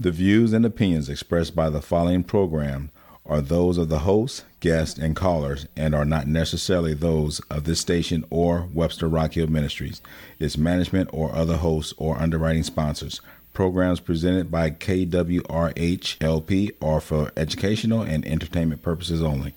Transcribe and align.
The 0.00 0.10
views 0.10 0.54
and 0.54 0.64
opinions 0.64 1.10
expressed 1.10 1.54
by 1.54 1.68
the 1.68 1.82
following 1.82 2.24
program 2.24 2.90
are 3.26 3.42
those 3.42 3.76
of 3.76 3.90
the 3.90 3.98
hosts, 3.98 4.44
guests, 4.60 4.98
and 4.98 5.14
callers 5.14 5.66
and 5.76 5.94
are 5.94 6.06
not 6.06 6.26
necessarily 6.26 6.94
those 6.94 7.40
of 7.50 7.64
this 7.64 7.80
station 7.80 8.24
or 8.30 8.66
Webster 8.72 9.08
Rock 9.08 9.34
Hill 9.34 9.48
Ministries, 9.48 10.00
its 10.38 10.56
management, 10.56 11.10
or 11.12 11.34
other 11.34 11.58
hosts 11.58 11.92
or 11.98 12.16
underwriting 12.16 12.62
sponsors. 12.62 13.20
Programs 13.52 14.00
presented 14.00 14.50
by 14.50 14.70
KWRH 14.70 16.16
LP 16.22 16.72
are 16.80 17.02
for 17.02 17.30
educational 17.36 18.00
and 18.00 18.26
entertainment 18.26 18.80
purposes 18.80 19.20
only. 19.20 19.54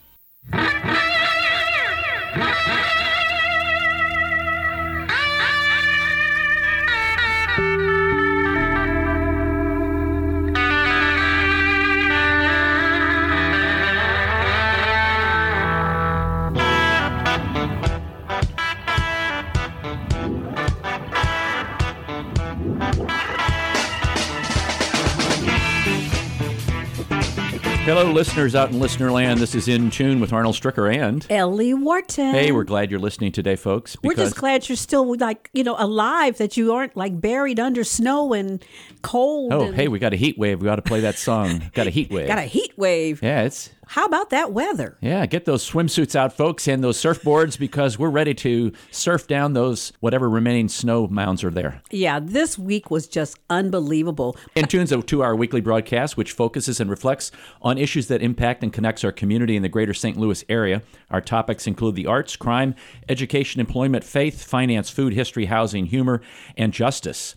Listeners 28.24 28.56
out 28.56 28.72
in 28.72 28.80
listener 28.80 29.12
land. 29.12 29.38
This 29.42 29.54
is 29.54 29.68
In 29.68 29.92
Tune 29.92 30.22
with 30.22 30.32
Arnold 30.32 30.56
Stricker 30.56 30.96
and 30.96 31.28
Ellie 31.30 31.74
Wharton. 31.74 32.34
Hey, 32.34 32.54
we're 32.54 32.64
glad 32.64 32.90
you're 32.90 32.98
listening 32.98 33.34
today, 33.34 33.58
folks. 33.58 33.98
We're 34.02 34.14
just 34.14 34.38
glad 34.38 34.70
you're 34.70 34.78
still 34.78 35.14
like 35.18 35.50
you 35.52 35.62
know 35.62 35.76
alive. 35.78 36.38
That 36.38 36.56
you 36.56 36.72
aren't 36.72 36.96
like 36.96 37.20
buried 37.20 37.60
under 37.60 37.84
snow 37.84 38.32
and 38.32 38.64
cold. 39.02 39.52
Oh, 39.52 39.64
and 39.64 39.76
hey, 39.76 39.90
we 39.90 40.00
got 40.00 40.14
a 40.14 40.16
heat 40.16 40.38
wave. 40.38 40.62
We 40.62 40.66
got 40.68 40.78
to 40.78 40.82
play 40.82 41.02
that 41.02 41.18
song. 41.18 41.70
got 41.74 41.86
a 41.86 41.90
heat 41.90 42.12
wave. 42.12 42.28
got 42.30 42.38
a 42.38 42.44
heat 42.44 42.72
wave. 42.78 43.22
yeah, 43.22 43.42
it's 43.42 43.72
How 43.88 44.06
about 44.06 44.30
that 44.32 44.52
weather? 44.52 44.98
yeah. 45.02 45.26
Get 45.26 45.46
those 45.46 45.68
swimsuits 45.70 46.16
out, 46.16 46.34
folks, 46.34 46.68
and 46.68 46.84
those 46.84 46.98
surfboards 46.98 47.58
because 47.58 47.98
we're 47.98 48.10
ready 48.10 48.34
to 48.36 48.72
surf 48.92 49.26
down 49.28 49.54
those 49.54 49.94
whatever 50.00 50.30
remaining 50.30 50.68
snow 50.70 51.08
mounds 51.08 51.44
are 51.44 51.50
there. 51.50 51.82
Yeah, 51.92 52.20
this 52.22 52.58
week 52.58 52.92
was 52.92 53.08
just 53.08 53.40
unbelievable. 53.50 54.38
In 54.56 54.66
Tune's 54.68 54.92
a 54.92 55.02
two-hour 55.02 55.36
weekly 55.36 55.62
broadcast 55.62 56.18
which 56.18 56.32
focuses 56.32 56.80
and 56.80 56.90
reflects 56.90 57.32
on 57.62 57.78
issues 57.78 58.08
that 58.08 58.22
impact 58.22 58.64
and 58.64 58.72
connects 58.72 59.04
our 59.04 59.12
community 59.12 59.56
in 59.56 59.64
the 59.64 59.70
greater 59.70 59.94
St. 59.94 60.18
Louis 60.18 60.44
area. 60.50 60.82
Our 61.10 61.22
topics 61.22 61.68
include 61.68 61.96
the 61.96 62.06
arts, 62.08 62.36
crime, 62.36 62.76
education, 63.10 63.60
employment, 63.60 64.04
faith, 64.04 64.44
finance, 64.44 64.90
food, 64.90 65.14
history, 65.14 65.46
housing, 65.46 65.88
humor, 65.88 66.22
and 66.58 66.74
justice. 66.74 67.36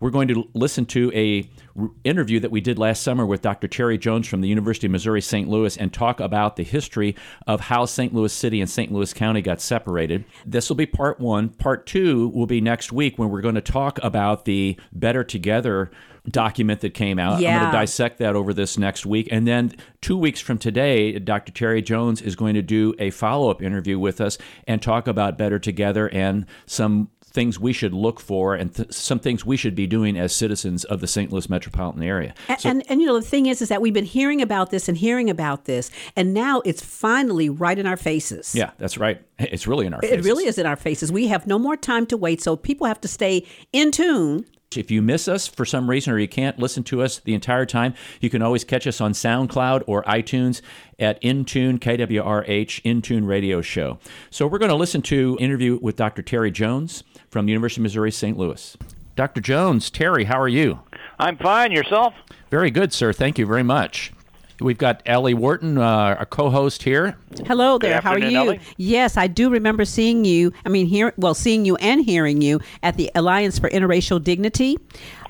We're 0.00 0.10
going 0.10 0.28
to 0.28 0.48
listen 0.54 0.86
to 0.86 1.12
a 1.14 1.48
r- 1.78 1.90
interview 2.04 2.40
that 2.40 2.50
we 2.50 2.60
did 2.60 2.78
last 2.78 3.02
summer 3.02 3.26
with 3.26 3.42
Dr. 3.42 3.68
Terry 3.68 3.98
Jones 3.98 4.26
from 4.26 4.40
the 4.40 4.48
University 4.48 4.86
of 4.86 4.92
Missouri 4.92 5.20
St. 5.20 5.48
Louis 5.48 5.76
and 5.76 5.92
talk 5.92 6.20
about 6.20 6.56
the 6.56 6.62
history 6.62 7.14
of 7.46 7.60
how 7.60 7.84
St. 7.84 8.14
Louis 8.14 8.32
City 8.32 8.60
and 8.60 8.70
St. 8.70 8.90
Louis 8.90 9.12
County 9.12 9.42
got 9.42 9.60
separated. 9.60 10.24
This 10.46 10.68
will 10.68 10.76
be 10.76 10.86
part 10.86 11.20
1. 11.20 11.50
Part 11.50 11.86
2 11.86 12.28
will 12.28 12.46
be 12.46 12.60
next 12.62 12.92
week 12.92 13.18
when 13.18 13.28
we're 13.28 13.42
going 13.42 13.54
to 13.56 13.60
talk 13.60 13.98
about 14.02 14.46
the 14.46 14.78
Better 14.92 15.22
Together 15.22 15.90
document 16.28 16.80
that 16.80 16.94
came 16.94 17.18
out. 17.18 17.40
Yeah. 17.40 17.54
I'm 17.54 17.60
going 17.60 17.72
to 17.72 17.78
dissect 17.78 18.18
that 18.18 18.36
over 18.36 18.52
this 18.52 18.78
next 18.78 19.06
week. 19.06 19.28
And 19.30 19.46
then 19.46 19.74
two 20.00 20.16
weeks 20.16 20.40
from 20.40 20.58
today, 20.58 21.18
Dr. 21.18 21.52
Terry 21.52 21.82
Jones 21.82 22.20
is 22.20 22.36
going 22.36 22.54
to 22.54 22.62
do 22.62 22.94
a 22.98 23.10
follow 23.10 23.50
up 23.50 23.62
interview 23.62 23.98
with 23.98 24.20
us 24.20 24.38
and 24.66 24.82
talk 24.82 25.06
about 25.06 25.38
Better 25.38 25.58
Together 25.58 26.08
and 26.08 26.46
some 26.66 27.10
things 27.30 27.58
we 27.58 27.72
should 27.72 27.94
look 27.94 28.20
for 28.20 28.54
and 28.54 28.74
th- 28.74 28.92
some 28.92 29.18
things 29.18 29.46
we 29.46 29.56
should 29.56 29.74
be 29.74 29.86
doing 29.86 30.18
as 30.18 30.34
citizens 30.34 30.84
of 30.84 31.00
the 31.00 31.06
St. 31.06 31.32
Louis 31.32 31.48
metropolitan 31.48 32.02
area. 32.02 32.34
A- 32.48 32.58
and 32.64 32.82
and 32.90 33.00
you 33.00 33.06
know 33.06 33.18
the 33.18 33.26
thing 33.26 33.46
is 33.46 33.62
is 33.62 33.68
that 33.68 33.80
we've 33.80 33.94
been 33.94 34.04
hearing 34.04 34.42
about 34.42 34.70
this 34.70 34.88
and 34.88 34.96
hearing 34.98 35.30
about 35.30 35.64
this, 35.64 35.90
and 36.16 36.34
now 36.34 36.60
it's 36.64 36.84
finally 36.84 37.48
right 37.48 37.78
in 37.78 37.86
our 37.86 37.96
faces. 37.96 38.54
Yeah, 38.54 38.70
that's 38.78 38.98
right. 38.98 39.22
It's 39.38 39.66
really 39.66 39.86
in 39.86 39.94
our 39.94 40.00
faces. 40.00 40.18
It 40.18 40.28
really 40.28 40.44
is 40.46 40.58
in 40.58 40.66
our 40.66 40.76
faces. 40.76 41.10
We 41.12 41.28
have 41.28 41.46
no 41.46 41.58
more 41.58 41.76
time 41.76 42.06
to 42.06 42.16
wait, 42.16 42.42
so 42.42 42.56
people 42.56 42.86
have 42.86 43.00
to 43.02 43.08
stay 43.08 43.46
in 43.72 43.90
tune. 43.90 44.44
If 44.76 44.88
you 44.88 45.02
miss 45.02 45.26
us 45.26 45.48
for 45.48 45.64
some 45.64 45.90
reason 45.90 46.12
or 46.12 46.18
you 46.20 46.28
can't 46.28 46.56
listen 46.56 46.84
to 46.84 47.02
us 47.02 47.18
the 47.18 47.34
entire 47.34 47.66
time, 47.66 47.92
you 48.20 48.30
can 48.30 48.40
always 48.40 48.62
catch 48.62 48.86
us 48.86 49.00
on 49.00 49.14
SoundCloud 49.14 49.82
or 49.88 50.04
iTunes 50.04 50.60
at 50.96 51.20
Intune 51.22 51.80
KWRH 51.80 52.80
Intune 52.82 53.26
Radio 53.26 53.62
Show. 53.62 53.98
So 54.30 54.46
we're 54.46 54.58
going 54.58 54.68
to 54.68 54.76
listen 54.76 55.02
to 55.02 55.36
interview 55.40 55.80
with 55.82 55.96
Dr. 55.96 56.22
Terry 56.22 56.52
Jones 56.52 57.02
from 57.30 57.46
the 57.46 57.50
University 57.50 57.80
of 57.80 57.82
Missouri 57.82 58.12
St. 58.12 58.38
Louis. 58.38 58.76
Dr. 59.16 59.40
Jones, 59.40 59.90
Terry, 59.90 60.22
how 60.22 60.40
are 60.40 60.46
you? 60.46 60.78
I'm 61.18 61.36
fine. 61.36 61.72
Yourself? 61.72 62.14
Very 62.48 62.70
good, 62.70 62.92
sir. 62.92 63.12
Thank 63.12 63.40
you 63.40 63.46
very 63.46 63.64
much. 63.64 64.12
We've 64.60 64.78
got 64.78 65.02
Ellie 65.06 65.34
Wharton, 65.34 65.78
uh, 65.78 66.16
our 66.18 66.26
co-host 66.26 66.82
here. 66.82 67.16
Hello 67.46 67.78
there. 67.78 68.00
How 68.00 68.12
are 68.12 68.18
you? 68.18 68.36
Ellie. 68.36 68.60
Yes, 68.76 69.16
I 69.16 69.26
do 69.26 69.50
remember 69.50 69.84
seeing 69.84 70.24
you. 70.24 70.52
I 70.66 70.68
mean, 70.68 70.86
here, 70.86 71.14
well, 71.16 71.34
seeing 71.34 71.64
you 71.64 71.76
and 71.76 72.04
hearing 72.04 72.42
you 72.42 72.60
at 72.82 72.96
the 72.96 73.10
Alliance 73.14 73.58
for 73.58 73.70
Interracial 73.70 74.22
Dignity, 74.22 74.76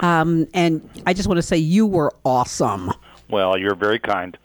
um, 0.00 0.48
and 0.52 0.88
I 1.06 1.12
just 1.12 1.28
want 1.28 1.38
to 1.38 1.42
say 1.42 1.56
you 1.56 1.86
were 1.86 2.12
awesome. 2.24 2.92
Well, 3.28 3.56
you're 3.56 3.76
very 3.76 4.00
kind. 4.00 4.36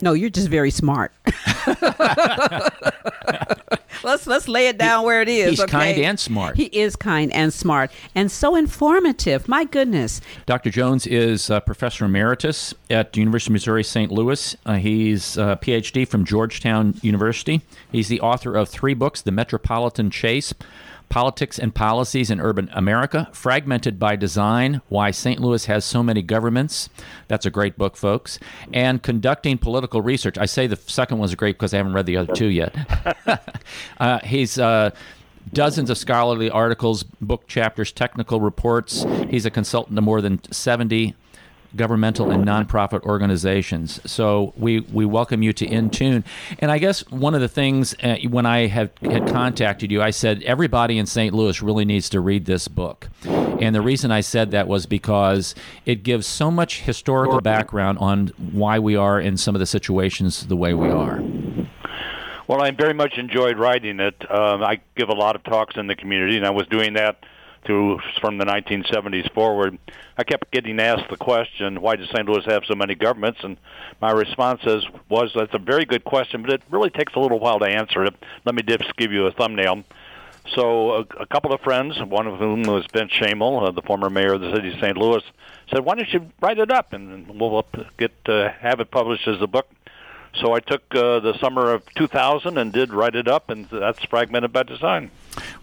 No, 0.00 0.14
you're 0.14 0.30
just 0.30 0.48
very 0.48 0.70
smart. 0.70 1.12
let's 4.04 4.26
let's 4.26 4.48
lay 4.48 4.68
it 4.68 4.78
down 4.78 5.04
where 5.04 5.22
it 5.22 5.28
is. 5.28 5.50
He's 5.50 5.60
okay? 5.60 5.70
kind 5.70 5.98
and 5.98 6.18
smart. 6.18 6.56
He 6.56 6.64
is 6.64 6.96
kind 6.96 7.32
and 7.32 7.52
smart 7.52 7.90
and 8.14 8.30
so 8.30 8.56
informative. 8.56 9.48
My 9.48 9.64
goodness. 9.64 10.20
Dr. 10.46 10.70
Jones 10.70 11.06
is 11.06 11.50
uh, 11.50 11.60
professor 11.60 12.04
emeritus 12.04 12.74
at 12.90 13.12
the 13.12 13.20
University 13.20 13.50
of 13.50 13.54
Missouri 13.54 13.84
St. 13.84 14.10
Louis. 14.10 14.56
Uh, 14.66 14.74
he's 14.74 15.36
a 15.36 15.58
PhD 15.60 16.06
from 16.06 16.24
Georgetown 16.24 16.94
University. 17.02 17.62
He's 17.90 18.08
the 18.08 18.20
author 18.20 18.56
of 18.56 18.68
three 18.68 18.94
books 18.94 19.22
The 19.22 19.32
Metropolitan 19.32 20.10
Chase, 20.10 20.54
Politics 21.12 21.58
and 21.58 21.74
Policies 21.74 22.30
in 22.30 22.40
Urban 22.40 22.70
America, 22.72 23.28
Fragmented 23.34 23.98
by 23.98 24.16
Design 24.16 24.80
Why 24.88 25.10
St. 25.10 25.38
Louis 25.38 25.66
Has 25.66 25.84
So 25.84 26.02
Many 26.02 26.22
Governments. 26.22 26.88
That's 27.28 27.44
a 27.44 27.50
great 27.50 27.76
book, 27.76 27.98
folks. 27.98 28.38
And 28.72 29.02
Conducting 29.02 29.58
Political 29.58 30.00
Research. 30.00 30.38
I 30.38 30.46
say 30.46 30.66
the 30.66 30.76
second 30.76 31.18
one's 31.18 31.34
great 31.34 31.56
because 31.56 31.74
I 31.74 31.76
haven't 31.76 31.92
read 31.92 32.06
the 32.06 32.16
other 32.16 32.32
two 32.32 32.46
yet. 32.46 32.74
uh, 34.00 34.20
he's. 34.20 34.58
Uh, 34.58 34.90
dozens 35.52 35.90
of 35.90 35.98
scholarly 35.98 36.48
articles, 36.48 37.02
book 37.02 37.46
chapters, 37.46 37.92
technical 37.92 38.40
reports. 38.40 39.04
He's 39.28 39.44
a 39.44 39.50
consultant 39.50 39.96
to 39.96 40.00
more 40.00 40.22
than 40.22 40.40
70 40.50 41.14
governmental 41.76 42.30
and 42.30 42.44
nonprofit 42.44 43.02
organizations. 43.02 44.00
So 44.10 44.52
we, 44.56 44.80
we 44.80 45.04
welcome 45.04 45.42
you 45.42 45.52
to 45.54 45.66
Intune. 45.66 46.24
And 46.58 46.70
I 46.70 46.78
guess 46.78 47.08
one 47.10 47.34
of 47.34 47.40
the 47.40 47.48
things 47.48 47.94
uh, 48.02 48.16
when 48.28 48.46
I 48.46 48.66
had, 48.66 48.90
had 49.02 49.26
contacted 49.28 49.90
you, 49.90 50.02
I 50.02 50.10
said 50.10 50.42
everybody 50.42 50.98
in 50.98 51.06
St. 51.06 51.34
Louis 51.34 51.62
really 51.62 51.84
needs 51.84 52.08
to 52.10 52.20
read 52.20 52.46
this 52.46 52.68
book. 52.68 53.08
And 53.24 53.74
the 53.74 53.80
reason 53.80 54.10
I 54.10 54.20
said 54.20 54.50
that 54.50 54.66
was 54.66 54.86
because 54.86 55.54
it 55.86 56.02
gives 56.02 56.26
so 56.26 56.50
much 56.50 56.82
historical 56.82 57.40
background 57.40 57.98
on 57.98 58.28
why 58.52 58.78
we 58.78 58.96
are 58.96 59.20
in 59.20 59.36
some 59.36 59.54
of 59.54 59.60
the 59.60 59.66
situations 59.66 60.46
the 60.46 60.56
way 60.56 60.74
we 60.74 60.88
are. 60.88 61.22
Well, 62.48 62.60
I 62.60 62.70
very 62.72 62.92
much 62.92 63.18
enjoyed 63.18 63.58
writing 63.58 64.00
it. 64.00 64.30
Um, 64.30 64.62
I 64.62 64.80
give 64.96 65.08
a 65.08 65.14
lot 65.14 65.36
of 65.36 65.44
talks 65.44 65.76
in 65.76 65.86
the 65.86 65.94
community, 65.94 66.36
and 66.36 66.44
I 66.44 66.50
was 66.50 66.66
doing 66.66 66.94
that 66.94 67.24
through 67.64 68.00
from 68.20 68.38
the 68.38 68.44
1970s 68.44 69.32
forward. 69.32 69.78
I 70.18 70.24
kept 70.24 70.50
getting 70.50 70.80
asked 70.80 71.08
the 71.10 71.16
question, 71.16 71.80
"Why 71.80 71.96
does 71.96 72.08
St. 72.08 72.28
Louis 72.28 72.44
have 72.46 72.64
so 72.66 72.74
many 72.74 72.94
governments?" 72.94 73.40
And 73.42 73.56
my 74.00 74.10
response 74.10 74.62
is, 74.64 74.84
was 75.08 75.32
that's 75.34 75.54
a 75.54 75.58
very 75.58 75.84
good 75.84 76.04
question, 76.04 76.42
but 76.42 76.52
it 76.52 76.62
really 76.70 76.90
takes 76.90 77.14
a 77.14 77.20
little 77.20 77.38
while 77.38 77.58
to 77.60 77.66
answer 77.66 78.04
it. 78.04 78.14
Let 78.44 78.54
me 78.54 78.62
just 78.62 78.96
give 78.96 79.12
you 79.12 79.26
a 79.26 79.32
thumbnail. 79.32 79.84
So 80.54 80.92
a, 80.92 81.00
a 81.20 81.26
couple 81.26 81.52
of 81.52 81.60
friends, 81.60 82.02
one 82.02 82.26
of 82.26 82.38
whom 82.38 82.62
was 82.62 82.84
Ben 82.92 83.08
Schoemehl, 83.08 83.68
uh, 83.68 83.70
the 83.70 83.82
former 83.82 84.10
mayor 84.10 84.34
of 84.34 84.40
the 84.40 84.52
city 84.54 84.72
of 84.72 84.80
St. 84.80 84.96
Louis, 84.96 85.22
said, 85.70 85.84
"Why 85.84 85.94
don't 85.94 86.12
you 86.12 86.26
write 86.40 86.58
it 86.58 86.70
up 86.70 86.92
and 86.92 87.28
we'll 87.28 87.64
get 87.96 88.12
uh, 88.26 88.50
have 88.60 88.80
it 88.80 88.90
published 88.90 89.28
as 89.28 89.40
a 89.40 89.46
book." 89.46 89.68
So 90.34 90.54
I 90.54 90.60
took 90.60 90.82
uh, 90.94 91.20
the 91.20 91.36
summer 91.40 91.72
of 91.72 91.82
2000 91.94 92.56
and 92.56 92.72
did 92.72 92.92
write 92.92 93.14
it 93.14 93.28
up, 93.28 93.50
and 93.50 93.68
that's 93.68 94.02
fragmented 94.06 94.52
by 94.52 94.62
design. 94.62 95.10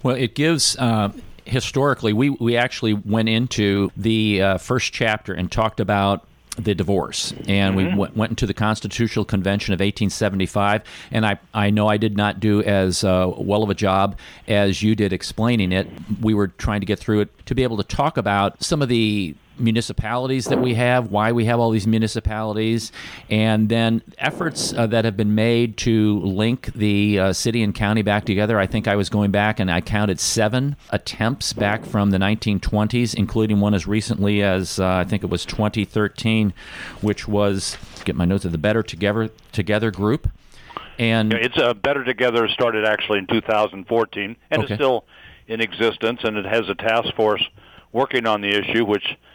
Well, 0.04 0.16
it 0.16 0.36
gives. 0.36 0.78
Uh, 0.78 1.12
historically, 1.50 2.14
we, 2.14 2.30
we 2.30 2.58
actually 2.58 2.94
went 2.94 3.30
into 3.30 3.92
the 3.98 4.42
uh, 4.42 4.58
first 4.58 4.94
chapter 4.94 5.34
and 5.34 5.52
talked 5.52 5.80
about 5.80 6.26
the 6.58 6.76
divorce, 6.76 7.34
and 7.48 7.76
we 7.76 7.86
went, 7.94 8.18
went 8.18 8.32
into 8.32 8.46
the 8.46 8.54
Constitutional 8.54 9.24
Convention 9.24 9.74
of 9.74 9.80
1875. 9.80 10.84
And 11.12 11.26
I, 11.26 11.40
I 11.54 11.70
know 11.70 11.88
I 11.88 11.98
did 11.98 12.18
not 12.18 12.40
do 12.40 12.62
as 12.64 13.04
uh, 13.04 13.32
well 13.38 13.64
of 13.64 13.70
a 13.70 13.74
job 13.74 14.18
as 14.48 14.84
you 14.84 14.96
did 14.96 15.14
explaining 15.14 15.72
it. 15.72 15.88
We 16.22 16.34
were 16.34 16.50
trying 16.50 16.82
to 16.82 16.86
get 16.86 17.00
through 17.00 17.22
it 17.22 17.46
to 17.46 17.56
be 17.56 17.64
able 17.64 17.78
to 17.78 17.84
talk 17.84 18.18
about 18.18 18.62
some 18.62 18.82
of 18.82 18.90
the 18.90 19.36
municipalities 19.60 20.46
that 20.46 20.60
we 20.60 20.74
have, 20.76 21.12
why 21.12 21.32
we 21.32 21.46
have 21.46 21.60
all 21.60 21.72
these 21.72 21.88
municipalities, 21.88 22.92
and 23.30 23.70
then 23.70 24.02
efforts 24.18 24.74
uh, 24.74 24.88
that 24.88 25.06
have 25.06 25.18
been 25.18 25.36
made 25.36 25.78
to 25.78 26.20
link 26.22 26.74
the 26.74 27.20
uh, 27.20 27.34
city 27.34 27.62
and 27.64 27.74
county 27.76 28.02
back 28.02 28.26
together. 28.26 28.60
I 28.60 28.68
think 28.68 28.88
I 28.88 28.96
was 28.96 29.10
going 29.10 29.32
back 29.32 29.60
and 29.60 29.72
I 29.72 29.82
counted 29.82 30.20
seven 30.20 30.76
attempts 30.90 31.54
back 31.54 31.86
from 31.86 32.12
the 32.12 32.18
1920s, 32.18 33.14
including 33.16 33.60
one 33.60 33.74
as 33.74 33.88
recently 33.88 34.42
as 34.44 34.80
uh, 34.80 34.88
I 34.88 35.04
think 35.04 35.24
it 35.24 35.30
was 35.30 35.46
2013, 35.46 36.54
which 37.02 37.28
was 37.28 37.78
get 38.06 38.16
my 38.16 38.26
notes 38.26 38.46
of 38.46 38.52
the 38.52 38.58
Better 38.58 38.84
Together 38.84 39.30
Together 39.52 39.92
group. 39.92 40.30
And 40.98 41.34
it's 41.34 41.58
a 41.58 41.74
Better 41.74 42.04
Together 42.04 42.48
started 42.50 42.86
actually 42.86 43.20
in 43.20 43.28
2014 43.28 44.36
and 44.52 44.64
Okay. 44.64 44.74
it's 44.74 44.80
still 44.80 45.06
in 45.48 45.62
existence, 45.62 46.20
and 46.24 46.38
it 46.38 46.46
has 46.46 46.70
a 46.70 46.76
task 46.76 47.14
force 47.16 47.44
working 47.92 48.28
on 48.28 48.42
the 48.42 48.50
issue, 48.50 48.86
which, 48.86 49.04
uh, 49.04 49.16
uh, 49.16 49.28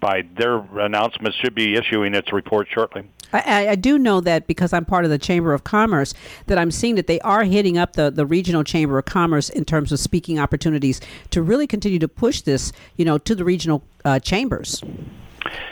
by 0.00 0.22
their 0.36 0.56
announcements, 0.78 1.36
should 1.38 1.54
be 1.54 1.74
issuing 1.76 2.14
its 2.14 2.32
report 2.32 2.68
shortly. 2.72 3.08
I, 3.32 3.38
I- 3.46 3.68
I 3.70 3.74
do 3.76 3.98
know 3.98 4.20
that 4.20 4.46
because 4.46 4.72
I'm 4.72 4.84
part 4.84 5.04
of 5.04 5.10
the 5.10 5.18
Chamber 5.18 5.54
of 5.54 5.62
Commerce, 5.64 6.12
that 6.46 6.58
I'm 6.58 6.70
seeing 6.70 6.96
that 6.96 7.06
they 7.06 7.20
are 7.20 7.44
hitting 7.44 7.78
up 7.78 7.92
the, 7.94 8.10
the 8.10 8.26
regional 8.26 8.64
Chamber 8.64 8.98
of 8.98 9.04
Commerce 9.04 9.48
in 9.48 9.64
terms 9.64 9.92
of 9.92 10.00
speaking 10.00 10.38
opportunities 10.38 11.00
to 11.30 11.40
really 11.42 11.66
continue 11.66 11.98
to 12.00 12.08
push 12.08 12.40
this, 12.40 12.72
you 12.96 13.04
know, 13.04 13.18
to 13.18 13.34
the 13.34 13.44
regional 13.44 13.82
uh, 14.04 14.18
chambers. 14.18 14.82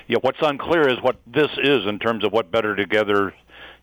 Yeah, 0.06 0.18
what's 0.22 0.38
unclear 0.40 0.88
is 0.88 1.00
what 1.02 1.16
this 1.26 1.50
is 1.62 1.86
in 1.86 1.98
terms 1.98 2.24
of 2.24 2.32
what 2.32 2.50
Better 2.50 2.74
Together 2.76 3.34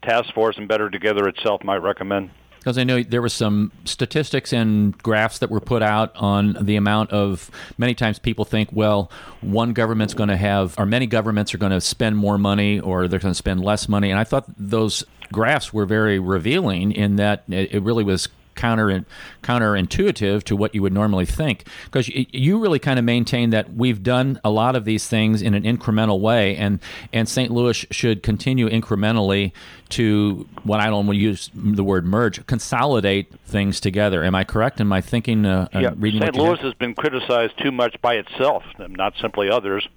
task 0.02 0.34
force 0.34 0.58
and 0.58 0.68
Better 0.68 0.90
Together 0.90 1.28
itself 1.28 1.64
might 1.64 1.78
recommend. 1.82 2.30
Because 2.66 2.80
I 2.80 2.84
know 2.84 3.04
there 3.04 3.22
were 3.22 3.30
some 3.30 3.72
statistics 3.84 4.52
and 4.52 4.98
graphs 4.98 5.38
that 5.38 5.52
were 5.52 5.60
put 5.60 5.84
out 5.84 6.16
on 6.16 6.58
the 6.60 6.78
amount 6.78 7.12
of 7.12 7.52
many 7.78 7.94
times 7.94 8.18
people 8.18 8.44
think, 8.44 8.70
well, 8.72 9.12
one 9.42 9.74
government's 9.74 10.16
going 10.16 10.30
to 10.30 10.36
have, 10.36 10.74
or 10.80 10.88
many 10.88 11.06
governments 11.06 11.54
are 11.54 11.60
going 11.60 11.74
to 11.74 11.80
spend 11.80 12.18
more 12.18 12.40
money 12.40 12.80
or 12.80 13.08
they're 13.08 13.20
going 13.20 13.36
to 13.36 13.38
spend 13.38 13.64
less 13.64 13.88
money. 13.88 14.10
And 14.10 14.20
I 14.20 14.24
thought 14.24 14.46
those 14.58 15.04
graphs 15.32 15.74
were 15.74 15.86
very 15.86 16.18
revealing 16.18 16.92
in 16.92 17.18
that 17.18 17.44
it, 17.50 17.72
it 17.72 17.84
really 17.84 18.04
was 18.04 18.30
counter 18.56 19.06
counterintuitive 19.44 20.44
to 20.44 20.56
what 20.56 20.74
you 20.74 20.82
would 20.82 20.94
normally 20.94 21.26
think 21.26 21.66
because 21.86 22.08
you, 22.08 22.26
you 22.32 22.60
really 22.60 22.80
kind 22.80 22.98
of 22.98 23.06
maintain 23.06 23.50
that 23.52 23.74
we've 23.74 24.02
done 24.02 24.40
a 24.44 24.50
lot 24.50 24.76
of 24.76 24.86
these 24.86 25.08
things 25.08 25.42
in 25.42 25.54
an 25.54 25.64
incremental 25.64 26.20
way 26.20 26.56
and 26.56 26.80
and 27.14 27.28
St. 27.30 27.52
Louis 27.52 27.86
should 27.92 28.24
continue 28.24 28.70
incrementally 28.70 29.52
to 29.90 30.48
what 30.64 30.80
I 30.80 30.88
don't 30.88 31.06
want 31.06 31.18
to 31.18 31.22
use 31.22 31.50
the 31.54 31.84
word 31.84 32.06
merge 32.06 32.46
consolidate 32.48 33.32
things 33.46 33.80
together 33.80 34.24
am 34.24 34.36
I 34.36 34.44
correct 34.44 34.80
in 34.80 34.88
my 34.88 35.02
thinking 35.02 35.46
uh, 35.46 35.68
uh, 35.74 35.80
yeah, 35.80 35.94
reading 35.98 36.22
St. 36.22 36.36
Louis 36.36 36.60
has 36.60 36.74
been 36.76 36.96
criticized 36.96 37.54
too 37.62 37.72
much 37.72 38.00
by 38.02 38.16
itself, 38.16 38.64
not 38.78 39.14
simply 39.22 39.50
others, 39.50 39.88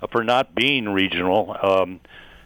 uh, 0.00 0.06
for 0.08 0.24
not 0.24 0.54
being 0.54 0.88
regional. 0.88 1.56
Um, 1.62 2.00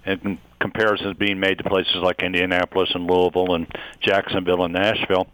and 0.05 0.39
comparisons 0.61 1.17
being 1.17 1.41
made 1.41 1.59
to 1.59 1.65
places 1.65 1.97
like 1.97 2.23
Indianapolis 2.23 2.91
and 2.95 3.07
Louisville 3.07 3.55
and 3.55 3.67
Jacksonville 4.01 4.65
and 4.65 4.75
Nashville. 4.75 5.27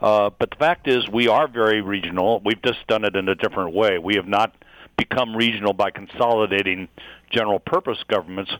Uh, 0.00 0.30
but 0.38 0.50
the 0.50 0.56
fact 0.56 0.86
is, 0.86 1.08
we 1.08 1.28
are 1.28 1.48
very 1.48 1.80
regional. 1.80 2.40
We've 2.44 2.62
just 2.62 2.86
done 2.86 3.04
it 3.04 3.16
in 3.16 3.28
a 3.28 3.34
different 3.34 3.74
way. 3.74 3.98
We 3.98 4.14
have 4.14 4.28
not 4.28 4.54
become 4.96 5.36
regional 5.36 5.72
by 5.72 5.90
consolidating 5.90 6.88
general 7.30 7.58
purpose 7.58 7.98
governments. 8.08 8.50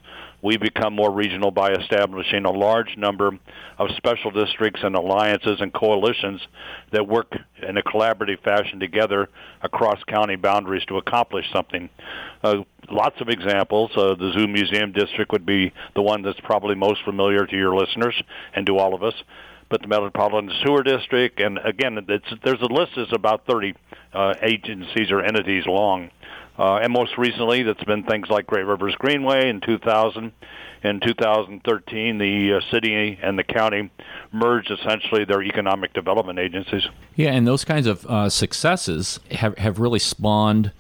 We 0.43 0.57
become 0.57 0.95
more 0.95 1.11
regional 1.11 1.51
by 1.51 1.73
establishing 1.73 2.45
a 2.45 2.51
large 2.51 2.97
number 2.97 3.31
of 3.79 3.89
special 3.97 4.31
districts 4.31 4.81
and 4.83 4.95
alliances 4.95 5.61
and 5.61 5.73
coalitions 5.73 6.41
that 6.93 7.07
work 7.07 7.37
in 7.67 7.77
a 7.77 7.83
collaborative 7.83 8.43
fashion 8.43 8.79
together 8.79 9.29
across 9.63 10.03
county 10.05 10.37
boundaries 10.37 10.85
to 10.87 10.97
accomplish 10.97 11.45
something. 11.53 11.89
Uh, 12.43 12.63
lots 12.91 13.21
of 13.21 13.29
examples. 13.29 13.91
Uh, 13.97 14.15
the 14.15 14.33
Zoo 14.37 14.47
Museum 14.47 14.93
District 14.93 15.31
would 15.33 15.47
be 15.47 15.73
the 15.95 16.03
one 16.03 16.23
that's 16.23 16.41
probably 16.41 16.75
most 16.75 17.03
familiar 17.05 17.47
to 17.47 17.57
your 17.57 17.75
listeners 17.75 18.15
and 18.55 18.67
to 18.67 18.79
all 18.79 18.95
of 18.95 19.03
us. 19.03 19.15
But 19.71 19.83
the 19.83 19.89
Metropolitan 19.89 20.51
Sewer 20.65 20.83
District, 20.83 21.39
and 21.41 21.59
again, 21.59 21.99
there's 22.07 22.61
a 22.63 22.73
list 22.73 22.93
that's 22.97 23.13
about 23.13 23.45
30 23.47 23.75
uh, 24.15 24.35
agencies 24.43 25.11
or 25.11 25.21
entities 25.21 25.65
long. 25.67 26.11
Uh, 26.59 26.77
and 26.77 26.93
most 26.93 27.17
recently, 27.17 27.63
that's 27.63 27.85
been 27.85 28.03
things 28.03 28.29
like 28.29 28.47
Great 28.47 28.67
Rivers 28.67 28.95
Greenway 28.97 29.49
in 29.49 29.61
2000. 29.61 30.33
In 30.85 31.01
2013, 31.01 32.19
the 32.19 32.55
uh, 32.55 32.61
city 32.71 33.19
and 33.21 33.37
the 33.37 33.43
county 33.43 33.91
merged 34.31 34.71
essentially 34.71 35.25
their 35.25 35.43
economic 35.43 35.93
development 35.93 36.39
agencies. 36.39 36.87
Yeah, 37.17 37.33
and 37.33 37.47
those 37.47 37.65
kinds 37.65 37.89
of 37.89 38.07
uh, 38.07 38.29
successes 38.29 39.19
have, 39.33 39.59
have 39.59 39.81
really 39.81 39.99
spawned 39.99 40.71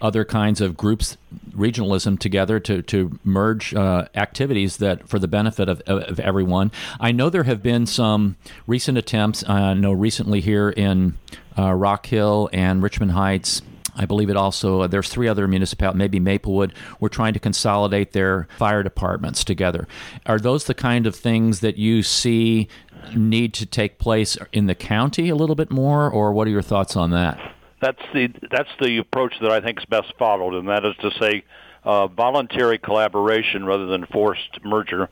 other 0.00 0.24
kinds 0.24 0.60
of 0.60 0.76
groups, 0.76 1.16
regionalism 1.50 2.18
together 2.18 2.60
to, 2.60 2.82
to 2.82 3.18
merge 3.24 3.74
uh, 3.74 4.06
activities 4.14 4.76
that 4.76 5.08
for 5.08 5.18
the 5.18 5.28
benefit 5.28 5.68
of, 5.68 5.80
of 5.86 6.20
everyone. 6.20 6.70
I 7.00 7.12
know 7.12 7.30
there 7.30 7.44
have 7.44 7.62
been 7.62 7.86
some 7.86 8.36
recent 8.66 8.96
attempts, 8.96 9.48
I 9.48 9.74
know 9.74 9.92
recently 9.92 10.40
here 10.40 10.70
in 10.70 11.16
uh, 11.58 11.72
Rock 11.72 12.06
Hill 12.06 12.48
and 12.52 12.82
Richmond 12.82 13.12
Heights. 13.12 13.62
I 13.98 14.06
believe 14.06 14.30
it 14.30 14.36
also, 14.36 14.86
there's 14.86 15.08
three 15.08 15.26
other 15.26 15.48
municipalities, 15.48 15.98
maybe 15.98 16.20
Maplewood, 16.20 16.72
were 17.00 17.08
trying 17.08 17.34
to 17.34 17.40
consolidate 17.40 18.12
their 18.12 18.46
fire 18.56 18.84
departments 18.84 19.42
together. 19.42 19.88
Are 20.24 20.38
those 20.38 20.64
the 20.64 20.74
kind 20.74 21.06
of 21.06 21.16
things 21.16 21.60
that 21.60 21.76
you 21.76 22.04
see 22.04 22.68
need 23.16 23.52
to 23.54 23.66
take 23.66 23.98
place 23.98 24.38
in 24.52 24.66
the 24.66 24.74
county 24.74 25.28
a 25.28 25.34
little 25.34 25.56
bit 25.56 25.70
more, 25.70 26.08
or 26.08 26.32
what 26.32 26.46
are 26.46 26.50
your 26.50 26.62
thoughts 26.62 26.96
on 26.96 27.10
that? 27.10 27.38
That's 27.80 28.02
the 28.12 28.28
that's 28.50 28.70
the 28.80 28.98
approach 28.98 29.34
that 29.40 29.50
I 29.50 29.60
think 29.60 29.78
is 29.78 29.84
best 29.84 30.12
followed, 30.18 30.54
and 30.54 30.68
that 30.68 30.84
is 30.84 30.94
to 31.00 31.10
say, 31.20 31.44
uh, 31.84 32.06
voluntary 32.08 32.78
collaboration 32.78 33.64
rather 33.64 33.86
than 33.86 34.06
forced 34.06 34.64
merger. 34.64 35.08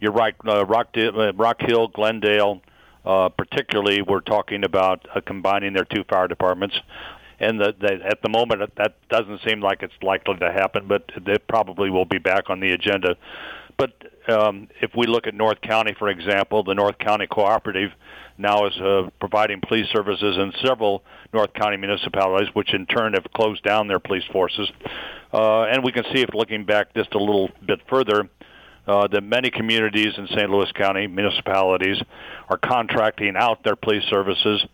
You're 0.00 0.12
right. 0.12 0.34
Uh, 0.46 0.66
Rock, 0.66 0.88
uh, 0.96 1.32
Rock 1.34 1.60
Hill, 1.60 1.88
Glendale, 1.88 2.60
uh, 3.04 3.28
particularly, 3.30 4.02
we're 4.02 4.20
talking 4.20 4.64
about 4.64 5.06
uh, 5.14 5.20
combining 5.20 5.72
their 5.72 5.84
two 5.84 6.04
fire 6.04 6.28
departments. 6.28 6.78
And 7.42 7.60
the, 7.60 7.74
the, 7.78 7.98
at 8.06 8.22
the 8.22 8.28
moment, 8.28 8.62
that 8.76 8.94
doesn't 9.08 9.40
seem 9.44 9.60
like 9.60 9.82
it's 9.82 9.92
likely 10.00 10.36
to 10.36 10.52
happen, 10.52 10.86
but 10.86 11.10
it 11.26 11.48
probably 11.48 11.90
will 11.90 12.04
be 12.04 12.18
back 12.18 12.48
on 12.48 12.60
the 12.60 12.70
agenda. 12.70 13.16
But 13.76 13.92
um, 14.28 14.68
if 14.80 14.92
we 14.96 15.08
look 15.08 15.26
at 15.26 15.34
North 15.34 15.60
County, 15.60 15.92
for 15.98 16.08
example, 16.08 16.62
the 16.62 16.74
North 16.74 16.98
County 16.98 17.26
Cooperative 17.26 17.90
now 18.38 18.66
is 18.66 18.76
uh, 18.80 19.10
providing 19.18 19.60
police 19.60 19.88
services 19.92 20.36
in 20.38 20.52
several 20.64 21.02
North 21.34 21.52
County 21.54 21.76
municipalities, 21.76 22.48
which 22.54 22.72
in 22.72 22.86
turn 22.86 23.14
have 23.14 23.26
closed 23.34 23.64
down 23.64 23.88
their 23.88 23.98
police 23.98 24.24
forces. 24.32 24.70
Uh, 25.32 25.62
and 25.62 25.82
we 25.82 25.90
can 25.90 26.04
see, 26.14 26.20
if 26.22 26.32
looking 26.34 26.64
back 26.64 26.94
just 26.94 27.12
a 27.14 27.18
little 27.18 27.50
bit 27.66 27.80
further, 27.88 28.28
uh, 28.86 29.08
that 29.08 29.22
many 29.22 29.50
communities 29.50 30.12
in 30.16 30.28
St. 30.28 30.48
Louis 30.48 30.70
County 30.72 31.08
municipalities 31.08 32.00
are 32.48 32.58
contracting 32.58 33.34
out 33.36 33.64
their 33.64 33.76
police 33.76 34.04
services, 34.04 34.64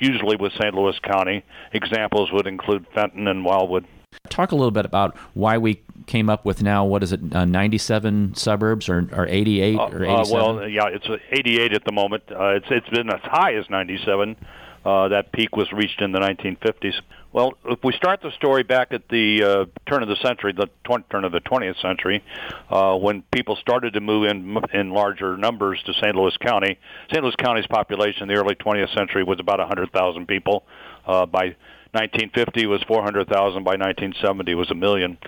usually 0.00 0.36
with 0.36 0.52
St. 0.52 0.74
Louis 0.74 0.98
County. 1.00 1.44
Examples 1.72 2.32
would 2.32 2.46
include 2.46 2.86
Fenton 2.94 3.28
and 3.28 3.44
Wildwood. 3.44 3.86
Talk 4.30 4.52
a 4.52 4.56
little 4.56 4.70
bit 4.70 4.84
about 4.84 5.16
why 5.34 5.58
we 5.58 5.82
came 6.06 6.30
up 6.30 6.44
with 6.44 6.62
now 6.62 6.84
what 6.84 7.02
is 7.02 7.12
it, 7.12 7.20
uh, 7.34 7.44
97 7.44 8.34
suburbs 8.34 8.88
or, 8.88 9.08
or 9.12 9.26
88 9.26 9.76
or 9.76 10.04
87? 10.04 10.08
Uh, 10.08 10.24
well, 10.32 10.68
yeah, 10.68 10.86
it's 10.88 11.06
uh, 11.06 11.16
88 11.30 11.72
at 11.72 11.84
the 11.84 11.92
moment. 11.92 12.24
Uh, 12.30 12.54
it's 12.56 12.66
it's 12.70 12.88
been 12.88 13.10
as 13.10 13.20
high 13.22 13.54
as 13.54 13.68
97. 13.70 14.36
Uh, 14.84 15.08
that 15.08 15.32
peak 15.32 15.56
was 15.56 15.70
reached 15.72 16.00
in 16.00 16.12
the 16.12 16.18
1950s. 16.18 16.94
Well, 17.30 17.52
if 17.66 17.84
we 17.84 17.92
start 17.92 18.22
the 18.22 18.30
story 18.32 18.62
back 18.62 18.92
at 18.92 19.08
the 19.08 19.42
uh, 19.44 19.64
turn 19.86 20.02
of 20.02 20.08
the 20.08 20.16
century, 20.16 20.52
the 20.52 20.66
tw- 20.84 21.08
turn 21.10 21.24
of 21.24 21.32
the 21.32 21.40
20th 21.40 21.80
century, 21.82 22.24
uh, 22.70 22.96
when 22.96 23.22
people 23.30 23.56
started 23.56 23.92
to 23.94 24.00
move 24.00 24.30
in 24.30 24.56
in 24.72 24.90
larger 24.90 25.36
numbers 25.36 25.82
to 25.84 25.92
St. 25.92 26.14
Louis 26.14 26.36
County, 26.38 26.78
St. 27.10 27.22
Louis 27.22 27.36
County's 27.36 27.66
population 27.66 28.22
in 28.22 28.28
the 28.28 28.34
early 28.34 28.54
20th 28.54 28.94
century 28.94 29.24
was 29.24 29.40
about 29.40 29.58
100,000 29.58 30.26
people. 30.26 30.64
Uh, 31.06 31.26
by 31.26 31.54
1950 31.92 32.62
it 32.62 32.66
was 32.66 32.82
400,000. 32.84 33.62
By 33.62 33.72
1970 33.72 34.50
it 34.50 34.54
was 34.54 34.70
a 34.70 34.74
million. 34.74 35.18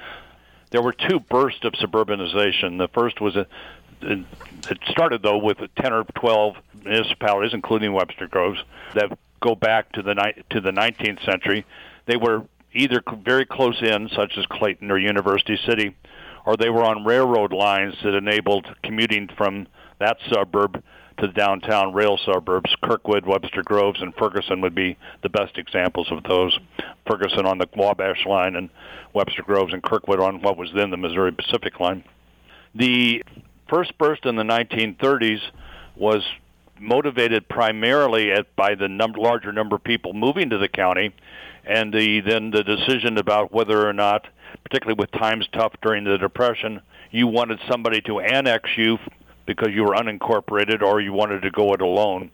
There 0.70 0.82
were 0.82 0.92
two 0.92 1.20
bursts 1.20 1.64
of 1.64 1.74
suburbanization. 1.74 2.78
The 2.78 2.88
first 2.94 3.20
was 3.20 3.36
a 3.36 3.46
it 4.02 4.78
started 4.88 5.22
though 5.22 5.38
with 5.38 5.58
10 5.76 5.92
or 5.92 6.04
12 6.04 6.56
municipalities, 6.84 7.52
including 7.52 7.92
Webster 7.92 8.26
Groves, 8.26 8.58
that 8.94 9.16
go 9.40 9.54
back 9.54 9.92
to 9.92 10.02
the 10.02 10.14
ni- 10.14 10.42
to 10.50 10.60
the 10.60 10.70
19th 10.70 11.24
century. 11.24 11.66
They 12.10 12.16
were 12.16 12.42
either 12.72 13.00
very 13.22 13.46
close 13.46 13.80
in, 13.80 14.08
such 14.16 14.36
as 14.36 14.44
Clayton 14.46 14.90
or 14.90 14.98
University 14.98 15.56
City, 15.64 15.94
or 16.44 16.56
they 16.56 16.68
were 16.68 16.82
on 16.82 17.04
railroad 17.04 17.52
lines 17.52 17.94
that 18.02 18.16
enabled 18.16 18.66
commuting 18.82 19.28
from 19.38 19.68
that 20.00 20.16
suburb 20.28 20.82
to 21.18 21.26
the 21.28 21.32
downtown 21.32 21.92
rail 21.92 22.18
suburbs. 22.26 22.74
Kirkwood, 22.82 23.26
Webster 23.26 23.62
Groves, 23.62 24.02
and 24.02 24.12
Ferguson 24.16 24.60
would 24.60 24.74
be 24.74 24.98
the 25.22 25.28
best 25.28 25.56
examples 25.56 26.10
of 26.10 26.24
those. 26.24 26.58
Ferguson 27.06 27.46
on 27.46 27.58
the 27.58 27.68
Wabash 27.76 28.26
line, 28.26 28.56
and 28.56 28.70
Webster 29.12 29.44
Groves 29.44 29.72
and 29.72 29.80
Kirkwood 29.80 30.18
on 30.18 30.42
what 30.42 30.56
was 30.56 30.70
then 30.74 30.90
the 30.90 30.96
Missouri 30.96 31.30
Pacific 31.30 31.78
line. 31.78 32.02
The 32.74 33.22
first 33.68 33.96
burst 33.98 34.26
in 34.26 34.34
the 34.34 34.42
1930s 34.42 35.42
was 35.94 36.24
motivated 36.80 37.48
primarily 37.48 38.32
at, 38.32 38.54
by 38.56 38.74
the 38.74 38.88
num- 38.88 39.12
larger 39.12 39.52
number 39.52 39.76
of 39.76 39.84
people 39.84 40.12
moving 40.12 40.50
to 40.50 40.58
the 40.58 40.68
county, 40.68 41.14
and 41.64 41.92
the 41.92 42.20
then 42.20 42.50
the 42.50 42.64
decision 42.64 43.18
about 43.18 43.52
whether 43.52 43.86
or 43.86 43.92
not 43.92 44.26
particularly 44.64 44.98
with 44.98 45.10
times 45.12 45.46
tough 45.52 45.72
during 45.82 46.04
the 46.04 46.18
Depression, 46.18 46.80
you 47.10 47.26
wanted 47.26 47.60
somebody 47.68 48.00
to 48.02 48.20
annex 48.20 48.68
you 48.76 48.98
because 49.46 49.68
you 49.72 49.82
were 49.82 49.94
unincorporated 49.94 50.82
or 50.82 51.00
you 51.00 51.12
wanted 51.12 51.42
to 51.42 51.50
go 51.50 51.72
it 51.72 51.80
alone 51.80 52.30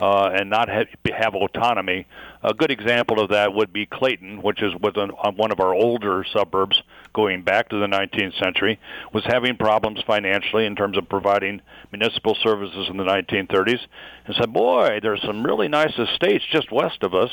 uh, 0.00 0.30
and 0.32 0.48
not 0.48 0.68
have, 0.68 0.86
have 1.12 1.34
autonomy. 1.34 2.06
A 2.42 2.54
good 2.54 2.70
example 2.70 3.20
of 3.20 3.30
that 3.30 3.52
would 3.52 3.72
be 3.72 3.86
Clayton, 3.86 4.42
which 4.42 4.62
is 4.62 4.74
was 4.80 4.94
an, 4.96 5.10
uh, 5.22 5.30
one 5.32 5.52
of 5.52 5.60
our 5.60 5.74
older 5.74 6.24
suburbs 6.32 6.82
going 7.12 7.42
back 7.42 7.68
to 7.68 7.78
the 7.78 7.86
19th 7.86 8.38
century, 8.42 8.80
was 9.12 9.24
having 9.26 9.56
problems 9.56 10.00
financially 10.06 10.64
in 10.64 10.74
terms 10.74 10.96
of 10.96 11.08
providing 11.08 11.60
municipal 11.92 12.36
services 12.42 12.88
in 12.88 12.96
the 12.96 13.04
1930s, 13.04 13.80
and 14.26 14.36
said, 14.36 14.52
"Boy, 14.52 15.00
there's 15.02 15.22
some 15.22 15.44
really 15.44 15.68
nice 15.68 15.96
estates 15.98 16.44
just 16.50 16.72
west 16.72 17.02
of 17.02 17.14
us. 17.14 17.30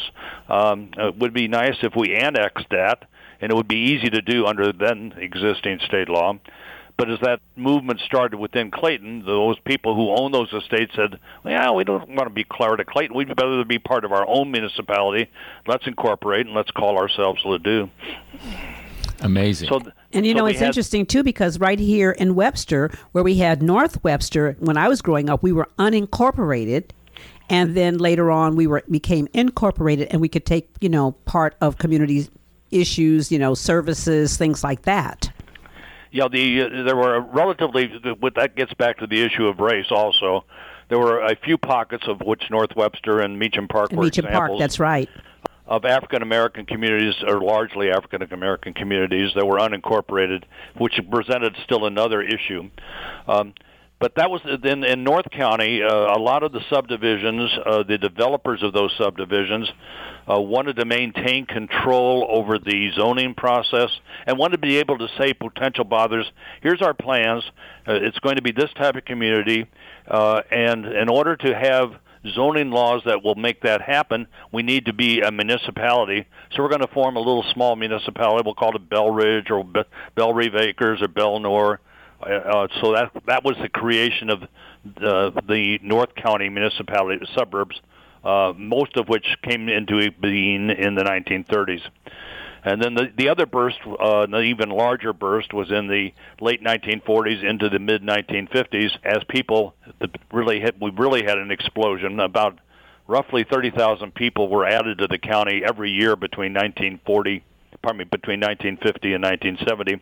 Um, 0.50 0.90
it 0.98 1.18
would 1.18 1.34
be 1.34 1.48
nice 1.48 1.78
if 1.82 1.96
we 1.96 2.16
annexed 2.16 2.68
that." 2.72 3.06
And 3.40 3.52
it 3.52 3.56
would 3.56 3.68
be 3.68 3.92
easy 3.94 4.10
to 4.10 4.22
do 4.22 4.48
under 4.48 4.74
then 4.74 5.14
existing 5.16 5.80
state 5.86 6.10
law. 6.10 6.40
But 6.98 7.12
as 7.12 7.20
that 7.20 7.42
movement 7.56 8.00
started 8.00 8.38
within 8.38 8.72
Clayton, 8.72 9.24
those 9.24 9.60
people 9.60 9.96
who 9.96 10.10
own 10.10 10.32
those 10.32 10.52
estates 10.52 10.96
said, 10.96 11.20
well, 11.44 11.54
"Yeah, 11.54 11.72
we 11.72 11.84
don't 11.84 12.10
want 12.10 12.28
to 12.28 12.32
be 12.32 12.44
Clarida 12.44 12.88
Clayton. 12.88 13.16
We'd 13.16 13.30
rather 13.40 13.64
be 13.64 13.78
part 13.78 14.04
of 14.04 14.12
our 14.12 14.28
own 14.28 14.50
municipality. 14.50 15.30
Let's 15.68 15.86
incorporate 15.86 16.48
and 16.48 16.56
let's 16.56 16.72
call 16.72 16.98
ourselves 16.98 17.44
Ladue." 17.44 17.90
Amazing. 19.22 19.70
So, 19.70 19.82
and 20.12 20.26
you 20.26 20.34
so 20.34 20.40
know, 20.40 20.46
it's 20.48 20.60
had, 20.60 20.68
interesting 20.68 21.06
too 21.06 21.24
because 21.24 21.60
right 21.60 21.80
here 21.80 22.12
in 22.12 22.34
Webster, 22.34 22.92
where 23.12 23.24
we 23.24 23.36
had 23.36 23.62
North 23.62 24.04
Webster, 24.04 24.56
when 24.60 24.78
I 24.78 24.88
was 24.88 25.02
growing 25.04 25.30
up, 25.30 25.44
we 25.44 25.52
were 25.52 25.70
unincorporated, 25.78 26.86
and 27.48 27.76
then 27.76 28.00
later 28.00 28.32
on 28.32 28.56
we 28.56 28.66
were 28.66 28.84
became 28.90 29.28
incorporated, 29.34 30.08
and 30.10 30.20
we 30.20 30.30
could 30.30 30.48
take 30.48 30.68
you 30.82 30.90
know 30.90 31.12
part 31.26 31.56
of 31.62 31.78
community 31.78 32.28
issues, 32.72 33.32
you 33.32 33.38
know, 33.38 33.54
services, 33.54 34.36
things 34.36 34.64
like 34.64 34.82
that 34.82 35.27
yeah, 36.12 36.28
the 36.28 36.62
uh, 36.62 36.84
there 36.84 36.96
were 36.96 37.22
relatively. 37.22 37.88
What 38.20 38.36
that 38.36 38.56
gets 38.56 38.74
back 38.74 38.98
to 39.00 39.08
the 39.08 39.22
issue 39.22 39.48
of 39.48 39.60
race. 39.60 39.88
Also, 39.92 40.46
there 40.90 41.00
were 41.00 41.22
a 41.22 41.36
few 41.36 41.58
pockets 41.58 42.06
of 42.08 42.22
which 42.22 42.44
North 42.50 42.76
Webster 42.76 43.20
and 43.20 43.38
Meacham 43.38 43.68
Park 43.68 43.92
and 43.92 44.00
were 44.00 44.06
Meacham 44.06 44.26
examples. 44.26 44.58
Park, 44.58 44.60
that's 44.60 44.80
right. 44.80 45.10
Of 45.66 45.84
African 45.84 46.22
American 46.22 46.66
communities, 46.66 47.16
or 47.28 47.42
largely 47.42 47.92
African 47.92 48.24
American 48.32 48.74
communities, 48.74 49.32
that 49.36 49.46
were 49.46 49.58
unincorporated, 49.58 50.44
which 50.78 51.00
presented 51.12 51.56
still 51.64 51.86
another 51.86 52.22
issue. 52.22 52.70
Um, 53.28 53.54
but 54.00 54.16
that 54.16 54.30
was 54.30 54.42
in, 54.64 54.84
in 54.84 55.04
North 55.04 55.30
County. 55.32 55.82
Uh, 55.82 56.16
a 56.16 56.20
lot 56.20 56.44
of 56.44 56.52
the 56.52 56.62
subdivisions, 56.70 57.50
uh, 57.66 57.84
the 57.84 57.98
developers 57.98 58.62
of 58.64 58.74
those 58.74 58.94
subdivisions, 58.98 59.68
uh, 60.30 60.40
wanted 60.40 60.76
to 60.76 60.86
maintain 60.86 61.46
control 61.46 62.28
over 62.30 62.60
the 62.60 62.92
zoning 62.96 63.34
process 63.34 63.90
and 64.26 64.38
wanted 64.38 64.58
to 64.58 64.68
be 64.68 64.78
able 64.78 64.98
to 64.98 65.08
say 65.18 65.34
potential 65.34 65.84
bothers, 65.84 66.30
here's 66.62 66.82
our 66.82 66.94
plans. 66.94 67.44
Uh, 67.88 67.94
it's 67.94 68.20
going 68.20 68.36
to 68.36 68.42
be 68.42 68.52
this 68.52 68.72
type 68.76 68.96
of 68.96 69.06
community, 69.06 69.66
uh, 70.08 70.42
and 70.52 70.86
in 70.86 71.10
order 71.10 71.36
to 71.36 71.56
have 71.56 71.94
zoning 72.34 72.72
laws 72.72 73.02
that 73.06 73.24
will 73.24 73.36
make 73.36 73.62
that 73.62 73.82
happen, 73.82 74.28
we 74.52 74.64
need 74.64 74.86
to 74.86 74.94
be 74.94 75.22
a 75.22 75.32
municipality. 75.32 76.26
So 76.52 76.62
we're 76.62 76.70
going 76.70 76.82
to 76.82 76.94
form 76.94 77.16
a 77.16 77.20
little 77.20 77.46
small 77.54 77.76
municipality. 77.76 78.44
We'll 78.46 78.56
call 78.56 78.76
it 78.76 78.90
Belridge 78.90 79.50
or 79.50 79.64
Be- 79.64 79.84
Bellerive 80.16 80.56
Acres 80.56 81.02
or 81.02 81.08
Belnor. 81.08 81.78
Uh, 82.22 82.68
so 82.82 82.94
that 82.94 83.12
that 83.26 83.44
was 83.44 83.56
the 83.62 83.70
creation 83.70 84.30
of 84.30 84.42
the, 84.84 85.32
the 85.48 85.80
North 85.84 86.16
County 86.16 86.50
municipality 86.50 87.26
suburbs 87.36 87.80
uh, 88.28 88.54
most 88.58 88.98
of 88.98 89.08
which 89.08 89.26
came 89.42 89.70
into 89.70 90.12
being 90.20 90.70
in 90.70 90.96
the 90.96 91.04
1930s. 91.04 91.82
And 92.64 92.82
then 92.82 92.96
the, 92.96 93.12
the 93.16 93.30
other 93.30 93.46
burst, 93.46 93.80
uh, 93.86 94.26
the 94.26 94.42
even 94.42 94.70
larger 94.70 95.14
burst, 95.14 95.54
was 95.54 95.72
in 95.72 95.88
the 95.88 96.14
late 96.42 96.62
1940s 96.62 97.42
into 97.42 97.70
the 97.70 97.80
mid 97.80 98.02
1950s 98.02 98.98
as 99.06 99.24
people 99.30 99.76
really 100.34 100.60
hit, 100.60 100.76
we 100.82 100.92
really 100.92 101.24
had 101.24 101.38
an 101.38 101.52
explosion. 101.52 102.20
About 102.20 102.60
roughly 103.08 103.46
30,000 103.50 104.14
people 104.14 104.50
were 104.50 104.66
added 104.66 104.98
to 104.98 105.08
the 105.08 105.18
county 105.18 105.62
every 105.66 105.92
year 105.92 106.18
between 106.18 106.54
1940, 106.54 107.44
pardon 107.82 108.00
me, 108.00 108.04
between 108.04 108.42
1950 108.42 109.14
and 109.14 109.24
1970. 109.24 110.02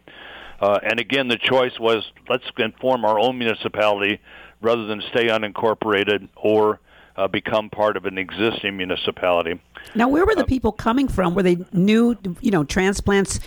Uh, 0.59 0.79
and 0.83 0.99
again, 0.99 1.27
the 1.27 1.37
choice 1.37 1.77
was 1.79 2.03
let's 2.29 2.45
form 2.79 3.05
our 3.05 3.19
own 3.19 3.37
municipality 3.37 4.19
rather 4.61 4.85
than 4.85 5.01
stay 5.11 5.27
unincorporated 5.27 6.29
or 6.35 6.79
uh, 7.17 7.27
become 7.27 7.69
part 7.69 7.97
of 7.97 8.05
an 8.05 8.17
existing 8.17 8.77
municipality. 8.77 9.59
Now, 9.93 10.09
where 10.09 10.25
were 10.25 10.35
the 10.35 10.43
uh, 10.43 10.47
people 10.47 10.71
coming 10.71 11.07
from? 11.07 11.35
Were 11.35 11.43
they 11.43 11.57
new, 11.71 12.17
you 12.41 12.51
know, 12.51 12.63
transplants 12.63 13.39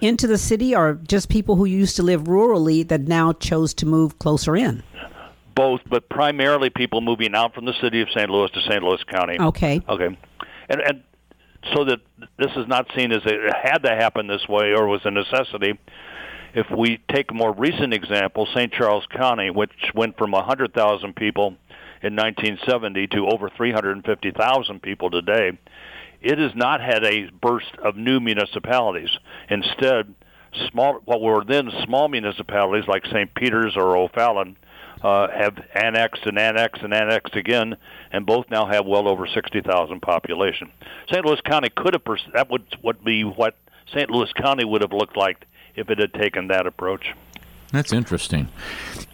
into 0.00 0.26
the 0.26 0.38
city, 0.38 0.74
or 0.74 0.94
just 1.06 1.28
people 1.28 1.56
who 1.56 1.66
used 1.66 1.96
to 1.96 2.02
live 2.02 2.24
rurally 2.24 2.86
that 2.88 3.02
now 3.02 3.32
chose 3.34 3.74
to 3.74 3.86
move 3.86 4.18
closer 4.18 4.56
in? 4.56 4.82
Both, 5.54 5.82
but 5.90 6.08
primarily 6.08 6.70
people 6.70 7.02
moving 7.02 7.34
out 7.34 7.54
from 7.54 7.66
the 7.66 7.74
city 7.82 8.00
of 8.00 8.08
St. 8.10 8.30
Louis 8.30 8.50
to 8.52 8.62
St. 8.62 8.82
Louis 8.82 9.02
County. 9.04 9.38
Okay. 9.38 9.82
Okay. 9.88 10.16
And, 10.70 10.80
and 10.80 11.02
so 11.74 11.84
that 11.84 12.00
this 12.38 12.50
is 12.56 12.66
not 12.66 12.86
seen 12.96 13.12
as 13.12 13.20
it 13.26 13.54
had 13.62 13.78
to 13.78 13.90
happen 13.90 14.26
this 14.26 14.48
way 14.48 14.72
or 14.72 14.86
was 14.86 15.02
a 15.04 15.10
necessity. 15.10 15.78
If 16.54 16.66
we 16.76 17.00
take 17.10 17.30
a 17.30 17.34
more 17.34 17.52
recent 17.52 17.94
example, 17.94 18.46
St. 18.54 18.72
Charles 18.72 19.06
County, 19.06 19.50
which 19.50 19.92
went 19.94 20.18
from 20.18 20.32
100,000 20.32 21.14
people 21.14 21.56
in 22.02 22.16
1970 22.16 23.06
to 23.08 23.28
over 23.28 23.48
350,000 23.48 24.82
people 24.82 25.10
today, 25.10 25.58
it 26.20 26.38
has 26.38 26.52
not 26.54 26.80
had 26.80 27.04
a 27.04 27.30
burst 27.30 27.74
of 27.82 27.96
new 27.96 28.20
municipalities. 28.20 29.10
Instead, 29.48 30.14
small 30.70 31.00
what 31.04 31.20
were 31.20 31.44
then 31.44 31.70
small 31.84 32.08
municipalities 32.08 32.88
like 32.88 33.04
St. 33.06 33.32
Peter's 33.34 33.76
or 33.76 33.96
O'Fallon 33.96 34.56
uh, 35.02 35.28
have 35.28 35.56
annexed 35.74 36.26
and 36.26 36.38
annexed 36.38 36.82
and 36.82 36.92
annexed 36.92 37.34
again, 37.36 37.76
and 38.12 38.26
both 38.26 38.46
now 38.50 38.66
have 38.66 38.84
well 38.84 39.08
over 39.08 39.26
60,000 39.26 40.00
population. 40.02 40.70
St. 41.10 41.24
Louis 41.24 41.40
County 41.42 41.70
could 41.74 41.94
have 41.94 42.04
pers- 42.04 42.26
that 42.34 42.50
would 42.50 42.64
would 42.82 43.02
be 43.04 43.22
what 43.22 43.56
St. 43.94 44.10
Louis 44.10 44.32
County 44.34 44.64
would 44.64 44.82
have 44.82 44.92
looked 44.92 45.16
like 45.16 45.46
if 45.74 45.90
it 45.90 45.98
had 45.98 46.14
taken 46.14 46.48
that 46.48 46.66
approach. 46.66 47.14
That's 47.72 47.92
interesting. 47.92 48.48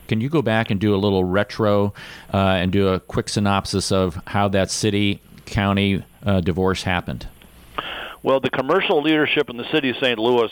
Can 0.09 0.21
you 0.21 0.29
go 0.29 0.41
back 0.41 0.71
and 0.71 0.81
do 0.81 0.95
a 0.95 0.97
little 0.97 1.25
retro 1.25 1.93
uh, 2.33 2.37
and 2.37 2.73
do 2.73 2.89
a 2.89 3.01
quick 3.01 3.29
synopsis 3.29 3.93
of 3.93 4.21
how 4.27 4.49
that 4.49 4.71
city 4.71 5.21
county 5.45 6.05
uh, 6.25 6.41
divorce 6.41 6.85
happened? 6.85 7.29
Well, 8.23 8.41
the 8.41 8.51
commercial 8.51 9.03
leadership 9.03 9.51
in 9.51 9.57
the 9.57 9.71
city 9.71 9.91
of 9.91 9.97
St. 9.97 10.19
Louis 10.19 10.51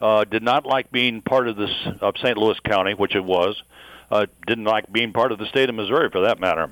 uh, 0.00 0.24
did 0.24 0.42
not 0.42 0.66
like 0.66 0.90
being 0.90 1.20
part 1.22 1.48
of 1.48 1.56
this 1.56 1.70
of 2.00 2.16
St. 2.18 2.36
Louis 2.36 2.58
County, 2.60 2.94
which 2.94 3.14
it 3.14 3.24
was. 3.24 3.62
Uh, 4.10 4.26
didn't 4.46 4.64
like 4.64 4.92
being 4.92 5.12
part 5.12 5.32
of 5.32 5.38
the 5.38 5.46
state 5.46 5.70
of 5.70 5.74
Missouri, 5.74 6.10
for 6.10 6.20
that 6.22 6.38
matter, 6.38 6.70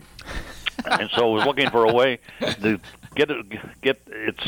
and 0.85 1.09
so 1.17 1.31
was 1.31 1.47
looking 1.47 1.71
for 1.71 1.85
a 1.85 1.93
way 1.93 2.19
to 2.41 2.79
get 3.15 3.31
it, 3.31 3.47
get 3.81 3.99
its 4.09 4.43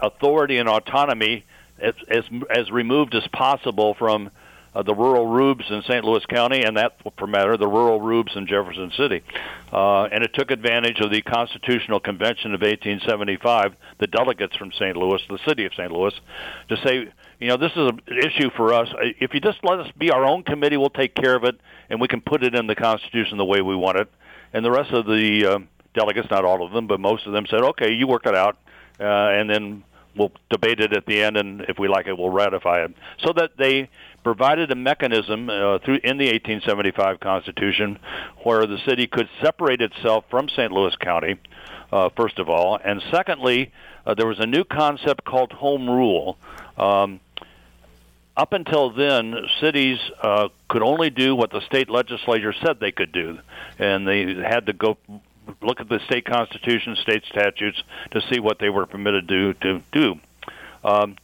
authority 0.00 0.56
and 0.56 0.66
autonomy 0.66 1.44
as, 1.78 1.94
as 2.08 2.24
as 2.50 2.70
removed 2.70 3.14
as 3.14 3.26
possible 3.28 3.94
from 3.94 4.30
uh, 4.76 4.82
the 4.82 4.94
rural 4.94 5.26
rubes 5.26 5.64
in 5.70 5.82
St. 5.82 6.04
Louis 6.04 6.24
County, 6.26 6.62
and 6.62 6.76
that, 6.76 6.98
for 7.18 7.26
matter, 7.26 7.56
the 7.56 7.66
rural 7.66 7.98
rubes 7.98 8.32
in 8.36 8.46
Jefferson 8.46 8.92
City. 8.94 9.22
Uh, 9.72 10.02
and 10.04 10.22
it 10.22 10.34
took 10.34 10.50
advantage 10.50 11.00
of 11.00 11.10
the 11.10 11.22
Constitutional 11.22 11.98
Convention 11.98 12.52
of 12.52 12.60
1875, 12.60 13.74
the 13.98 14.06
delegates 14.06 14.54
from 14.54 14.70
St. 14.72 14.94
Louis, 14.94 15.20
the 15.30 15.38
city 15.48 15.64
of 15.64 15.72
St. 15.72 15.90
Louis, 15.90 16.12
to 16.68 16.76
say, 16.84 17.08
you 17.40 17.48
know, 17.48 17.56
this 17.56 17.72
is 17.72 17.88
an 17.88 18.00
issue 18.22 18.50
for 18.54 18.74
us. 18.74 18.88
If 19.18 19.32
you 19.32 19.40
just 19.40 19.58
let 19.62 19.80
us 19.80 19.90
be 19.96 20.10
our 20.10 20.26
own 20.26 20.42
committee, 20.42 20.76
we'll 20.76 20.90
take 20.90 21.14
care 21.14 21.34
of 21.34 21.44
it, 21.44 21.58
and 21.88 21.98
we 21.98 22.06
can 22.06 22.20
put 22.20 22.44
it 22.44 22.54
in 22.54 22.66
the 22.66 22.74
Constitution 22.74 23.38
the 23.38 23.46
way 23.46 23.62
we 23.62 23.74
want 23.74 23.98
it. 23.98 24.12
And 24.52 24.62
the 24.62 24.70
rest 24.70 24.90
of 24.92 25.06
the 25.06 25.46
uh, 25.46 25.58
delegates, 25.94 26.28
not 26.30 26.44
all 26.44 26.62
of 26.62 26.72
them, 26.72 26.86
but 26.86 27.00
most 27.00 27.26
of 27.26 27.32
them 27.32 27.46
said, 27.48 27.62
okay, 27.62 27.92
you 27.92 28.06
work 28.06 28.26
it 28.26 28.34
out, 28.34 28.58
uh, 29.00 29.04
and 29.04 29.48
then 29.48 29.84
we'll 30.16 30.32
debate 30.50 30.80
it 30.80 30.92
at 30.92 31.06
the 31.06 31.22
end, 31.22 31.36
and 31.36 31.62
if 31.62 31.78
we 31.78 31.88
like 31.88 32.06
it, 32.06 32.16
we'll 32.16 32.30
ratify 32.30 32.84
it. 32.84 32.94
So 33.18 33.32
that 33.34 33.56
they 33.56 33.88
provided 34.24 34.70
a 34.70 34.74
mechanism 34.74 35.48
uh, 35.48 35.78
through 35.78 36.00
in 36.02 36.18
the 36.18 36.26
1875 36.26 37.20
Constitution 37.20 37.98
where 38.42 38.66
the 38.66 38.78
city 38.86 39.06
could 39.06 39.28
separate 39.42 39.80
itself 39.80 40.24
from 40.30 40.48
St. 40.48 40.72
Louis 40.72 40.96
County, 40.96 41.36
uh, 41.92 42.08
first 42.16 42.38
of 42.38 42.48
all, 42.48 42.78
and 42.82 43.02
secondly, 43.10 43.72
uh, 44.04 44.14
there 44.14 44.26
was 44.26 44.40
a 44.40 44.46
new 44.46 44.64
concept 44.64 45.24
called 45.24 45.52
home 45.52 45.88
rule. 45.88 46.38
Um, 46.76 47.20
up 48.36 48.52
until 48.52 48.90
then, 48.90 49.34
cities 49.60 49.98
uh, 50.22 50.48
could 50.68 50.82
only 50.82 51.08
do 51.10 51.34
what 51.34 51.50
the 51.50 51.60
state 51.62 51.88
legislature 51.88 52.54
said 52.64 52.80
they 52.80 52.92
could 52.92 53.12
do, 53.12 53.38
and 53.78 54.06
they 54.06 54.34
had 54.34 54.66
to 54.66 54.72
go 54.72 54.98
look 55.62 55.80
at 55.80 55.88
the 55.88 56.00
state 56.06 56.24
constitution, 56.24 56.96
state 56.96 57.24
statutes 57.28 57.82
to 58.12 58.20
see 58.30 58.40
what 58.40 58.58
they 58.58 58.70
were 58.70 58.86
permitted 58.86 59.28
to 59.28 59.54
to 59.54 59.82
do. 59.92 60.20
Um, 60.84 61.16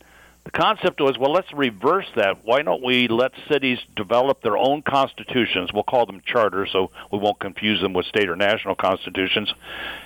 the 0.45 0.51
concept 0.51 1.01
was, 1.01 1.17
well, 1.19 1.33
let's 1.33 1.53
reverse 1.53 2.07
that. 2.17 2.45
Why 2.45 2.63
don't 2.63 2.83
we 2.83 3.07
let 3.07 3.33
cities 3.49 3.79
develop 3.95 4.43
their 4.43 4.57
own 4.57 4.83
constitutions? 4.83 5.73
We'll 5.73 5.85
call 5.85 6.05
them 6.05 6.21
charters, 6.25 6.71
so 6.73 6.91
we 7.13 7.19
won't 7.19 7.39
confuse 7.39 7.81
them 7.81 7.93
with 7.93 8.07
state 8.07 8.29
or 8.29 8.35
national 8.35 8.75
constitutions, 8.75 9.53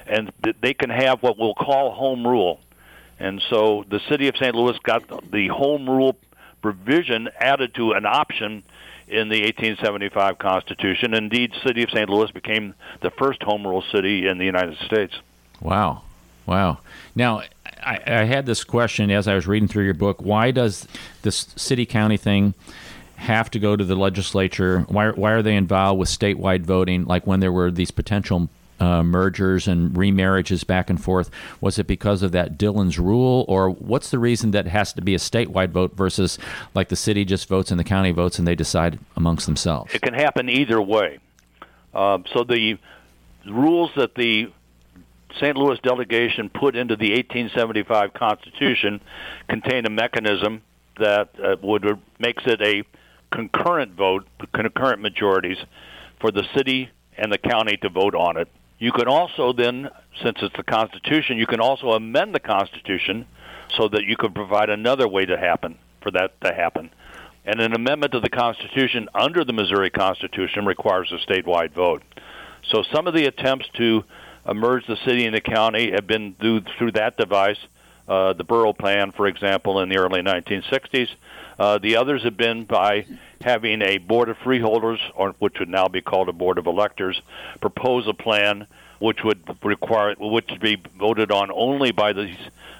and 0.06 0.30
they 0.61 0.75
can 0.75 0.90
have 0.90 1.23
what 1.23 1.38
we'll 1.38 1.54
call 1.54 1.92
home 1.92 2.26
rule. 2.26 2.61
And 3.18 3.42
so 3.49 3.87
the 3.88 4.00
city 4.11 4.28
of 4.28 4.37
St. 4.37 4.54
Louis 4.54 4.78
got 4.82 5.30
the 5.30 5.49
home 5.49 5.88
rule 5.88 6.16
provision 6.61 7.30
added 7.40 7.75
to 7.76 7.92
an 7.92 8.04
option 8.04 8.62
in 9.08 9.28
the 9.28 9.42
1875 9.42 10.38
Constitution. 10.38 11.14
Indeed, 11.14 11.52
City 11.64 11.82
of 11.82 11.90
St. 11.90 12.08
Louis 12.08 12.30
became 12.32 12.75
the 13.02 13.10
first 13.10 13.42
home 13.42 13.66
rule 13.66 13.84
city 13.92 14.26
in 14.26 14.38
the 14.38 14.44
United 14.44 14.76
States. 14.78 15.14
Wow. 15.60 16.02
Wow. 16.46 16.78
Now, 17.14 17.42
I, 17.82 18.00
I, 18.06 18.25
had 18.25 18.46
this 18.46 18.62
question 18.62 19.10
as 19.10 19.26
I 19.26 19.34
was 19.34 19.46
reading 19.46 19.68
through 19.68 19.84
your 19.84 19.94
book. 19.94 20.22
Why 20.22 20.52
does 20.52 20.86
this 21.22 21.48
city 21.56 21.86
county 21.86 22.16
thing 22.16 22.54
have 23.16 23.50
to 23.50 23.58
go 23.58 23.75
to 23.75 23.84
the 23.84 23.96
legislature? 23.96 24.80
Why, 24.88 25.10
why 25.10 25.32
are 25.32 25.42
they 25.42 25.56
involved 25.56 25.98
with 25.98 26.08
statewide 26.08 26.62
voting, 26.62 27.04
like 27.04 27.26
when 27.26 27.40
there 27.40 27.52
were 27.52 27.70
these 27.70 27.90
potential 27.90 28.48
uh, 28.80 29.02
mergers 29.02 29.66
and 29.68 29.92
remarriages 29.92 30.66
back 30.66 30.90
and 30.90 31.02
forth? 31.02 31.30
Was 31.61 31.78
it 31.78 31.87
because 31.87 32.23
of 32.23 32.33
that 32.33 32.59
Dillon's 32.59 32.99
rule, 32.99 33.45
or 33.49 33.71
what's 33.71 34.11
the 34.11 34.18
reason 34.18 34.50
that 34.52 34.66
has 34.66 34.92
to 34.95 35.02
be 35.02 35.14
a 35.14 35.18
statewide 35.18 35.71
vote 35.71 35.97
versus 35.97 36.38
like 36.75 36.88
the 36.88 36.97
city 36.97 37.25
just 37.25 37.49
votes 37.49 37.71
and 37.71 37.80
the 37.80 37.85
county 37.85 38.12
votes 38.12 38.38
and 38.38 38.47
they 38.47 38.54
decide 38.54 38.99
amongst 39.16 39.47
themselves? 39.47 39.95
It 39.95 40.02
can 40.02 40.14
happen 40.14 40.49
either 40.49 40.80
way. 40.80 41.18
Uh, 41.95 42.18
so 42.33 42.45
the 42.45 42.78
rules 43.47 43.90
that 43.97 44.14
the 44.14 44.52
St. 45.37 45.56
Louis 45.56 45.78
delegation 45.83 46.49
put 46.49 46.76
into 46.76 46.97
the 46.97 47.11
1875 47.12 48.14
Constitution 48.14 49.00
contain 49.49 49.87
a 49.87 49.90
mechanism 49.90 50.62
that 50.99 51.30
uh, 51.42 51.56
would 51.62 51.99
makes 52.18 52.42
it 52.47 52.61
a 52.62 52.83
concurrent 53.30 53.92
vote, 53.92 54.26
concurrent 54.54 55.02
majorities 55.02 55.59
for 56.21 56.30
the 56.30 56.45
city 56.54 56.90
and 57.18 57.33
the 57.33 57.38
county 57.38 57.76
to 57.78 57.88
vote 57.88 58.14
on 58.14 58.37
it. 58.37 58.49
You 58.78 58.92
can 58.92 59.09
also 59.09 59.52
then, 59.52 59.88
since 60.23 60.38
it's 60.42 60.54
the 60.56 60.62
Constitution, 60.62 61.38
you 61.38 61.47
can 61.47 61.61
also 61.61 61.92
amend 61.92 62.35
the 62.35 62.40
Constitution 62.40 63.26
so 63.76 63.88
that 63.88 64.04
you 64.04 64.16
can 64.16 64.33
provide 64.33 64.71
another 64.71 65.09
way 65.09 65.25
to 65.25 65.37
happen 65.37 65.78
for 66.02 66.11
that 66.12 66.40
to 66.42 66.52
happen. 66.52 66.90
And 67.45 67.61
an 67.61 67.75
amendment 67.75 68.12
to 68.12 68.21
the 68.21 68.28
Constitution 68.28 69.09
under 69.14 69.45
the 69.45 69.52
Missouri 69.52 69.90
Constitution 69.90 70.66
requires 70.66 71.12
a 71.12 71.30
statewide 71.30 71.73
vote. 71.73 72.02
So 72.71 72.83
some 72.92 73.06
of 73.06 73.14
the 73.14 73.26
attempts 73.26 73.66
to 73.76 74.04
merge 74.54 74.87
the 74.87 74.97
city 75.04 75.25
and 75.26 75.35
the 75.35 75.40
county 75.40 75.92
have 75.92 76.06
been 76.06 76.35
through, 76.35 76.62
through 76.78 76.92
that 76.92 77.16
device. 77.16 77.59
Uh, 78.09 78.33
the 78.35 78.45
borough 78.45 78.73
plan, 78.73 79.11
for 79.11 79.26
example, 79.26 79.80
in 79.80 79.88
the 79.88 79.97
early 79.97 80.21
1960s. 80.23 81.09
Uh, 81.58 81.78
the 81.78 81.96
others 81.96 82.22
have 82.22 82.36
been 82.36 82.64
by 82.64 83.06
having 83.40 83.82
a 83.82 83.98
board 83.98 84.28
of 84.28 84.36
freeholders, 84.38 85.00
or 85.14 85.34
which 85.38 85.58
would 85.58 85.68
now 85.68 85.88
be 85.88 86.00
called 86.00 86.28
a 86.28 86.32
board 86.32 86.58
of 86.58 86.66
electors, 86.66 87.20
propose 87.60 88.06
a 88.06 88.14
plan 88.14 88.66
which 88.98 89.22
would 89.25 89.40
require 89.62 90.14
which 90.18 90.46
would 90.50 90.60
be 90.60 90.82
voted 90.98 91.30
on 91.30 91.50
only 91.52 91.92
by 91.92 92.12
the 92.12 92.34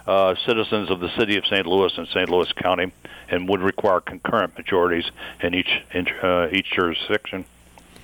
uh, 0.07 0.35
citizens 0.47 0.91
of 0.91 1.01
the 1.01 1.11
city 1.17 1.37
of 1.37 1.45
St. 1.47 1.67
Louis 1.67 1.93
and 1.97 2.09
St. 2.09 2.29
Louis 2.29 2.51
County, 2.55 2.93
and 3.29 3.49
would 3.49 3.61
require 3.61 4.01
concurrent 4.01 4.57
majorities 4.57 5.05
in 5.43 5.55
each 5.55 5.83
in, 5.93 6.09
uh, 6.23 6.49
each 6.53 6.71
jurisdiction. 6.71 7.45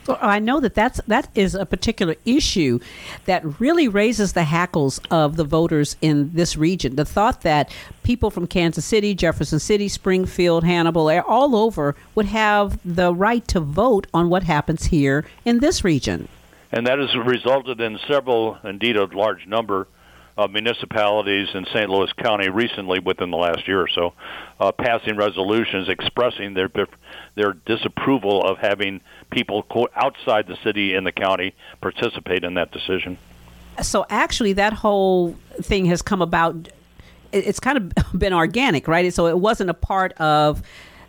Well, 0.06 0.18
I 0.20 0.40
know 0.40 0.58
that 0.60 0.74
that's 0.74 1.00
that 1.06 1.28
is 1.34 1.54
a 1.54 1.64
particular 1.64 2.16
issue 2.24 2.80
that 3.26 3.60
really 3.60 3.86
raises 3.86 4.32
the 4.32 4.44
hackles 4.44 5.00
of 5.10 5.36
the 5.36 5.44
voters 5.44 5.96
in 6.00 6.32
this 6.34 6.56
region. 6.56 6.96
The 6.96 7.04
thought 7.04 7.42
that 7.42 7.72
people 8.02 8.30
from 8.30 8.48
Kansas 8.48 8.84
City, 8.84 9.14
Jefferson 9.14 9.60
City, 9.60 9.88
Springfield, 9.88 10.64
Hannibal, 10.64 11.08
eh, 11.08 11.20
all 11.20 11.54
over 11.54 11.94
would 12.16 12.26
have 12.26 12.80
the 12.84 13.14
right 13.14 13.46
to 13.48 13.60
vote 13.60 14.08
on 14.12 14.28
what 14.28 14.42
happens 14.42 14.86
here 14.86 15.24
in 15.44 15.60
this 15.60 15.84
region. 15.84 16.26
And 16.72 16.86
that 16.86 16.98
has 16.98 17.14
resulted 17.14 17.80
in 17.80 17.98
several, 18.08 18.58
indeed 18.64 18.96
a 18.96 19.04
large 19.04 19.46
number, 19.46 19.86
of 20.36 20.50
municipalities 20.50 21.48
in 21.54 21.66
St. 21.66 21.88
Louis 21.90 22.12
County 22.14 22.48
recently, 22.48 22.98
within 22.98 23.30
the 23.30 23.36
last 23.36 23.68
year 23.68 23.80
or 23.80 23.88
so, 23.88 24.14
uh, 24.58 24.72
passing 24.72 25.16
resolutions 25.16 25.88
expressing 25.88 26.54
their 26.54 26.70
their 27.34 27.52
disapproval 27.52 28.42
of 28.42 28.58
having 28.58 29.00
people 29.30 29.62
quote, 29.64 29.92
outside 29.94 30.46
the 30.46 30.56
city 30.62 30.94
and 30.94 31.06
the 31.06 31.12
county 31.12 31.54
participate 31.80 32.44
in 32.44 32.54
that 32.54 32.72
decision. 32.72 33.18
So 33.80 34.06
actually, 34.10 34.52
that 34.54 34.72
whole 34.72 35.36
thing 35.60 35.86
has 35.86 36.02
come 36.02 36.22
about. 36.22 36.68
It's 37.32 37.60
kind 37.60 37.78
of 37.78 37.92
been 38.18 38.32
organic, 38.32 38.88
right? 38.88 39.12
So 39.12 39.26
it 39.26 39.38
wasn't 39.38 39.70
a 39.70 39.74
part 39.74 40.12
of 40.14 40.62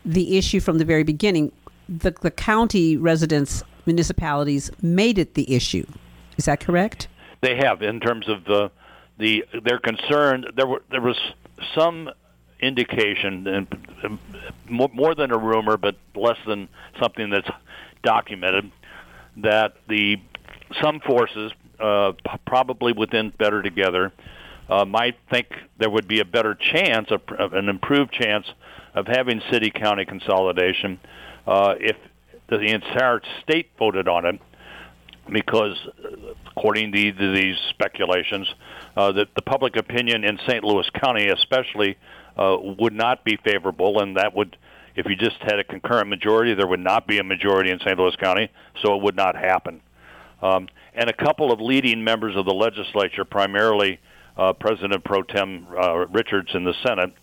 the 0.06 0.38
issue 0.38 0.60
from 0.60 0.78
the 0.78 0.86
very 0.86 1.04
beginning. 1.04 1.52
The 1.88 2.12
the 2.12 2.32
county 2.32 2.98
residents, 2.98 3.64
municipalities 3.86 4.72
made 4.82 5.18
it 5.18 5.34
the 5.34 5.54
issue. 5.54 5.86
Is 6.38 6.46
that 6.46 6.60
correct? 6.60 7.08
They 7.42 7.58
have, 7.58 7.82
in 7.82 8.00
terms 8.00 8.30
of 8.30 8.46
the 8.46 8.72
the 9.18 9.46
they're 9.64 9.80
concerned. 9.80 10.52
There 10.56 10.68
were 10.68 10.82
there 10.90 11.02
was 11.02 11.20
some 11.76 12.10
indication, 12.60 13.48
and 13.48 14.20
more 14.70 15.16
than 15.16 15.32
a 15.32 15.38
rumor, 15.38 15.78
but 15.78 15.96
less 16.16 16.38
than 16.48 16.70
something 17.00 17.30
that's 17.30 17.50
documented, 18.04 18.72
that 19.38 19.76
the 19.88 20.18
some 20.82 21.00
forces, 21.02 21.52
uh, 21.80 22.14
probably 22.46 22.94
within 22.94 23.32
Better 23.38 23.62
Together, 23.62 24.12
uh, 24.70 24.86
might 24.86 25.16
think 25.30 25.48
there 25.78 25.90
would 25.90 26.08
be 26.08 26.20
a 26.20 26.26
better 26.26 26.56
chance, 26.56 27.12
of, 27.12 27.22
of 27.38 27.54
an 27.54 27.70
improved 27.70 28.12
chance, 28.12 28.48
of 28.96 29.08
having 29.08 29.42
city-county 29.52 30.06
consolidation 30.06 31.00
uh, 31.46 31.76
if 31.80 31.98
the 32.48 32.60
entire 32.60 33.22
state 33.42 33.70
voted 33.78 34.08
on 34.08 34.26
it, 34.26 34.40
because 35.30 35.78
according 36.48 36.92
to, 36.92 37.12
these 37.12 37.58
speculations, 37.70 38.48
uh, 38.96 39.12
that 39.14 39.28
the 39.36 39.42
public 39.42 39.76
opinion 39.76 40.24
in 40.24 40.38
St. 40.48 40.64
Louis 40.64 40.90
County, 41.04 41.28
especially, 41.28 41.98
uh, 42.38 42.58
would 42.80 42.94
not 42.94 43.24
be 43.24 43.38
favorable, 43.44 44.02
and 44.02 44.18
that 44.18 44.36
would, 44.36 44.58
if 44.96 45.06
you 45.06 45.16
just 45.16 45.38
had 45.42 45.60
a 45.60 45.64
concurrent 45.64 46.10
majority, 46.10 46.54
there 46.54 46.68
would 46.68 46.80
not 46.80 47.08
be 47.08 47.20
a 47.20 47.24
majority 47.24 47.72
in 47.72 47.80
St. 47.80 47.98
Louis 47.98 48.16
County, 48.18 48.50
so 48.84 48.96
it 48.96 49.04
would 49.04 49.16
not 49.16 49.36
happen. 49.36 49.82
Um, 50.42 50.68
and 50.94 51.10
a 51.10 51.14
couple 51.14 51.52
of 51.52 51.60
leading 51.60 52.04
members 52.04 52.36
of 52.36 52.46
the 52.46 52.54
legislature, 52.54 53.26
primarily 53.26 54.00
uh, 54.38 54.54
President 54.54 55.04
Pro 55.04 55.24
Tem 55.24 55.68
uh, 55.76 56.08
Richards 56.08 56.50
in 56.54 56.64
the 56.64 56.74
Senate, 56.86 57.14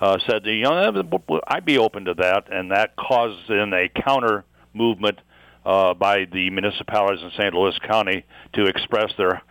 uh, 0.00 0.18
said, 0.28 0.44
you 0.46 0.62
know, 0.62 1.02
I'd 1.46 1.64
be 1.64 1.78
open 1.78 2.06
to 2.06 2.14
that, 2.14 2.52
and 2.52 2.72
that 2.72 2.96
caused 2.96 3.48
in 3.50 3.72
a 3.72 3.88
counter 3.88 4.44
movement 4.74 5.20
uh, 5.64 5.94
by 5.94 6.24
the 6.24 6.50
municipalities 6.50 7.22
in 7.22 7.30
St. 7.38 7.54
Louis 7.54 7.78
County 7.86 8.24
to 8.54 8.66
express 8.66 9.12
their 9.16 9.42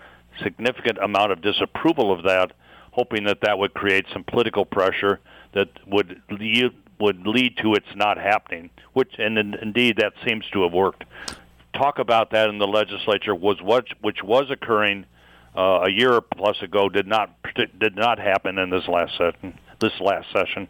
significant 0.44 0.98
amount 0.98 1.32
of 1.32 1.42
disapproval 1.42 2.12
of 2.12 2.24
that, 2.24 2.52
hoping 2.92 3.26
that 3.26 3.42
that 3.42 3.58
would 3.58 3.74
create 3.74 4.06
some 4.12 4.24
political 4.24 4.66
pressure 4.66 5.20
that 5.54 5.70
would 5.88 6.22
lead, 6.30 6.72
would 7.00 7.26
lead 7.26 7.58
to 7.58 7.74
its 7.74 7.88
not 7.96 8.18
happening. 8.18 8.70
Which, 8.94 9.14
and 9.18 9.38
in, 9.38 9.54
indeed, 9.56 9.98
that 9.98 10.14
seems 10.28 10.46
to 10.54 10.64
have 10.64 10.74
worked. 10.74 11.04
Talk 11.74 12.00
about 12.00 12.32
that 12.32 12.50
in 12.50 12.58
the 12.58 12.68
legislature 12.68 13.34
was 13.34 13.62
what 13.62 13.86
which 14.02 14.22
was 14.24 14.52
occurring 14.52 15.06
uh, 15.56 15.86
a 15.88 15.90
year 15.90 16.20
plus 16.22 16.62
ago 16.62 16.90
did 16.90 17.08
not 17.08 17.34
did 17.56 17.96
not 17.96 18.20
happen 18.20 18.58
in 18.58 18.70
this 18.70 18.88
last 18.88 19.18
session. 19.18 19.58
This 19.80 19.94
last 20.00 20.28
session 20.32 20.68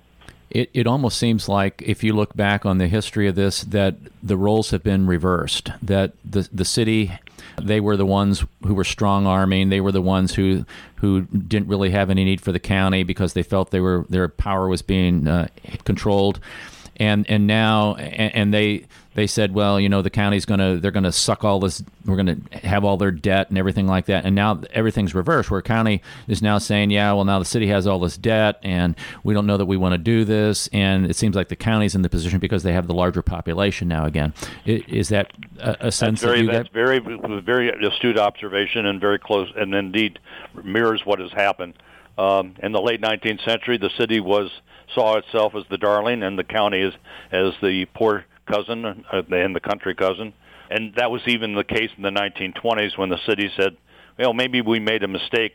it, 0.51 0.69
it 0.73 0.85
almost 0.85 1.17
seems 1.17 1.47
like 1.47 1.81
if 1.85 2.03
you 2.03 2.13
look 2.13 2.35
back 2.35 2.65
on 2.65 2.77
the 2.77 2.87
history 2.87 3.27
of 3.27 3.35
this 3.35 3.61
that 3.61 3.95
the 4.21 4.37
roles 4.37 4.71
have 4.71 4.83
been 4.83 5.07
reversed 5.07 5.71
that 5.81 6.13
the 6.29 6.47
the 6.51 6.65
city 6.65 7.11
they 7.59 7.79
were 7.79 7.97
the 7.97 8.05
ones 8.05 8.45
who 8.65 8.73
were 8.73 8.83
strong 8.83 9.25
arming. 9.25 9.69
They 9.69 9.81
were 9.81 9.91
the 9.91 10.01
ones 10.01 10.35
who 10.35 10.65
who 10.95 11.21
didn't 11.21 11.67
really 11.67 11.89
have 11.91 12.09
any 12.09 12.23
need 12.23 12.41
for 12.41 12.51
the 12.51 12.59
county 12.59 13.03
because 13.03 13.33
they 13.33 13.43
felt 13.43 13.71
they 13.71 13.79
were 13.79 14.05
their 14.09 14.27
power 14.27 14.67
was 14.67 14.81
being 14.81 15.27
uh, 15.27 15.47
controlled. 15.83 16.39
And 16.97 17.29
and 17.29 17.47
now 17.47 17.95
and, 17.95 18.35
and 18.35 18.53
they 18.53 18.85
they 19.13 19.27
said, 19.27 19.53
well, 19.53 19.79
you 19.79 19.89
know, 19.89 20.01
the 20.01 20.09
county's 20.09 20.45
going 20.45 20.59
to 20.59 20.79
they're 20.79 20.91
going 20.91 21.03
to 21.03 21.11
suck 21.11 21.43
all 21.43 21.59
this. 21.59 21.83
We're 22.05 22.15
going 22.15 22.47
to 22.49 22.57
have 22.59 22.85
all 22.85 22.97
their 22.97 23.11
debt 23.11 23.49
and 23.49 23.57
everything 23.57 23.87
like 23.87 24.05
that. 24.05 24.25
And 24.25 24.35
now 24.35 24.61
everything's 24.71 25.13
reversed, 25.13 25.51
where 25.51 25.61
county 25.61 26.01
is 26.27 26.41
now 26.41 26.57
saying, 26.59 26.91
yeah, 26.91 27.11
well, 27.13 27.25
now 27.25 27.39
the 27.39 27.45
city 27.45 27.67
has 27.67 27.87
all 27.87 27.99
this 27.99 28.17
debt, 28.17 28.59
and 28.63 28.95
we 29.23 29.33
don't 29.33 29.45
know 29.45 29.57
that 29.57 29.65
we 29.65 29.75
want 29.75 29.93
to 29.93 29.97
do 29.97 30.23
this. 30.23 30.69
And 30.71 31.05
it 31.05 31.15
seems 31.15 31.35
like 31.35 31.49
the 31.49 31.55
county's 31.55 31.93
in 31.93 32.03
the 32.03 32.09
position 32.09 32.39
because 32.39 32.63
they 32.63 32.73
have 32.73 32.87
the 32.87 32.93
larger 32.93 33.21
population 33.21 33.87
now. 33.87 34.05
Again, 34.05 34.33
is 34.65 35.09
that 35.09 35.31
a, 35.59 35.87
a 35.87 35.91
sense 35.91 36.21
that's 36.21 36.33
very, 36.33 36.45
that 36.45 36.51
that's 36.51 36.69
very 36.69 36.99
very 37.41 37.69
astute 37.85 38.17
observation 38.17 38.85
and 38.85 39.01
very 39.01 39.19
close, 39.19 39.51
and 39.55 39.73
indeed 39.75 40.19
mirrors 40.63 41.01
what 41.05 41.19
has 41.19 41.31
happened. 41.31 41.73
Um, 42.17 42.55
in 42.61 42.71
the 42.71 42.81
late 42.81 43.01
19th 43.01 43.43
century, 43.43 43.77
the 43.77 43.89
city 43.97 44.19
was 44.19 44.51
saw 44.93 45.17
itself 45.17 45.55
as 45.55 45.63
the 45.69 45.77
darling, 45.77 46.23
and 46.23 46.37
the 46.39 46.43
county 46.43 46.81
as 46.81 46.93
as 47.31 47.53
the 47.61 47.85
poor 47.93 48.25
cousin 48.51 48.85
uh, 48.85 49.21
and 49.31 49.55
the 49.55 49.59
country 49.59 49.95
cousin. 49.95 50.33
And 50.69 50.93
that 50.95 51.11
was 51.11 51.21
even 51.27 51.53
the 51.53 51.63
case 51.63 51.89
in 51.97 52.03
the 52.03 52.09
1920s 52.09 52.97
when 52.97 53.09
the 53.09 53.19
city 53.27 53.51
said, 53.57 53.77
well, 54.17 54.33
maybe 54.33 54.61
we 54.61 54.79
made 54.79 55.03
a 55.03 55.07
mistake, 55.07 55.53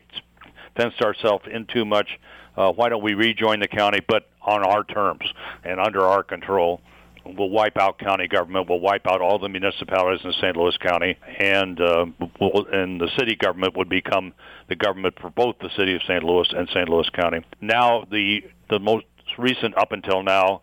fenced 0.75 1.01
ourselves 1.01 1.45
in 1.51 1.65
too 1.65 1.85
much. 1.85 2.07
Uh, 2.55 2.71
why 2.71 2.89
don't 2.89 3.03
we 3.03 3.13
rejoin 3.13 3.59
the 3.59 3.67
county, 3.67 3.99
but 4.07 4.29
on 4.41 4.63
our 4.63 4.83
terms 4.83 5.23
and 5.63 5.79
under 5.79 6.01
our 6.01 6.23
control? 6.23 6.81
We'll 7.25 7.49
wipe 7.49 7.77
out 7.77 7.99
county 7.99 8.27
government. 8.27 8.69
We'll 8.69 8.79
wipe 8.79 9.05
out 9.07 9.21
all 9.21 9.37
the 9.37 9.49
municipalities 9.49 10.23
in 10.23 10.31
St. 10.33 10.55
Louis 10.55 10.77
County, 10.77 11.17
and 11.39 11.79
uh, 11.81 12.05
we'll, 12.39 12.65
and 12.71 13.01
the 13.01 13.09
city 13.17 13.35
government 13.35 13.75
would 13.75 13.89
become 13.89 14.33
the 14.69 14.75
government 14.75 15.15
for 15.19 15.29
both 15.29 15.55
the 15.59 15.69
city 15.75 15.93
of 15.95 16.01
St. 16.03 16.23
Louis 16.23 16.47
and 16.55 16.69
St. 16.69 16.87
Louis 16.87 17.09
County. 17.09 17.39
Now, 17.59 18.05
the 18.09 18.43
the 18.69 18.79
most 18.79 19.05
recent 19.37 19.77
up 19.77 19.91
until 19.91 20.23
now 20.23 20.61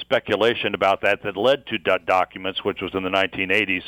speculation 0.00 0.74
about 0.74 1.02
that 1.02 1.22
that 1.22 1.36
led 1.36 1.66
to 1.66 1.78
do- 1.78 1.98
documents, 2.06 2.64
which 2.64 2.80
was 2.80 2.94
in 2.94 3.02
the 3.02 3.10
1980s, 3.10 3.82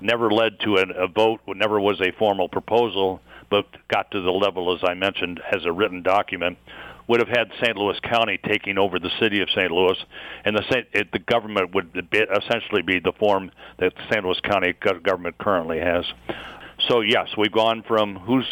never 0.00 0.30
led 0.30 0.60
to 0.60 0.76
an, 0.76 0.92
a 0.96 1.06
vote, 1.06 1.40
never 1.46 1.80
was 1.80 2.00
a 2.00 2.12
formal 2.18 2.48
proposal, 2.48 3.20
but 3.50 3.66
got 3.88 4.10
to 4.10 4.20
the 4.20 4.30
level, 4.30 4.74
as 4.74 4.80
I 4.88 4.94
mentioned, 4.94 5.40
as 5.52 5.64
a 5.64 5.72
written 5.72 6.02
document, 6.02 6.58
would 7.06 7.20
have 7.20 7.28
had 7.28 7.50
St. 7.62 7.76
Louis 7.76 7.98
County 8.02 8.38
taking 8.38 8.78
over 8.78 8.98
the 8.98 9.10
city 9.20 9.42
of 9.42 9.48
St. 9.50 9.70
Louis, 9.70 9.96
and 10.44 10.56
the 10.56 10.84
it, 10.92 11.12
the 11.12 11.18
government 11.18 11.74
would 11.74 11.90
essentially 12.12 12.82
be 12.82 12.98
the 12.98 13.12
form 13.18 13.50
that 13.78 13.92
St. 14.10 14.24
Louis 14.24 14.40
County 14.40 14.72
government 14.72 15.36
currently 15.38 15.80
has. 15.80 16.04
So 16.88 17.00
yes, 17.02 17.28
we've 17.36 17.52
gone 17.52 17.82
from 17.86 18.16
who's 18.16 18.46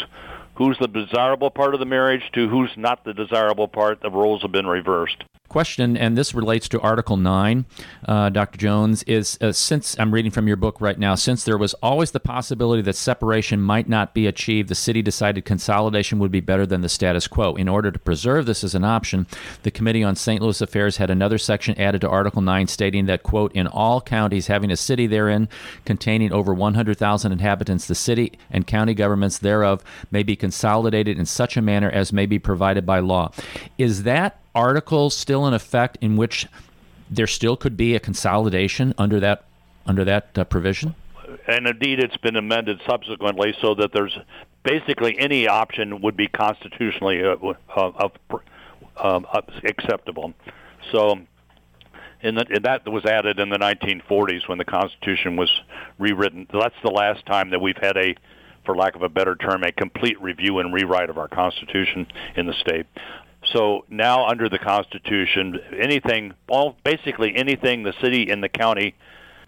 who's 0.56 0.76
the 0.78 0.88
desirable 0.88 1.50
part 1.50 1.72
of 1.72 1.80
the 1.80 1.86
marriage 1.86 2.22
to 2.34 2.48
who's 2.48 2.70
not 2.76 3.04
the 3.04 3.14
desirable 3.14 3.68
part. 3.68 4.02
The 4.02 4.10
roles 4.10 4.42
have 4.42 4.52
been 4.52 4.66
reversed 4.66 5.24
question, 5.52 5.98
and 5.98 6.16
this 6.16 6.34
relates 6.34 6.66
to 6.70 6.80
Article 6.80 7.18
9, 7.18 7.66
uh, 8.08 8.30
Dr. 8.30 8.58
Jones, 8.58 9.02
is 9.02 9.36
uh, 9.42 9.52
since 9.52 9.94
I'm 9.98 10.12
reading 10.12 10.30
from 10.30 10.48
your 10.48 10.56
book 10.56 10.80
right 10.80 10.98
now, 10.98 11.14
since 11.14 11.44
there 11.44 11.58
was 11.58 11.74
always 11.74 12.12
the 12.12 12.20
possibility 12.20 12.80
that 12.80 12.96
separation 12.96 13.60
might 13.60 13.86
not 13.86 14.14
be 14.14 14.26
achieved, 14.26 14.70
the 14.70 14.74
city 14.74 15.02
decided 15.02 15.44
consolidation 15.44 16.18
would 16.18 16.30
be 16.30 16.40
better 16.40 16.64
than 16.64 16.80
the 16.80 16.88
status 16.88 17.28
quo. 17.28 17.54
In 17.54 17.68
order 17.68 17.90
to 17.90 17.98
preserve 17.98 18.46
this 18.46 18.64
as 18.64 18.74
an 18.74 18.82
option, 18.82 19.26
the 19.62 19.70
Committee 19.70 20.02
on 20.02 20.16
St. 20.16 20.40
Louis 20.40 20.60
Affairs 20.62 20.96
had 20.96 21.10
another 21.10 21.36
section 21.36 21.78
added 21.78 22.00
to 22.00 22.08
Article 22.08 22.40
9 22.40 22.66
stating 22.66 23.04
that, 23.06 23.22
quote, 23.22 23.52
in 23.52 23.66
all 23.66 24.00
counties 24.00 24.46
having 24.46 24.70
a 24.70 24.76
city 24.76 25.06
therein 25.06 25.50
containing 25.84 26.32
over 26.32 26.54
100,000 26.54 27.30
inhabitants, 27.30 27.86
the 27.86 27.94
city 27.94 28.32
and 28.50 28.66
county 28.66 28.94
governments 28.94 29.38
thereof 29.38 29.84
may 30.10 30.22
be 30.22 30.34
consolidated 30.34 31.18
in 31.18 31.26
such 31.26 31.58
a 31.58 31.62
manner 31.62 31.90
as 31.90 32.10
may 32.10 32.24
be 32.24 32.38
provided 32.38 32.86
by 32.86 33.00
law. 33.00 33.30
Is 33.76 34.04
that 34.04 34.38
article 34.54 35.10
still 35.10 35.46
in 35.46 35.54
effect 35.54 35.98
in 36.00 36.16
which 36.16 36.46
there 37.10 37.26
still 37.26 37.56
could 37.56 37.76
be 37.76 37.94
a 37.94 38.00
consolidation 38.00 38.94
under 38.98 39.20
that 39.20 39.44
under 39.86 40.04
that 40.04 40.38
uh, 40.38 40.44
provision? 40.44 40.94
And 41.46 41.66
indeed, 41.66 41.98
it's 41.98 42.16
been 42.18 42.36
amended 42.36 42.80
subsequently 42.86 43.54
so 43.60 43.74
that 43.74 43.92
there's 43.92 44.16
basically 44.62 45.18
any 45.18 45.48
option 45.48 46.00
would 46.02 46.16
be 46.16 46.28
constitutionally 46.28 47.22
uh, 47.22 47.36
uh, 47.74 48.08
um, 48.96 49.26
acceptable. 49.64 50.34
So, 50.92 51.20
in 52.22 52.36
the, 52.36 52.60
that 52.62 52.88
was 52.88 53.04
added 53.04 53.40
in 53.40 53.48
the 53.48 53.58
1940s 53.58 54.48
when 54.48 54.58
the 54.58 54.64
Constitution 54.64 55.36
was 55.36 55.50
rewritten. 55.98 56.46
That's 56.52 56.74
the 56.84 56.90
last 56.90 57.26
time 57.26 57.50
that 57.50 57.60
we've 57.60 57.76
had 57.76 57.96
a, 57.96 58.14
for 58.64 58.76
lack 58.76 58.94
of 58.94 59.02
a 59.02 59.08
better 59.08 59.34
term, 59.34 59.64
a 59.64 59.72
complete 59.72 60.20
review 60.22 60.60
and 60.60 60.72
rewrite 60.72 61.10
of 61.10 61.18
our 61.18 61.28
Constitution 61.28 62.06
in 62.36 62.46
the 62.46 62.54
state. 62.54 62.86
So 63.44 63.84
now 63.88 64.26
under 64.26 64.48
the 64.48 64.58
Constitution, 64.58 65.58
anything, 65.76 66.34
all 66.48 66.76
basically 66.84 67.34
anything 67.34 67.82
the 67.82 67.94
city 68.00 68.30
and 68.30 68.42
the 68.42 68.48
county 68.48 68.94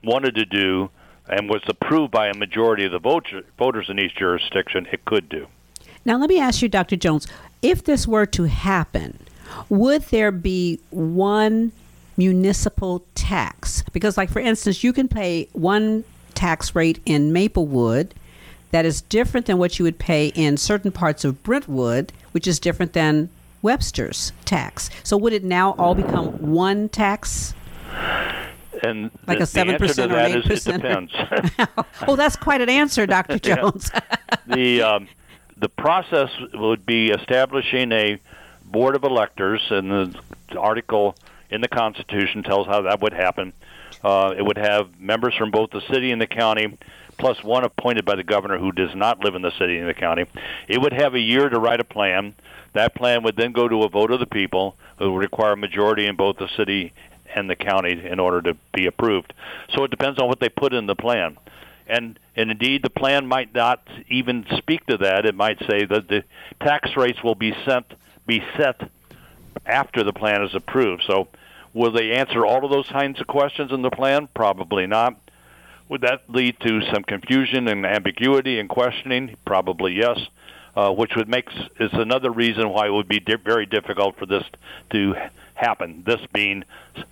wanted 0.02 0.35
to 0.35 0.44
do 0.44 0.90
and 1.28 1.48
was 1.48 1.62
approved 1.68 2.11
by 2.12 2.28
a 2.28 2.35
majority 2.35 2.85
of 2.85 2.92
the 2.92 2.98
voters 2.98 3.88
in 3.88 3.98
each 3.98 4.14
jurisdiction, 4.16 4.87
it 4.92 5.04
could 5.04 5.28
do. 5.28 5.46
Now 6.04 6.18
let 6.18 6.28
me 6.28 6.38
ask 6.38 6.61
you, 6.61 6.68
Dr. 6.68 6.96
Jones, 6.96 7.26
if 7.62 7.85
this 7.85 8.07
were 8.07 8.26
to 8.26 8.44
happen, 8.44 9.18
would 9.68 10.02
there 10.02 10.33
be 10.33 10.80
one 10.90 11.72
municipal 12.16 13.04
tax? 13.14 13.83
Because, 13.92 14.18
like 14.18 14.30
for 14.30 14.40
instance, 14.40 14.85
you 14.85 14.92
can 14.92 15.09
pay 15.09 15.48
one 15.52 16.04
tax 16.35 16.74
rate 16.74 17.00
in 17.07 17.33
Maplewood 17.33 18.12
that 18.70 18.85
is 18.85 19.00
different 19.02 19.46
than 19.46 19.57
what 19.57 19.78
you 19.78 19.85
would 19.85 19.98
pay 19.98 20.28
in 20.35 20.57
certain 20.57 20.90
parts 20.90 21.24
of 21.24 21.42
Brentwood, 21.42 22.12
which 22.33 22.46
is 22.46 22.59
different 22.59 22.92
than 22.92 23.30
Webster's 23.64 24.33
tax. 24.44 24.90
So 25.03 25.16
would 25.16 25.33
it 25.33 25.42
now 25.42 25.72
all 25.72 25.94
become 25.94 26.53
one 26.53 26.90
tax? 26.90 27.55
And 28.83 29.11
like 29.27 29.38
the, 29.38 29.44
a 29.44 29.46
seven 29.46 29.77
percent 29.79 30.12
or 30.12 30.20
eight 30.20 30.44
percent. 30.44 30.85
Oh, 32.07 32.14
that's 32.14 32.37
quite 32.37 32.61
an 32.61 32.68
answer, 32.68 33.07
Dr. 33.07 33.38
Jones. 33.40 33.90
the 34.46 34.83
um, 34.83 35.09
the 35.57 35.70
process 35.70 36.29
would 36.53 36.85
be 36.85 37.07
establishing 37.11 37.90
a 37.92 38.20
board 38.66 38.94
of 38.96 39.05
electors, 39.05 39.62
and 39.70 39.90
the 39.90 40.59
article 40.59 41.16
in 41.48 41.62
the 41.62 41.68
Constitution 41.68 42.42
tells 42.42 42.66
how 42.66 42.83
that 42.83 43.00
would 43.00 43.14
happen. 43.14 43.55
Uh, 44.03 44.35
it 44.37 44.42
would 44.42 44.59
have 44.59 45.00
members 45.00 45.35
from 45.35 45.50
both 45.50 45.70
the 45.70 45.81
city 45.90 46.11
and 46.11 46.20
the 46.20 46.27
county, 46.27 46.77
plus 47.16 47.42
one 47.42 47.64
appointed 47.64 48.05
by 48.05 48.16
the 48.16 48.24
governor 48.24 48.59
who 48.59 48.72
does 48.72 48.94
not 48.94 49.24
live 49.24 49.35
in 49.35 49.40
the 49.40 49.53
city 49.59 49.79
and 49.79 49.88
the 49.88 49.94
county. 49.94 50.27
It 50.68 50.83
would 50.83 50.92
have 50.92 51.14
a 51.14 51.20
year 51.20 51.48
to 51.48 51.59
write 51.59 51.81
a 51.81 51.85
plan. 51.85 52.35
That 52.74 52.94
plan 52.94 53.22
would 53.22 53.37
then 53.37 53.52
go 53.52 53.66
to 53.66 53.84
a 53.84 53.88
vote 53.88 54.10
of 54.10 54.20
the 54.20 54.26
people, 54.26 54.76
who 54.98 55.12
would 55.12 55.20
require 55.20 55.52
a 55.52 55.56
majority 55.56 56.06
in 56.06 56.16
both 56.16 56.37
the 56.37 56.48
city 56.56 56.92
and 57.34 57.48
the 57.48 57.56
county 57.56 58.04
in 58.04 58.20
order 58.20 58.42
to 58.42 58.56
be 58.72 58.87
approved. 58.87 59.32
So 59.74 59.84
it 59.84 59.90
depends 59.90 60.18
on 60.18 60.28
what 60.28 60.40
they 60.40 60.48
put 60.48 60.72
in 60.72 60.87
the 60.87 60.94
plan. 60.94 61.37
And 61.87 62.18
and 62.37 62.50
indeed 62.50 62.82
the 62.82 62.90
plan 62.90 63.26
might 63.26 63.54
not 63.54 63.87
even 64.08 64.46
speak 64.56 64.87
to 64.87 64.96
that. 64.98 65.26
It 65.26 65.34
might 65.34 65.58
say 65.60 65.84
that 65.84 66.08
the 66.08 66.24
tax 66.60 66.96
rates 66.96 67.22
will 67.22 67.34
be 67.34 67.54
sent 67.64 67.87
be 68.26 68.42
set 68.56 68.90
after 69.66 70.02
the 70.02 70.12
plan 70.12 70.42
is 70.42 70.54
approved. 70.54 71.04
So 71.06 71.28
will 71.74 71.92
they 71.92 72.12
answer 72.12 72.44
all 72.46 72.64
of 72.64 72.70
those 72.70 72.88
kinds 72.88 73.20
of 73.20 73.26
questions 73.26 73.70
in 73.70 73.82
the 73.82 73.90
plan? 73.90 74.28
Probably 74.34 74.87
not. 74.87 75.16
Would 75.90 76.00
that 76.00 76.22
lead 76.28 76.58
to 76.60 76.80
some 76.92 77.04
confusion 77.04 77.68
and 77.68 77.84
ambiguity 77.84 78.58
and 78.58 78.68
questioning? 78.68 79.37
Probably 79.44 79.92
yes 79.92 80.18
uh, 80.76 80.90
which 80.90 81.12
would 81.16 81.28
make 81.28 81.48
is 81.78 81.92
another 81.92 82.30
reason 82.30 82.70
why 82.70 82.87
it 82.87 82.92
would 82.92 83.08
be 83.08 83.20
di- 83.20 83.37
very 83.37 83.66
difficult 83.66 84.16
for 84.18 84.26
this 84.26 84.44
to 84.90 85.14
happen. 85.54 86.02
This 86.06 86.20
being 86.32 86.64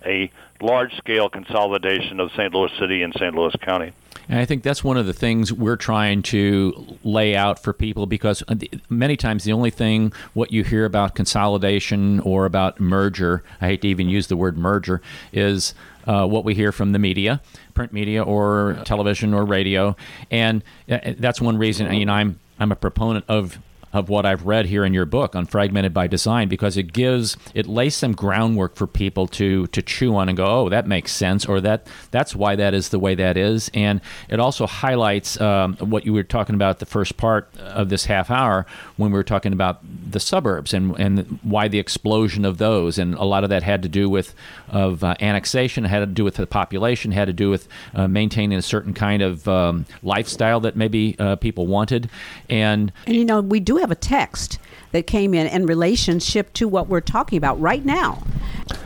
a 0.05 0.31
large-scale 0.61 1.29
consolidation 1.29 2.19
of 2.19 2.31
St. 2.31 2.53
Louis 2.53 2.71
City 2.79 3.01
and 3.01 3.13
St. 3.13 3.33
Louis 3.33 3.53
County. 3.61 3.93
And 4.29 4.39
I 4.39 4.45
think 4.45 4.63
that's 4.63 4.83
one 4.83 4.97
of 4.97 5.05
the 5.05 5.13
things 5.13 5.51
we're 5.51 5.75
trying 5.75 6.21
to 6.23 6.97
lay 7.03 7.35
out 7.35 7.59
for 7.59 7.73
people 7.73 8.05
because 8.05 8.41
uh, 8.47 8.55
many 8.89 9.17
times 9.17 9.43
the 9.43 9.51
only 9.51 9.69
thing 9.69 10.13
what 10.33 10.51
you 10.51 10.63
hear 10.63 10.85
about 10.85 11.15
consolidation 11.15 12.19
or 12.21 12.45
about 12.45 12.79
merger, 12.79 13.43
I 13.59 13.67
hate 13.67 13.81
to 13.81 13.87
even 13.89 14.07
use 14.07 14.27
the 14.27 14.37
word 14.37 14.57
merger, 14.57 15.01
is 15.33 15.73
uh, 16.07 16.25
what 16.25 16.45
we 16.45 16.55
hear 16.55 16.71
from 16.71 16.93
the 16.93 16.99
media, 16.99 17.41
print 17.73 17.91
media 17.91 18.23
or 18.23 18.77
television 18.85 19.33
or 19.33 19.43
radio. 19.45 19.95
And 20.31 20.63
uh, 20.89 20.99
that's 21.17 21.41
one 21.41 21.57
reason, 21.57 21.91
you 21.93 22.05
know, 22.05 22.13
I'm 22.13 22.39
I'm 22.63 22.71
a 22.71 22.77
proponent 22.77 23.25
of 23.27 23.59
of 23.93 24.09
what 24.09 24.25
I've 24.25 24.45
read 24.45 24.65
here 24.65 24.83
in 24.83 24.93
your 24.93 25.05
book 25.05 25.35
on 25.35 25.45
fragmented 25.45 25.93
by 25.93 26.07
design 26.07 26.49
because 26.49 26.77
it 26.77 26.93
gives 26.93 27.37
it 27.53 27.67
lays 27.67 27.95
some 27.95 28.13
groundwork 28.13 28.75
for 28.75 28.87
people 28.87 29.27
to 29.27 29.67
to 29.67 29.81
chew 29.81 30.15
on 30.15 30.29
and 30.29 30.37
go 30.37 30.45
oh 30.45 30.69
that 30.69 30.87
makes 30.87 31.11
sense 31.11 31.45
or 31.45 31.61
that 31.61 31.87
that's 32.11 32.35
why 32.35 32.55
that 32.55 32.73
is 32.73 32.89
the 32.89 32.99
way 32.99 33.15
that 33.15 33.37
is. 33.37 33.69
And 33.73 34.01
it 34.29 34.39
also 34.39 34.67
highlights 34.67 35.39
um, 35.39 35.75
what 35.77 36.05
you 36.05 36.13
were 36.13 36.23
talking 36.23 36.55
about 36.55 36.79
the 36.79 36.85
first 36.85 37.17
part 37.17 37.49
of 37.57 37.89
this 37.89 38.05
half 38.05 38.29
hour 38.29 38.65
when 38.97 39.11
we 39.11 39.17
were 39.17 39.23
talking 39.23 39.53
about 39.53 39.81
the 40.11 40.19
suburbs 40.19 40.73
and 40.73 40.97
and 40.99 41.39
why 41.43 41.67
the 41.67 41.79
explosion 41.79 42.45
of 42.45 42.57
those. 42.57 42.97
And 42.97 43.15
a 43.15 43.23
lot 43.23 43.43
of 43.43 43.49
that 43.49 43.63
had 43.63 43.81
to 43.83 43.89
do 43.89 44.09
with 44.09 44.33
of 44.69 45.03
uh, 45.03 45.15
annexation 45.19 45.83
had 45.83 45.99
to 45.99 46.05
do 46.05 46.23
with 46.23 46.35
the 46.35 46.47
population 46.47 47.11
had 47.11 47.25
to 47.25 47.33
do 47.33 47.49
with 47.49 47.67
uh, 47.93 48.07
maintaining 48.07 48.57
a 48.57 48.61
certain 48.61 48.93
kind 48.93 49.21
of 49.21 49.47
um, 49.47 49.85
lifestyle 50.01 50.59
that 50.61 50.75
maybe 50.75 51.15
uh, 51.19 51.35
people 51.35 51.67
wanted. 51.67 52.09
And, 52.49 52.91
and 53.05 53.15
you 53.15 53.25
know 53.25 53.41
we 53.41 53.59
do 53.59 53.77
have 53.83 53.91
a 53.91 53.95
text 53.95 54.59
that 54.93 55.05
came 55.05 55.33
in 55.33 55.45
in 55.45 55.65
relationship 55.65 56.53
to 56.53 56.69
what 56.69 56.87
we're 56.87 57.01
talking 57.01 57.37
about 57.37 57.59
right 57.59 57.83
now. 57.83 58.23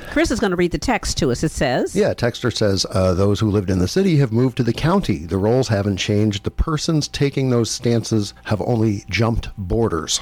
Chris 0.10 0.32
is 0.32 0.40
going 0.40 0.50
to 0.50 0.58
read 0.58 0.72
the 0.72 0.80
text 0.80 1.20
to 1.20 1.30
us. 1.32 1.44
It 1.44 1.52
says, 1.52 1.96
Yeah, 1.96 2.16
Texter 2.16 2.52
says, 2.52 2.84
uh, 2.90 3.14
those 3.14 3.40
who 3.40 3.52
lived 3.52 3.70
in 3.70 3.78
the 3.78 3.88
city 3.88 4.18
have 4.18 4.32
moved 4.32 4.58
to 4.58 4.64
the 4.64 4.74
county. 4.74 5.20
The 5.20 5.38
roles 5.38 5.68
haven't 5.68 5.98
changed. 5.98 6.46
The 6.46 6.52
persons 6.52 7.08
taking 7.08 7.52
those 7.52 7.70
stances 7.70 8.34
have 8.46 8.60
only 8.62 9.04
jumped 9.08 9.50
borders. 9.56 10.22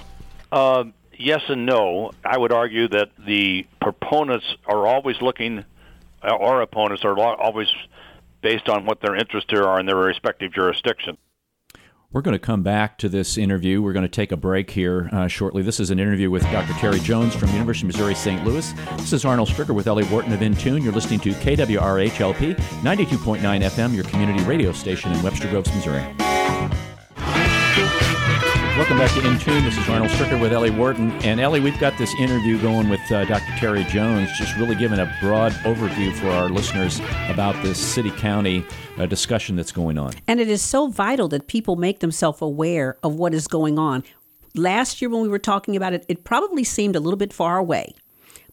Uh, 0.52 0.84
yes 1.18 1.44
and 1.48 1.66
no. 1.66 2.12
I 2.26 2.38
would 2.38 2.52
argue 2.52 2.90
that 2.90 3.12
the 3.26 3.66
proponents 3.82 4.46
are 4.66 4.86
always 4.86 5.22
looking, 5.22 5.64
or 6.22 6.62
opponents 6.62 7.06
are 7.06 7.18
always 7.18 7.70
based 8.42 8.68
on 8.68 8.86
what 8.86 9.00
their 9.00 9.16
interests 9.16 9.54
are 9.54 9.80
in 9.80 9.86
their 9.86 9.96
respective 9.96 10.52
jurisdiction. 10.52 11.18
We're 12.15 12.21
going 12.21 12.32
to 12.32 12.39
come 12.39 12.63
back 12.63 12.97
to 12.99 13.10
this 13.10 13.38
interview. 13.38 13.82
We're 13.82 13.91
going 13.91 14.06
to 14.06 14.08
take 14.08 14.32
a 14.32 14.38
break 14.38 14.71
here 14.71 15.10
uh, 15.12 15.28
shortly. 15.28 15.63
This 15.63 15.82
is 15.82 15.89
an 15.89 15.99
interview 15.99 16.32
with 16.32 16.43
Dr. 16.43 16.71
Terry 16.75 17.01
Jones 17.01 17.36
from 17.36 17.49
University 17.49 17.89
of 17.89 17.93
Missouri 17.93 18.15
St. 18.15 18.45
Louis. 18.45 18.71
This 18.95 19.12
is 19.12 19.25
Arnold 19.25 19.49
Stricker 19.49 19.75
with 19.75 19.86
Ellie 19.86 20.06
Wharton 20.06 20.32
of 20.32 20.39
Intune. 20.39 20.82
You're 20.82 20.93
listening 20.93 21.19
to 21.19 21.34
KWRHLP 21.34 22.56
92.9 22.56 23.39
FM, 23.41 23.93
your 23.93 24.06
community 24.06 24.41
radio 24.45 24.71
station 24.71 25.12
in 25.12 25.21
Webster 25.23 25.49
Groves, 25.49 25.69
Missouri. 25.75 26.06
Welcome 28.78 28.98
back 28.98 29.12
to 29.12 29.26
In 29.26 29.40
Tune. 29.40 29.64
This 29.64 29.78
is 29.78 29.88
Arnold 29.88 30.12
Stricker 30.12 30.38
with 30.38 30.52
Ellie 30.52 30.70
Wharton. 30.70 31.10
And 31.24 31.40
Ellie, 31.40 31.62
we've 31.62 31.80
got 31.80 31.98
this 31.98 32.14
interview 32.16 32.62
going 32.62 32.90
with 32.90 33.00
uh, 33.10 33.24
Dr. 33.24 33.58
Terry 33.58 33.86
Jones, 33.86 34.30
just 34.38 34.54
really 34.58 34.76
giving 34.76 35.00
a 35.00 35.16
broad 35.22 35.54
overview 35.64 36.14
for 36.14 36.28
our 36.28 36.50
listeners 36.50 37.00
about 37.30 37.56
this 37.64 37.80
city 37.80 38.12
county 38.12 38.66
uh, 38.98 39.06
discussion 39.06 39.56
that's 39.56 39.72
going 39.72 39.98
on. 39.98 40.12
And 40.28 40.42
it 40.42 40.50
is 40.50 40.62
so 40.62 40.88
vital 40.90 41.30
that 41.30 41.48
people 41.48 41.78
make 41.78 42.00
themselves 42.00 42.42
aware 42.42 42.98
of 43.02 43.16
what 43.16 43.34
is 43.34 43.48
going 43.48 43.80
on. 43.80 44.04
Last 44.56 45.02
year, 45.02 45.10
when 45.10 45.22
we 45.22 45.30
were 45.30 45.40
talking 45.40 45.78
about 45.78 45.94
it, 45.94 46.04
it 46.10 46.26
probably 46.26 46.66
seemed 46.66 46.98
a 46.98 47.00
little 47.00 47.18
bit 47.18 47.32
far 47.32 47.58
away. 47.58 47.96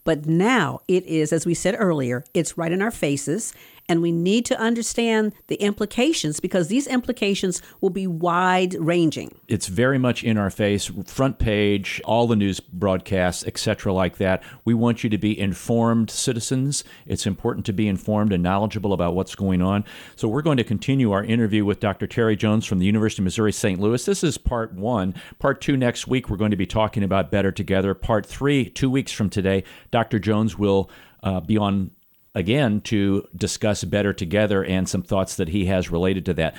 But 0.05 0.27
now 0.27 0.83
it 0.87 1.05
is, 1.05 1.33
as 1.33 1.47
we 1.47 1.55
said 1.55 1.75
earlier, 1.77 2.23
it's 2.33 2.57
right 2.57 2.71
in 2.71 2.81
our 2.81 2.93
faces. 2.93 3.53
And 3.88 4.01
we 4.01 4.12
need 4.12 4.45
to 4.47 4.59
understand 4.59 5.33
the 5.49 5.57
implications 5.57 6.40
because 6.40 6.68
these 6.68 6.87
implications 6.87 7.61
will 7.81 7.90
be 7.90 8.07
wide 8.07 8.75
ranging. 8.75 9.33
It's 9.49 9.66
very 9.66 9.99
much 9.99 10.23
in 10.25 10.38
our 10.38 10.51
face, 10.51 10.90
front 11.07 11.38
page, 11.38 12.01
all 12.05 12.27
the 12.27 12.37
news 12.37 12.61
broadcasts, 12.61 13.45
etc., 13.45 13.92
like 13.92 14.16
that. 14.18 14.42
We 14.64 14.73
want 14.75 15.05
you 15.05 15.11
to 15.11 15.18
be 15.18 15.38
informed 15.38 16.11
citizens. 16.11 16.85
It's 17.07 17.27
important 17.27 17.66
to 17.66 17.73
be 17.73 17.88
informed 17.88 18.33
and 18.33 18.42
knowledgeable 18.42 18.92
about 18.92 19.14
what's 19.14 19.35
going 19.35 19.61
on. 19.61 19.85
So, 20.16 20.29
we're 20.29 20.42
going 20.42 20.59
to 20.59 20.64
continue 20.64 21.12
our 21.12 21.25
interview 21.25 21.64
with 21.64 21.81
Dr. 21.81 22.07
Terry 22.07 22.37
Jones 22.37 22.64
from 22.64 22.79
the 22.79 22.87
University 22.87 23.23
of 23.23 23.25
Missouri 23.25 23.53
St. 23.53 23.81
Louis. 23.81 24.05
This 24.05 24.25
is 24.25 24.38
part 24.38 24.73
one. 24.73 25.14
Part 25.38 25.61
two 25.61 25.77
next 25.77 26.07
week, 26.07 26.29
we're 26.29 26.37
going 26.37 26.51
to 26.51 26.57
be 26.57 26.66
talking 26.66 27.03
about 27.03 27.31
Better 27.31 27.53
Together. 27.53 27.95
Part 27.95 28.27
three, 28.27 28.71
two 28.71 28.90
weeks 28.90 29.12
from 29.12 29.29
today, 29.29 29.64
Dr. 29.90 30.18
Jones 30.18 30.57
will 30.59 30.90
uh, 31.23 31.40
be 31.40 31.57
on 31.57 31.90
again 32.35 32.81
to 32.83 33.27
discuss 33.37 33.85
Better 33.85 34.12
Together 34.12 34.64
and 34.64 34.88
some 34.88 35.03
thoughts 35.03 35.37
that 35.37 35.49
he 35.49 35.66
has 35.66 35.90
related 35.90 36.25
to 36.27 36.35
that. 36.35 36.57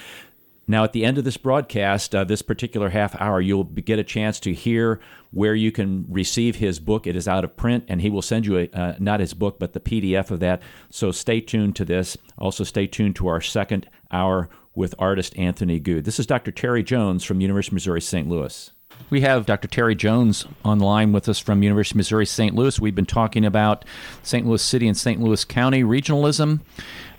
Now, 0.66 0.86
at 0.86 0.94
the 0.94 1.04
end 1.04 1.18
of 1.18 1.26
this 1.26 1.36
broadcast, 1.36 2.16
uh, 2.16 2.24
this 2.24 2.42
particular 2.42 2.90
half 2.90 3.20
hour, 3.20 3.42
you'll 3.42 3.66
get 3.66 4.00
a 4.00 4.04
chance 4.04 4.40
to 4.42 4.54
hear 4.54 5.02
where 5.32 5.56
you 5.56 5.74
can 5.74 6.06
receive 6.08 6.56
his 6.56 6.80
book. 6.80 7.06
It 7.06 7.18
is 7.18 7.28
out 7.28 7.44
of 7.44 7.58
print, 7.58 7.84
and 7.90 8.00
he 8.00 8.10
will 8.10 8.22
send 8.22 8.46
you 8.46 8.58
a, 8.58 8.70
uh, 8.70 8.96
not 8.98 9.20
his 9.20 9.34
book, 9.34 9.60
but 9.60 9.74
the 9.74 9.82
PDF 9.82 10.32
of 10.32 10.40
that. 10.40 10.62
So 10.90 11.12
stay 11.12 11.42
tuned 11.42 11.76
to 11.78 11.86
this. 11.86 12.18
Also, 12.38 12.64
stay 12.64 12.88
tuned 12.88 13.18
to 13.18 13.28
our 13.28 13.42
second 13.42 13.90
hour 14.10 14.50
with 14.74 14.96
artist 14.98 15.38
Anthony 15.38 15.80
Good. 15.80 16.06
This 16.06 16.20
is 16.20 16.26
Dr. 16.26 16.52
Terry 16.52 16.82
Jones 16.82 17.26
from 17.26 17.42
University 17.42 17.72
of 17.72 17.76
Missouri 17.76 18.02
St. 18.02 18.30
Louis. 18.30 18.72
We 19.14 19.22
have 19.22 19.46
Dr. 19.46 19.68
Terry 19.68 19.94
Jones 19.94 20.48
on 20.66 20.80
the 20.80 20.86
line 20.86 21.12
with 21.12 21.30
us 21.30 21.38
from 21.38 21.62
University 21.62 21.94
of 21.94 21.98
Missouri 21.98 22.26
St. 22.26 22.56
Louis. 22.56 22.80
We've 22.80 22.96
been 22.96 23.06
talking 23.06 23.46
about 23.46 23.86
St. 24.24 24.44
Louis 24.44 24.60
City 24.60 24.88
and 24.88 24.98
St. 24.98 25.22
Louis 25.22 25.46
County 25.46 25.84
regionalism 25.84 26.62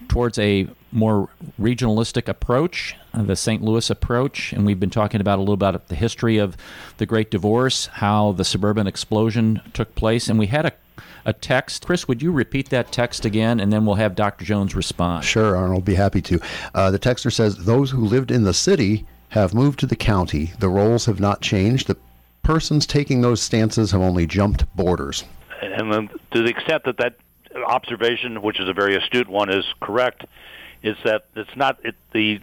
towards 0.09 0.37
a 0.40 0.66
more 0.90 1.28
regionalistic 1.57 2.26
approach, 2.26 2.96
uh, 3.12 3.22
the 3.22 3.37
St. 3.37 3.62
Louis 3.62 3.88
approach, 3.90 4.52
and 4.52 4.66
we've 4.66 4.80
been 4.80 4.90
talking 4.90 5.20
about 5.20 5.38
a 5.38 5.42
little 5.42 5.54
about 5.54 5.87
the 5.87 5.94
history 5.94 6.37
of 6.37 6.57
the 6.96 7.07
Great 7.07 7.30
Divorce, 7.30 7.87
how 7.87 8.33
the 8.33 8.44
suburban 8.44 8.88
explosion 8.88 9.61
took 9.72 9.94
place, 9.94 10.28
and 10.28 10.37
we 10.37 10.48
had 10.48 10.66
a 10.66 10.72
a 11.26 11.33
text. 11.33 11.87
Chris, 11.87 12.07
would 12.07 12.20
you 12.20 12.30
repeat 12.33 12.68
that 12.70 12.92
text 12.92 13.24
again, 13.24 13.59
and 13.59 13.72
then 13.72 13.87
we'll 13.87 13.94
have 13.94 14.14
Dr. 14.14 14.44
Jones 14.44 14.74
respond. 14.74 15.24
Sure, 15.24 15.57
Arnold, 15.57 15.85
be 15.85 15.94
happy 15.94 16.20
to. 16.20 16.40
Uh, 16.74 16.90
the 16.90 16.98
texter 16.98 17.33
says 17.33 17.64
those 17.64 17.90
who 17.92 18.04
lived 18.04 18.30
in 18.30 18.42
the 18.42 18.52
city 18.52 19.07
have 19.34 19.52
moved 19.52 19.80
to 19.80 19.86
the 19.86 19.96
county. 19.96 20.52
The 20.60 20.68
roles 20.68 21.06
have 21.06 21.18
not 21.18 21.40
changed. 21.40 21.88
The 21.88 21.96
persons 22.44 22.86
taking 22.86 23.20
those 23.20 23.42
stances 23.42 23.90
have 23.90 24.00
only 24.00 24.28
jumped 24.28 24.64
borders. 24.76 25.24
And 25.60 25.92
then 25.92 26.08
to 26.30 26.42
the 26.42 26.50
extent 26.50 26.84
that 26.84 26.98
that 26.98 27.16
observation, 27.66 28.42
which 28.42 28.60
is 28.60 28.68
a 28.68 28.72
very 28.72 28.94
astute 28.96 29.28
one, 29.28 29.50
is 29.50 29.64
correct, 29.80 30.24
is 30.84 30.96
that 31.04 31.26
it's 31.34 31.56
not 31.56 31.78
it, 31.82 31.96
the 32.12 32.40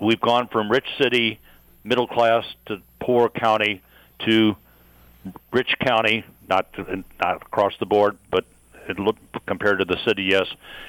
we've 0.00 0.20
gone 0.20 0.48
from 0.48 0.70
rich 0.70 0.86
city, 0.98 1.38
middle 1.84 2.06
class 2.06 2.46
to 2.64 2.80
poor 2.98 3.28
county 3.28 3.82
to 4.20 4.56
rich 5.52 5.74
county, 5.80 6.24
not 6.48 6.66
not 7.22 7.42
across 7.42 7.74
the 7.78 7.84
board, 7.86 8.16
but 8.30 8.46
it 8.88 8.98
look, 8.98 9.16
compared 9.44 9.80
to 9.80 9.84
the 9.84 9.98
city, 10.06 10.22
yes, 10.22 10.46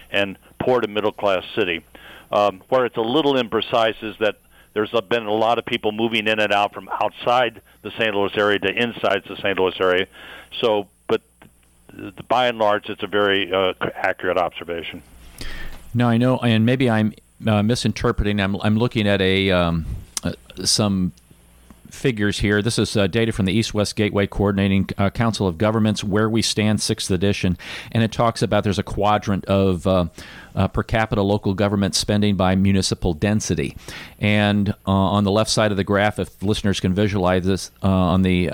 and 0.09 0.37
poor 0.57 0.79
to 0.79 0.87
middle 0.87 1.11
class 1.11 1.43
city. 1.53 1.83
Um, 2.31 2.63
where 2.69 2.85
it's 2.85 2.95
a 2.95 3.01
little 3.01 3.33
imprecise 3.33 4.01
is 4.01 4.15
that 4.21 4.37
there's 4.73 4.91
been 5.09 5.25
a 5.25 5.33
lot 5.33 5.59
of 5.59 5.65
people 5.65 5.91
moving 5.91 6.27
in 6.27 6.39
and 6.39 6.53
out 6.53 6.73
from 6.73 6.89
outside 6.89 7.61
the 7.81 7.91
St. 7.91 8.15
Louis 8.15 8.31
area 8.35 8.59
to 8.59 8.69
inside 8.69 9.23
the 9.27 9.35
St. 9.37 9.57
Louis 9.57 9.75
area. 9.79 10.07
So, 10.59 10.87
but 11.07 11.21
by 12.27 12.47
and 12.47 12.57
large, 12.57 12.89
it's 12.89 13.03
a 13.03 13.07
very 13.07 13.51
uh, 13.51 13.73
accurate 13.95 14.37
observation. 14.37 15.03
Now 15.93 16.09
I 16.09 16.17
know, 16.17 16.37
and 16.37 16.65
maybe 16.65 16.89
I'm 16.89 17.13
uh, 17.45 17.63
misinterpreting. 17.63 18.39
I'm 18.39 18.55
I'm 18.61 18.77
looking 18.77 19.07
at 19.07 19.21
a 19.21 19.51
um, 19.51 19.85
uh, 20.23 20.33
some 20.63 21.11
figures 21.93 22.39
here. 22.39 22.61
This 22.61 22.79
is 22.79 22.95
uh, 22.95 23.07
data 23.07 23.31
from 23.31 23.45
the 23.45 23.53
East 23.53 23.73
West 23.73 23.95
Gateway 23.95 24.27
Coordinating 24.27 24.89
uh, 24.97 25.09
Council 25.09 25.47
of 25.47 25.57
Governments, 25.57 26.03
Where 26.03 26.29
We 26.29 26.41
Stand, 26.41 26.81
sixth 26.81 27.11
edition, 27.11 27.57
and 27.91 28.03
it 28.03 28.11
talks 28.11 28.41
about 28.41 28.63
there's 28.63 28.79
a 28.79 28.83
quadrant 28.83 29.45
of 29.45 29.85
uh, 29.87 30.05
uh 30.53 30.67
per 30.67 30.83
capita 30.83 31.21
local 31.21 31.53
government 31.53 31.95
spending 31.95 32.35
by 32.35 32.55
municipal 32.55 33.13
density, 33.13 33.75
and 34.19 34.69
uh, 34.87 34.91
on 34.91 35.23
the 35.23 35.31
left 35.31 35.49
side 35.49 35.71
of 35.71 35.77
the 35.77 35.83
graph, 35.83 36.19
if 36.19 36.41
listeners 36.41 36.79
can 36.79 36.93
visualize 36.93 37.45
this, 37.45 37.71
uh, 37.83 37.87
on 37.87 38.21
the 38.21 38.49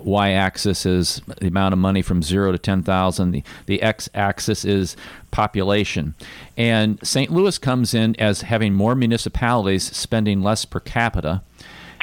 y-axis 0.00 0.86
is 0.86 1.22
the 1.38 1.48
amount 1.48 1.72
of 1.72 1.78
money 1.78 2.02
from 2.02 2.22
zero 2.22 2.52
to 2.52 2.58
ten 2.58 2.82
thousand. 2.82 3.30
The 3.32 3.44
the 3.66 3.82
x-axis 3.82 4.64
is 4.64 4.96
population, 5.30 6.14
and 6.56 6.98
St. 7.02 7.30
Louis 7.30 7.56
comes 7.58 7.94
in 7.94 8.14
as 8.18 8.42
having 8.42 8.74
more 8.74 8.94
municipalities 8.94 9.96
spending 9.96 10.42
less 10.42 10.64
per 10.64 10.80
capita. 10.80 11.42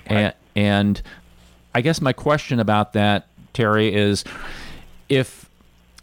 Right. 0.09 0.17
And, 0.17 0.33
and 0.57 0.99
I 1.75 1.81
guess 1.81 2.01
my 2.01 2.13
question 2.13 2.59
about 2.59 2.93
that, 2.93 3.27
Terry, 3.53 3.93
is 3.93 4.23
if 5.07 5.47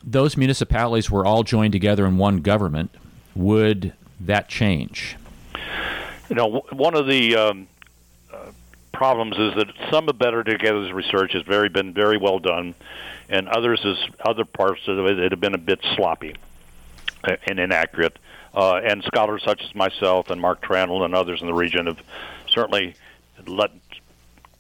those 0.05 0.37
municipalities 0.37 1.11
were 1.11 1.27
all 1.27 1.43
joined 1.43 1.73
together 1.73 2.07
in 2.07 2.19
one 2.19 2.37
government, 2.37 2.95
would 3.35 3.95
that 4.21 4.49
change? 4.49 5.17
You 6.29 6.37
know, 6.37 6.65
one 6.71 6.95
of 6.95 7.09
the 7.09 7.35
um, 7.35 7.67
uh, 8.33 8.53
problems 8.93 9.37
is 9.37 9.57
that 9.57 9.67
some 9.91 10.09
of 10.09 10.19
Better 10.19 10.45
Together's 10.45 10.93
research 10.93 11.33
has 11.33 11.43
very 11.43 11.69
been 11.69 11.93
very 11.93 12.17
well 12.17 12.39
done, 12.39 12.77
and 13.29 13.49
others 13.49 13.81
is 13.85 13.99
other 14.25 14.45
parts 14.45 14.83
of 14.87 15.05
it 15.05 15.33
have 15.33 15.41
been 15.41 15.57
a 15.57 15.59
bit 15.59 15.81
sloppy 15.97 16.37
and 17.49 17.59
inaccurate. 17.59 18.21
Uh, 18.55 18.77
and 18.77 19.03
scholars 19.03 19.43
such 19.45 19.61
as 19.65 19.75
myself 19.75 20.31
and 20.31 20.41
Mark 20.41 20.63
Tranel 20.63 21.05
and 21.05 21.13
others 21.13 21.41
in 21.41 21.49
the 21.49 21.55
region 21.55 21.87
have 21.87 22.01
certainly 22.47 22.95
let 23.47 23.84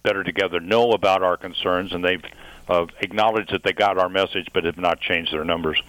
better 0.04 0.22
together 0.22 0.60
know 0.60 0.92
about 0.92 1.22
our 1.22 1.36
concerns, 1.36 1.92
and 1.92 2.04
they've 2.04 2.22
uh, 2.68 2.86
acknowledged 3.00 3.52
that 3.52 3.64
they 3.64 3.72
got 3.72 3.98
our 3.98 4.08
message, 4.08 4.46
but 4.52 4.64
have 4.64 4.78
not 4.78 5.00
changed 5.00 5.32
their 5.32 5.44
numbers. 5.44 5.82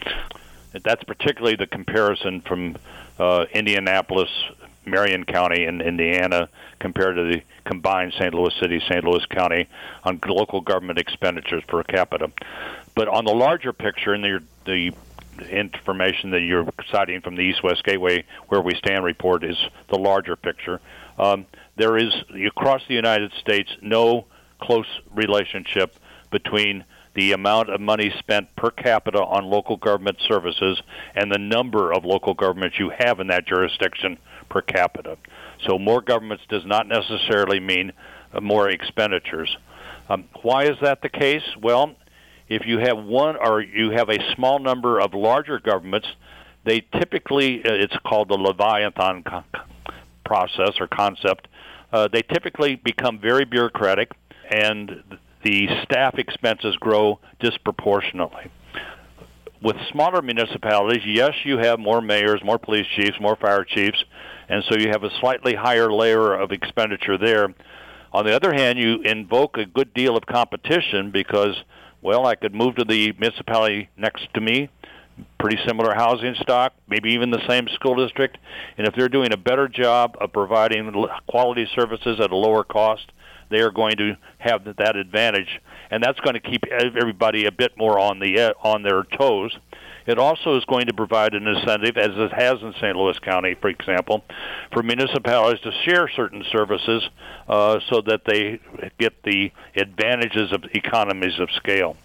That's 0.83 1.03
particularly 1.03 1.55
the 1.57 1.67
comparison 1.67 2.41
from 2.41 2.77
uh, 3.19 3.45
Indianapolis, 3.53 4.29
Marion 4.85 5.25
County, 5.25 5.65
and 5.65 5.81
Indiana 5.81 6.49
compared 6.79 7.17
to 7.17 7.23
the 7.23 7.41
combined 7.65 8.13
St. 8.13 8.33
Louis 8.33 8.53
City, 8.59 8.81
St. 8.89 9.03
Louis 9.03 9.25
County 9.27 9.67
on 10.03 10.19
local 10.25 10.61
government 10.61 10.97
expenditures 10.97 11.63
per 11.67 11.83
capita. 11.83 12.31
But 12.95 13.07
on 13.09 13.25
the 13.25 13.33
larger 13.33 13.73
picture, 13.73 14.13
and 14.13 14.23
the, 14.23 14.41
the 14.65 14.93
information 15.49 16.31
that 16.31 16.41
you're 16.41 16.67
citing 16.89 17.21
from 17.21 17.35
the 17.35 17.41
East 17.41 17.63
West 17.63 17.83
Gateway, 17.83 18.23
where 18.47 18.61
we 18.61 18.75
stand 18.75 19.03
report, 19.03 19.43
is 19.43 19.57
the 19.89 19.97
larger 19.97 20.35
picture. 20.35 20.79
Um, 21.17 21.45
there 21.77 21.97
is 21.97 22.13
across 22.47 22.81
the 22.87 22.93
United 22.93 23.31
States 23.39 23.69
no 23.81 24.25
close 24.61 24.87
relationship 25.13 25.95
between 26.31 26.83
the 27.13 27.31
amount 27.31 27.69
of 27.69 27.79
money 27.79 28.13
spent 28.19 28.53
per 28.55 28.69
capita 28.69 29.23
on 29.23 29.45
local 29.45 29.77
government 29.77 30.17
services 30.27 30.81
and 31.15 31.31
the 31.31 31.37
number 31.37 31.93
of 31.93 32.03
local 32.03 32.33
governments 32.33 32.77
you 32.77 32.91
have 32.97 33.19
in 33.19 33.27
that 33.27 33.47
jurisdiction 33.47 34.17
per 34.49 34.61
capita. 34.61 35.17
So 35.65 35.79
more 35.79 36.01
governments 36.01 36.43
does 36.49 36.65
not 36.65 36.87
necessarily 36.87 37.59
mean 37.59 37.93
uh, 38.33 38.41
more 38.41 38.69
expenditures. 38.69 39.55
Um, 40.09 40.25
why 40.41 40.65
is 40.65 40.77
that 40.81 41.01
the 41.01 41.09
case? 41.09 41.43
Well, 41.61 41.95
if 42.49 42.65
you 42.67 42.79
have 42.79 42.97
one 42.97 43.37
or 43.37 43.61
you 43.61 43.91
have 43.91 44.09
a 44.09 44.33
small 44.35 44.59
number 44.59 44.99
of 44.99 45.13
larger 45.13 45.59
governments, 45.59 46.07
they 46.65 46.81
typically 46.81 47.63
uh, 47.63 47.71
it's 47.71 47.95
called 48.05 48.27
the 48.27 48.37
Leviathan 48.37 49.23
process 50.25 50.71
or 50.79 50.87
concept 50.87 51.47
uh, 51.95 52.09
they 52.11 52.21
typically 52.21 52.75
become 52.75 53.19
very 53.19 53.45
bureaucratic, 53.45 54.11
and 54.51 55.01
the 55.43 55.67
staff 55.83 56.15
expenses 56.17 56.75
grow 56.75 57.19
disproportionately. 57.39 58.51
With 59.61 59.77
smaller 59.91 60.21
municipalities, 60.21 61.03
yes, 61.05 61.31
you 61.45 61.57
have 61.57 61.79
more 61.79 62.01
mayors, 62.01 62.41
more 62.43 62.59
police 62.59 62.85
chiefs, 62.97 63.17
more 63.21 63.37
fire 63.37 63.63
chiefs, 63.63 64.03
and 64.49 64.61
so 64.69 64.77
you 64.77 64.89
have 64.89 65.03
a 65.03 65.09
slightly 65.21 65.55
higher 65.55 65.89
layer 65.89 66.33
of 66.33 66.51
expenditure 66.51 67.17
there. 67.17 67.53
On 68.11 68.25
the 68.25 68.35
other 68.35 68.53
hand, 68.53 68.77
you 68.77 69.01
invoke 69.01 69.57
a 69.57 69.65
good 69.65 69.93
deal 69.93 70.17
of 70.17 70.25
competition 70.25 71.11
because, 71.11 71.55
well, 72.01 72.25
I 72.25 72.35
could 72.35 72.53
move 72.53 72.75
to 72.75 72.83
the 72.83 73.13
municipality 73.13 73.89
next 73.97 74.27
to 74.33 74.41
me 74.41 74.69
pretty 75.39 75.57
similar 75.65 75.93
housing 75.93 76.35
stock, 76.35 76.73
maybe 76.87 77.11
even 77.11 77.31
the 77.31 77.45
same 77.47 77.67
school 77.69 77.95
district. 77.95 78.37
And 78.77 78.87
if 78.87 78.95
they're 78.95 79.09
doing 79.09 79.31
a 79.31 79.37
better 79.37 79.67
job 79.67 80.17
of 80.19 80.33
providing 80.33 80.93
quality 81.27 81.67
services 81.75 82.19
at 82.19 82.31
a 82.31 82.35
lower 82.35 82.63
cost, 82.63 83.11
they 83.49 83.61
are 83.61 83.71
going 83.71 83.95
to 83.97 84.17
have 84.39 84.65
that 84.65 84.95
advantage, 84.95 85.61
and 85.91 86.03
that's 86.03 86.19
going 86.21 86.33
to 86.33 86.39
keep 86.39 86.65
everybody 86.65 87.45
a 87.45 87.51
bit 87.51 87.77
more 87.77 87.99
on 87.99 88.19
the 88.19 88.55
on 88.63 88.81
their 88.81 89.03
toes. 89.03 89.55
It 90.07 90.19
also 90.19 90.57
is 90.57 90.65
going 90.65 90.85
to 90.85 90.93
provide 90.93 91.33
an 91.33 91.47
incentive, 91.47 91.97
as 91.97 92.11
it 92.13 92.31
has 92.33 92.61
in 92.61 92.73
St. 92.73 92.95
Louis 92.95 93.17
County, 93.19 93.55
for 93.55 93.69
example, 93.69 94.23
for 94.71 94.83
municipalities 94.83 95.61
to 95.61 95.71
share 95.83 96.07
certain 96.09 96.43
services 96.51 97.09
uh, 97.47 97.79
so 97.89 98.01
that 98.01 98.21
they 98.25 98.59
get 98.99 99.23
the 99.23 99.51
advantages 99.75 100.51
of 100.51 100.63
economies 100.75 101.39
of 101.39 101.49
scale. 101.51 101.97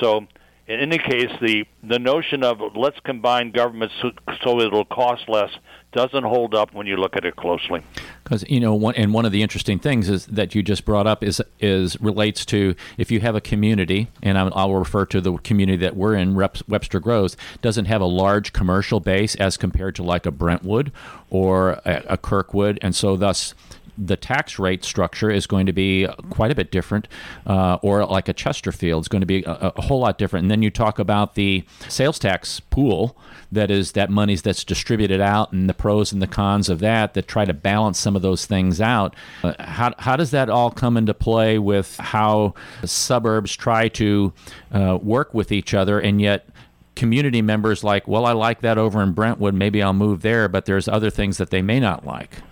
So 0.00 0.26
in 0.70 0.78
any 0.78 0.98
case, 0.98 1.32
the 1.40 1.64
the 1.82 1.98
notion 1.98 2.44
of 2.44 2.60
let's 2.76 2.98
combine 3.00 3.50
governments 3.50 3.92
so, 4.00 4.12
so 4.44 4.60
it'll 4.60 4.84
cost 4.84 5.28
less 5.28 5.50
doesn't 5.92 6.22
hold 6.22 6.54
up 6.54 6.72
when 6.72 6.86
you 6.86 6.96
look 6.96 7.16
at 7.16 7.24
it 7.24 7.34
closely. 7.34 7.82
Because 8.22 8.48
you 8.48 8.60
know, 8.60 8.72
one, 8.74 8.94
and 8.94 9.12
one 9.12 9.24
of 9.24 9.32
the 9.32 9.42
interesting 9.42 9.80
things 9.80 10.08
is 10.08 10.26
that 10.26 10.54
you 10.54 10.62
just 10.62 10.84
brought 10.84 11.08
up 11.08 11.24
is 11.24 11.42
is 11.58 12.00
relates 12.00 12.46
to 12.46 12.76
if 12.96 13.10
you 13.10 13.18
have 13.18 13.34
a 13.34 13.40
community, 13.40 14.08
and 14.22 14.38
I'll, 14.38 14.52
I'll 14.54 14.74
refer 14.74 15.06
to 15.06 15.20
the 15.20 15.38
community 15.38 15.78
that 15.78 15.96
we're 15.96 16.14
in, 16.14 16.36
Reps, 16.36 16.62
Webster 16.68 17.00
Groves, 17.00 17.36
doesn't 17.62 17.86
have 17.86 18.00
a 18.00 18.06
large 18.06 18.52
commercial 18.52 19.00
base 19.00 19.34
as 19.34 19.56
compared 19.56 19.96
to 19.96 20.04
like 20.04 20.24
a 20.24 20.30
Brentwood 20.30 20.92
or 21.30 21.80
a, 21.84 22.04
a 22.10 22.16
Kirkwood, 22.16 22.78
and 22.80 22.94
so 22.94 23.16
thus 23.16 23.54
the 24.00 24.16
tax 24.16 24.58
rate 24.58 24.84
structure 24.84 25.30
is 25.30 25.46
going 25.46 25.66
to 25.66 25.72
be 25.72 26.06
quite 26.30 26.50
a 26.50 26.54
bit 26.54 26.70
different, 26.70 27.06
uh, 27.46 27.78
or 27.82 28.04
like 28.06 28.28
a 28.28 28.32
Chesterfield 28.32 29.04
is 29.04 29.08
going 29.08 29.20
to 29.20 29.26
be 29.26 29.44
a, 29.44 29.72
a, 29.76 29.82
whole 29.82 30.00
lot 30.00 30.16
different. 30.16 30.44
And 30.44 30.50
then 30.50 30.62
you 30.62 30.70
talk 30.70 30.98
about 30.98 31.34
the 31.34 31.64
sales 31.88 32.18
tax 32.18 32.60
pool 32.60 33.16
that 33.52 33.70
is 33.70 33.92
that 33.92 34.10
money's 34.10 34.42
that's 34.42 34.64
distributed 34.64 35.20
out, 35.20 35.52
and 35.52 35.68
the 35.68 35.74
pros 35.74 36.12
and 36.12 36.22
the 36.22 36.26
cons 36.26 36.68
of 36.68 36.78
that 36.80 37.14
that 37.14 37.28
try 37.28 37.44
to 37.44 37.52
balance 37.52 37.98
some 37.98 38.16
of 38.16 38.22
those 38.22 38.46
things 38.46 38.80
out. 38.80 39.14
Uh, 39.44 39.52
how 39.58 39.92
how 39.98 40.16
does 40.16 40.30
that 40.30 40.48
all 40.48 40.70
come 40.70 40.96
into 40.96 41.12
play 41.12 41.58
with 41.58 41.96
how 41.98 42.54
suburbs 42.84 43.54
try 43.54 43.88
to 43.88 44.32
uh, 44.72 44.98
work 45.02 45.34
with 45.34 45.52
each 45.52 45.74
other, 45.74 46.00
and 46.00 46.20
yet 46.20 46.48
community 46.96 47.40
members 47.40 47.82
like, 47.82 48.06
well, 48.06 48.26
I 48.26 48.32
like 48.32 48.60
that 48.60 48.76
over 48.76 49.02
in 49.02 49.12
Brentwood, 49.12 49.54
maybe 49.54 49.82
I'll 49.82 49.92
move 49.92 50.20
there, 50.22 50.48
but 50.48 50.66
there's 50.66 50.86
other 50.86 51.08
things 51.08 51.38
that 51.38 51.50
they 51.50 51.62
may 51.62 51.80
not 51.80 52.04
like 52.04 52.42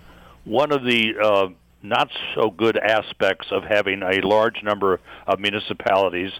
one 0.49 0.71
of 0.71 0.83
the 0.83 1.13
uh, 1.23 1.47
not 1.83 2.09
so 2.33 2.49
good 2.49 2.75
aspects 2.75 3.47
of 3.51 3.63
having 3.63 4.01
a 4.01 4.19
large 4.27 4.63
number 4.63 4.99
of 5.27 5.39
municipalities 5.39 6.31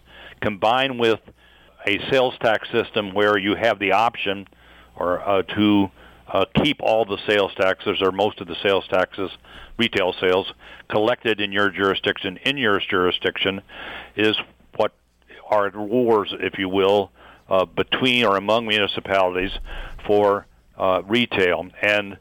combined 0.41 1.00
with 1.00 1.19
a 1.88 2.00
sales 2.10 2.34
tax 2.41 2.67
system 2.72 3.13
where 3.13 3.38
you 3.38 3.56
have 3.56 3.78
the 3.78 3.91
option 3.91 4.48
or 4.95 5.22
uh, 5.22 5.43
to 5.43 5.89
uh, 6.28 6.45
keep 6.63 6.82
all 6.82 7.06
the 7.06 7.19
sales 7.28 7.52
taxes 7.56 8.02
or 8.02 8.12
most 8.12 8.41
of 8.41 8.48
the 8.48 8.56
sales 8.63 8.86
taxes, 8.89 9.30
retail 9.78 10.13
sales, 10.19 10.52
collected 10.89 11.39
in 11.39 11.52
your 11.52 11.69
jurisdiction, 11.69 12.38
in 12.45 12.58
your 12.58 12.80
jurisdiction, 12.80 13.62
is 14.15 14.36
what 14.76 14.91
are 15.50 15.72
wars, 15.74 16.34
if 16.39 16.58
you 16.58 16.67
will, 16.67 17.12
uh, 17.48 17.65
between 17.65 18.26
or 18.26 18.38
among 18.38 18.67
municipalities 18.67 19.52
for 20.06 20.48
uh, 20.78 21.02
retail. 21.08 21.67
And 21.82 22.17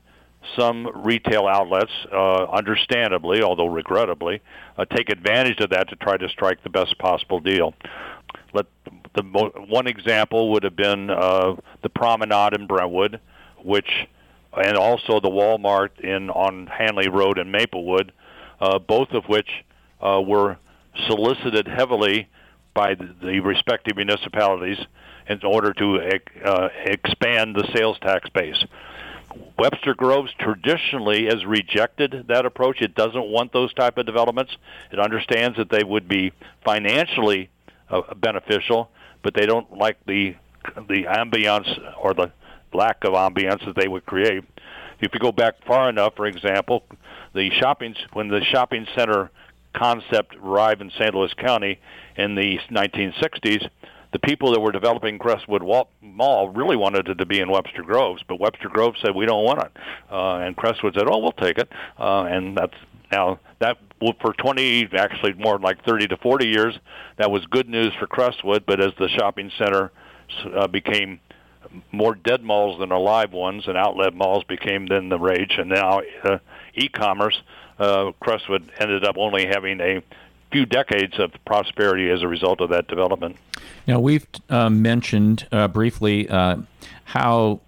some 0.56 0.88
retail 1.04 1.46
outlets, 1.46 1.92
uh, 2.12 2.44
understandably, 2.44 3.42
although 3.42 3.66
regrettably, 3.66 4.40
uh, 4.76 4.84
take 4.84 5.10
advantage 5.10 5.60
of 5.60 5.70
that 5.70 5.88
to 5.88 5.96
try 5.96 6.16
to 6.16 6.28
strike 6.28 6.62
the 6.62 6.70
best 6.70 6.98
possible 6.98 7.40
deal. 7.40 7.74
Let 8.52 8.66
the 9.14 9.22
one 9.22 9.86
example 9.86 10.52
would 10.52 10.62
have 10.64 10.76
been 10.76 11.10
uh, 11.10 11.56
the 11.82 11.88
Promenade 11.88 12.54
in 12.54 12.66
Brentwood, 12.66 13.20
which, 13.62 13.90
and 14.52 14.76
also 14.76 15.20
the 15.20 15.30
Walmart 15.30 16.00
in 16.00 16.30
on 16.30 16.66
Hanley 16.66 17.08
Road 17.08 17.38
in 17.38 17.50
Maplewood, 17.50 18.12
uh, 18.60 18.78
both 18.78 19.10
of 19.10 19.24
which 19.24 19.48
uh, 20.00 20.20
were 20.24 20.56
solicited 21.06 21.66
heavily 21.66 22.28
by 22.74 22.94
the, 22.94 23.14
the 23.22 23.40
respective 23.40 23.96
municipalities 23.96 24.78
in 25.28 25.40
order 25.44 25.72
to 25.74 26.00
uh, 26.44 26.68
expand 26.84 27.54
the 27.54 27.68
sales 27.76 27.98
tax 28.00 28.28
base. 28.30 28.64
Webster 29.58 29.94
Groves 29.94 30.32
traditionally 30.38 31.26
has 31.26 31.44
rejected 31.44 32.26
that 32.28 32.46
approach. 32.46 32.80
It 32.80 32.94
doesn't 32.94 33.26
want 33.28 33.52
those 33.52 33.72
type 33.74 33.98
of 33.98 34.06
developments. 34.06 34.56
It 34.92 34.98
understands 34.98 35.56
that 35.58 35.70
they 35.70 35.84
would 35.84 36.08
be 36.08 36.32
financially 36.64 37.50
uh, 37.90 38.14
beneficial, 38.14 38.90
but 39.22 39.34
they 39.34 39.46
don't 39.46 39.76
like 39.76 39.98
the 40.06 40.36
the 40.88 41.04
ambiance 41.04 41.66
or 41.98 42.12
the 42.14 42.30
lack 42.74 43.04
of 43.04 43.14
ambiance 43.14 43.64
that 43.64 43.74
they 43.76 43.88
would 43.88 44.04
create. 44.04 44.44
If 45.00 45.14
you 45.14 45.20
go 45.20 45.32
back 45.32 45.64
far 45.66 45.88
enough, 45.88 46.14
for 46.16 46.26
example, 46.26 46.84
the 47.34 47.50
shopping 47.50 47.94
when 48.12 48.28
the 48.28 48.44
shopping 48.44 48.86
center 48.96 49.30
concept 49.74 50.34
arrived 50.36 50.80
in 50.80 50.90
St. 50.90 51.14
Louis 51.14 51.32
County 51.34 51.78
in 52.16 52.34
the 52.34 52.58
1960s, 52.70 53.68
the 54.12 54.18
people 54.18 54.52
that 54.52 54.60
were 54.60 54.72
developing 54.72 55.18
Crestwood 55.18 55.62
Mall 56.00 56.48
really 56.50 56.76
wanted 56.76 57.08
it 57.08 57.16
to 57.16 57.26
be 57.26 57.40
in 57.40 57.50
Webster 57.50 57.82
Groves, 57.82 58.22
but 58.26 58.40
Webster 58.40 58.68
Groves 58.68 58.98
said 59.02 59.14
we 59.14 59.26
don't 59.26 59.44
want 59.44 59.60
it, 59.60 59.72
uh, 60.10 60.36
and 60.36 60.56
Crestwood 60.56 60.94
said, 60.94 61.08
"Oh, 61.08 61.18
we'll 61.18 61.32
take 61.32 61.58
it," 61.58 61.68
uh, 61.98 62.22
and 62.22 62.56
that's 62.56 62.74
now 63.12 63.38
that 63.58 63.78
for 64.20 64.32
20, 64.32 64.88
actually 64.96 65.32
more 65.34 65.58
like 65.58 65.84
30 65.84 66.08
to 66.08 66.16
40 66.18 66.46
years, 66.46 66.78
that 67.16 67.30
was 67.30 67.44
good 67.46 67.68
news 67.68 67.92
for 67.98 68.06
Crestwood. 68.06 68.64
But 68.64 68.80
as 68.80 68.92
the 68.98 69.08
shopping 69.08 69.50
center 69.58 69.90
uh, 70.54 70.68
became 70.68 71.20
more 71.90 72.14
dead 72.14 72.42
malls 72.42 72.78
than 72.78 72.92
alive 72.92 73.32
ones, 73.32 73.66
and 73.66 73.76
outlet 73.76 74.14
malls 74.14 74.44
became 74.44 74.86
then 74.86 75.08
the 75.08 75.18
rage, 75.18 75.56
and 75.58 75.68
now 75.68 76.00
uh, 76.24 76.38
e-commerce, 76.74 77.40
uh, 77.78 78.12
Crestwood 78.20 78.70
ended 78.78 79.04
up 79.04 79.16
only 79.18 79.46
having 79.46 79.80
a 79.80 80.02
few 80.50 80.66
decades 80.66 81.18
of 81.18 81.32
prosperity 81.44 82.10
as 82.10 82.22
a 82.22 82.28
result 82.28 82.60
of 82.60 82.70
that 82.70 82.88
development. 82.88 83.36
Now, 83.86 84.00
we've 84.00 84.26
uh, 84.48 84.70
mentioned 84.70 85.46
uh, 85.52 85.68
briefly 85.68 86.28
uh, 86.28 86.58
how 87.04 87.60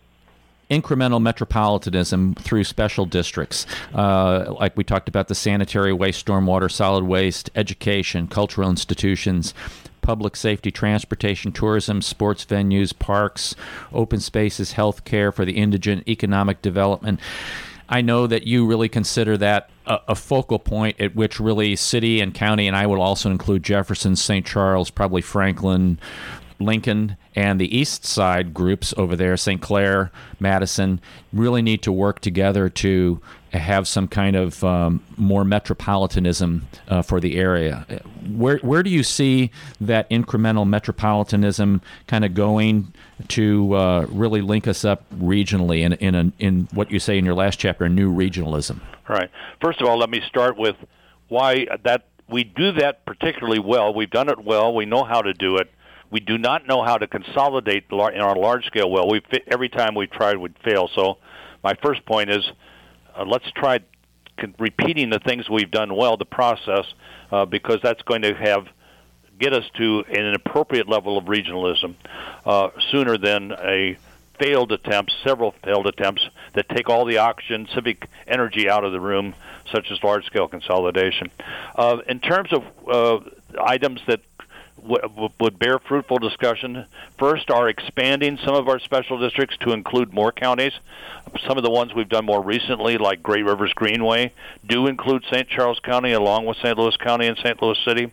incremental 0.71 1.21
metropolitanism 1.21 2.35
through 2.37 2.65
special 2.65 3.05
districts, 3.05 3.67
uh, 3.95 4.55
like 4.61 4.77
we 4.77 4.85
talked 4.85 5.09
about 5.09 5.29
the 5.29 5.35
sanitary 5.35 5.93
waste, 5.93 6.25
stormwater, 6.25 6.71
solid 6.71 7.05
waste, 7.05 7.51
education, 7.57 8.29
cultural 8.29 8.71
institutions, 8.71 9.53
public 10.01 10.37
safety, 10.37 10.71
transportation, 10.71 11.53
tourism, 11.53 12.01
sports 12.01 12.45
venues, 12.45 12.97
parks, 12.97 13.55
open 13.93 14.21
spaces, 14.21 14.73
health 14.73 15.05
care 15.05 15.33
for 15.33 15.45
the 15.45 15.53
indigent, 15.53 16.09
economic 16.09 16.63
development. 16.63 17.21
I 17.91 18.03
know 18.03 18.29
that 18.29 18.47
you 18.47 18.65
really 18.67 18.89
consider 18.89 19.37
that 19.39 19.69
a, 19.85 19.99
a, 20.09 20.15
focal 20.15 20.61
point 20.61 21.01
at 21.01 21.17
which 21.17 21.41
really 21.41 21.75
city 21.75 22.21
and 22.21 22.33
county, 22.33 22.69
and 22.69 22.77
I 22.77 22.87
will 22.87 23.03
also 23.03 23.31
include 23.31 23.65
Jefferson, 23.65 24.15
St. 24.15 24.47
Charles, 24.47 24.91
probably 24.91 25.23
Franklin, 25.23 25.99
Lincoln, 26.61 27.17
and 27.35 27.61
the 27.61 27.77
East 27.77 28.05
Side 28.05 28.53
groups 28.53 28.93
over 28.97 29.17
there, 29.17 29.37
St. 29.37 29.61
Clair, 29.61 30.11
Madison, 30.39 31.01
really 31.33 31.63
need 31.63 31.83
to 31.83 31.93
work 31.93 32.21
together 32.21 32.69
to 32.69 33.21
have 33.53 33.89
some 33.89 34.07
kind 34.07 34.37
of 34.37 34.63
um, 34.63 35.03
more 35.17 35.45
metropolitanism 35.45 36.69
uh, 36.89 37.03
for 37.03 37.21
the 37.21 37.37
area. 37.37 37.85
Where 38.29 38.59
where 38.59 38.83
do 38.83 38.91
you 38.91 39.03
see 39.03 39.51
that 39.81 40.09
incremental 40.11 40.69
metropolitanism 40.69 41.81
kind 42.07 42.25
of 42.25 42.35
going 42.35 42.93
to 43.29 43.75
uh, 43.75 44.07
really 44.09 44.41
link 44.41 44.69
us 44.69 44.85
up 44.85 45.05
regionally 45.15 45.81
in 45.81 45.95
in 45.95 46.15
a, 46.15 46.33
in 46.39 46.69
what 46.73 46.91
you 46.91 47.01
say 47.01 47.19
in 47.19 47.25
your 47.25 47.35
last 47.35 47.59
chapter, 47.59 47.89
new 47.89 48.13
regionalism? 48.13 48.81
Right. 49.09 49.31
First 49.61 49.81
of 49.81 49.89
all, 49.89 49.99
let 49.99 50.11
me 50.11 50.21
start 50.29 50.57
with 50.57 50.77
why 51.29 51.67
that 51.85 52.07
we 52.29 52.45
do 52.45 52.73
that 52.73 53.05
particularly 53.05 53.59
well. 53.59 53.93
We've 53.93 54.11
done 54.11 54.29
it 54.29 54.45
well. 54.45 54.75
We 54.75 54.87
know 54.87 55.05
how 55.05 55.23
to 55.23 55.35
do 55.35 55.57
it. 55.57 55.71
We 56.11 56.21
do 56.21 56.39
not 56.39 56.67
know 56.67 56.83
how 56.83 56.97
to 56.97 57.07
consolidate 57.07 57.85
in 57.91 57.99
our 57.99 58.37
large 58.37 58.65
scale 58.67 58.91
well. 58.91 59.09
We 59.09 59.23
every 59.47 59.69
time 59.69 59.95
we've 59.95 60.11
tried, 60.11 60.37
we'd 60.37 60.59
fail. 60.65 60.89
So, 60.95 61.19
my 61.63 61.75
first 61.75 62.05
point 62.05 62.31
is 62.31 62.45
uh, 63.17 63.25
let's 63.25 63.51
try 63.53 63.81
repeating 64.59 65.11
the 65.11 65.19
things 65.19 65.49
we've 65.49 65.71
done 65.71 65.95
well, 65.95 66.17
the 66.17 66.25
process, 66.25 66.87
uh, 67.31 67.45
because 67.45 67.79
that's 67.83 68.03
going 68.03 68.23
to 68.23 68.35
have 68.35 68.67
get 69.39 69.55
us 69.55 69.65
to 69.75 70.05
an 70.09 70.35
appropriate 70.35 70.89
level 70.89 71.17
of 71.17 71.25
regionalism 71.25 71.95
uh, 72.45 72.69
sooner 72.91 73.17
than 73.17 73.53
a 73.53 73.97
failed 74.39 74.73
attempt, 74.73 75.13
several 75.25 75.55
failed 75.65 75.87
attempts 75.87 76.23
that 76.55 76.69
take 76.69 76.89
all 76.89 77.05
the 77.05 77.19
oxygen, 77.19 77.67
civic 77.75 78.07
energy 78.27 78.69
out 78.69 78.85
of 78.85 78.93
the 78.93 79.01
room, 79.01 79.35
such 79.73 79.91
as 79.91 80.03
large-scale 80.03 80.49
consolidation. 80.49 81.31
Uh, 81.77 81.99
in 82.09 82.21
terms 82.21 82.51
of 82.53 82.65
uh, 82.87 83.19
items 83.63 84.01
that 84.07 84.21
would 84.83 85.59
bear 85.59 85.79
fruitful 85.79 86.19
discussion. 86.19 86.87
First, 87.19 87.51
are 87.51 87.69
expanding 87.69 88.39
some 88.45 88.55
of 88.55 88.69
our 88.69 88.79
special 88.79 89.19
districts 89.19 89.57
to 89.61 89.73
include 89.73 90.13
more 90.13 90.33
counties. 90.33 90.73
Some 91.47 91.57
of 91.57 91.65
the 91.65 91.71
ones 91.71 91.95
we've 91.95 92.09
done 92.09 92.27
more 92.27 92.43
recently, 92.43 92.99
like 92.99 93.23
Great 93.23 93.45
Rivers 93.45 93.73
Greenway, 93.73 94.33
do 94.67 94.87
include 94.87 95.25
St. 95.31 95.49
Charles 95.49 95.81
County 95.81 96.13
along 96.13 96.47
with 96.47 96.57
St. 96.59 96.77
Louis 96.77 96.97
County 96.97 97.27
and 97.27 97.37
St. 97.39 97.61
Louis 97.63 97.79
City. 97.85 98.13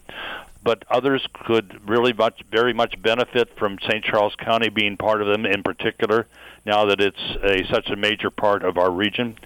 But 0.63 0.83
others 0.89 1.25
could 1.45 1.79
really 1.87 2.13
much, 2.13 2.41
very 2.51 2.73
much 2.73 3.01
benefit 3.01 3.55
from 3.57 3.79
St. 3.79 4.03
Charles 4.03 4.35
County 4.35 4.69
being 4.69 4.97
part 4.97 5.21
of 5.21 5.27
them 5.27 5.45
in 5.45 5.63
particular, 5.63 6.27
now 6.65 6.85
that 6.85 6.99
it's 6.99 7.21
a, 7.41 7.65
such 7.73 7.89
a 7.89 7.95
major 7.95 8.29
part 8.29 8.63
of 8.63 8.77
our 8.77 8.91
region. 8.91 9.37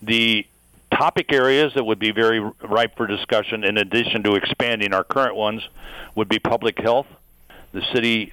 The 0.00 0.46
topic 0.90 1.32
areas 1.32 1.72
that 1.74 1.84
would 1.84 1.98
be 1.98 2.12
very 2.12 2.40
ripe 2.40 2.96
for 2.96 3.06
discussion, 3.06 3.64
in 3.64 3.78
addition 3.78 4.22
to 4.24 4.34
expanding 4.34 4.92
our 4.92 5.04
current 5.04 5.36
ones, 5.36 5.62
would 6.14 6.28
be 6.28 6.38
public 6.38 6.78
health. 6.78 7.06
The 7.72 7.82
city, 7.94 8.32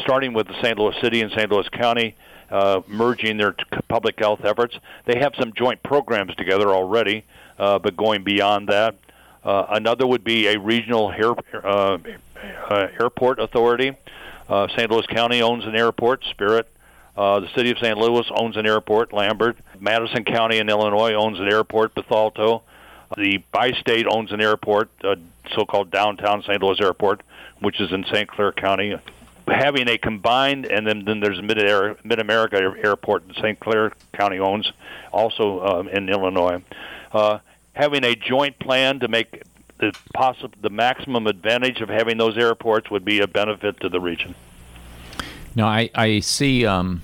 starting 0.00 0.32
with 0.34 0.46
the 0.46 0.54
St. 0.62 0.78
Louis 0.78 0.94
City 1.00 1.22
and 1.22 1.32
St. 1.32 1.50
Louis 1.50 1.68
County, 1.70 2.14
uh, 2.50 2.80
merging 2.86 3.36
their 3.36 3.52
t- 3.52 3.64
public 3.88 4.18
health 4.18 4.44
efforts. 4.44 4.76
They 5.04 5.18
have 5.18 5.34
some 5.38 5.52
joint 5.54 5.82
programs 5.82 6.34
together 6.34 6.68
already, 6.70 7.24
uh, 7.58 7.78
but 7.78 7.96
going 7.96 8.24
beyond 8.24 8.68
that. 8.68 8.96
Uh, 9.44 9.66
another 9.70 10.06
would 10.06 10.24
be 10.24 10.48
a 10.48 10.58
regional 10.58 11.10
air, 11.10 11.32
uh, 11.64 11.98
uh, 12.70 12.88
airport 13.00 13.38
authority. 13.38 13.96
Uh, 14.48 14.66
St. 14.68 14.90
Louis 14.90 15.06
County 15.06 15.42
owns 15.42 15.64
an 15.64 15.76
airport, 15.76 16.24
Spirit. 16.30 16.68
Uh, 17.18 17.40
the 17.40 17.48
city 17.56 17.72
of 17.72 17.78
St. 17.78 17.98
Louis 17.98 18.24
owns 18.30 18.56
an 18.56 18.64
airport, 18.64 19.12
Lambert. 19.12 19.58
Madison 19.80 20.22
County 20.22 20.58
in 20.58 20.68
Illinois 20.68 21.14
owns 21.14 21.40
an 21.40 21.48
airport, 21.50 21.92
Bethalto. 21.92 22.62
The 23.16 23.38
bi-state 23.50 24.06
owns 24.08 24.30
an 24.30 24.40
airport, 24.40 24.88
uh, 25.02 25.16
so-called 25.52 25.90
downtown 25.90 26.42
St. 26.42 26.62
Louis 26.62 26.80
Airport, 26.80 27.24
which 27.58 27.80
is 27.80 27.90
in 27.90 28.04
St. 28.04 28.28
Clair 28.28 28.52
County. 28.52 28.96
Having 29.48 29.88
a 29.88 29.98
combined, 29.98 30.66
and 30.66 30.86
then, 30.86 31.04
then 31.04 31.18
there's 31.18 31.42
Mid 31.42 32.20
America 32.20 32.56
Airport 32.84 33.24
in 33.26 33.34
St. 33.34 33.58
Clair 33.58 33.90
County 34.12 34.38
owns, 34.38 34.70
also 35.10 35.60
um, 35.66 35.88
in 35.88 36.08
Illinois. 36.08 36.62
Uh, 37.10 37.40
having 37.72 38.04
a 38.04 38.14
joint 38.14 38.60
plan 38.60 39.00
to 39.00 39.08
make 39.08 39.42
the 39.78 39.92
possible 40.14 40.54
the 40.60 40.70
maximum 40.70 41.26
advantage 41.26 41.80
of 41.80 41.88
having 41.88 42.16
those 42.16 42.38
airports 42.38 42.92
would 42.92 43.04
be 43.04 43.18
a 43.18 43.26
benefit 43.26 43.80
to 43.80 43.88
the 43.88 43.98
region. 43.98 44.36
Now, 45.56 45.66
I 45.66 45.90
I 45.96 46.20
see. 46.20 46.64
Um, 46.64 47.02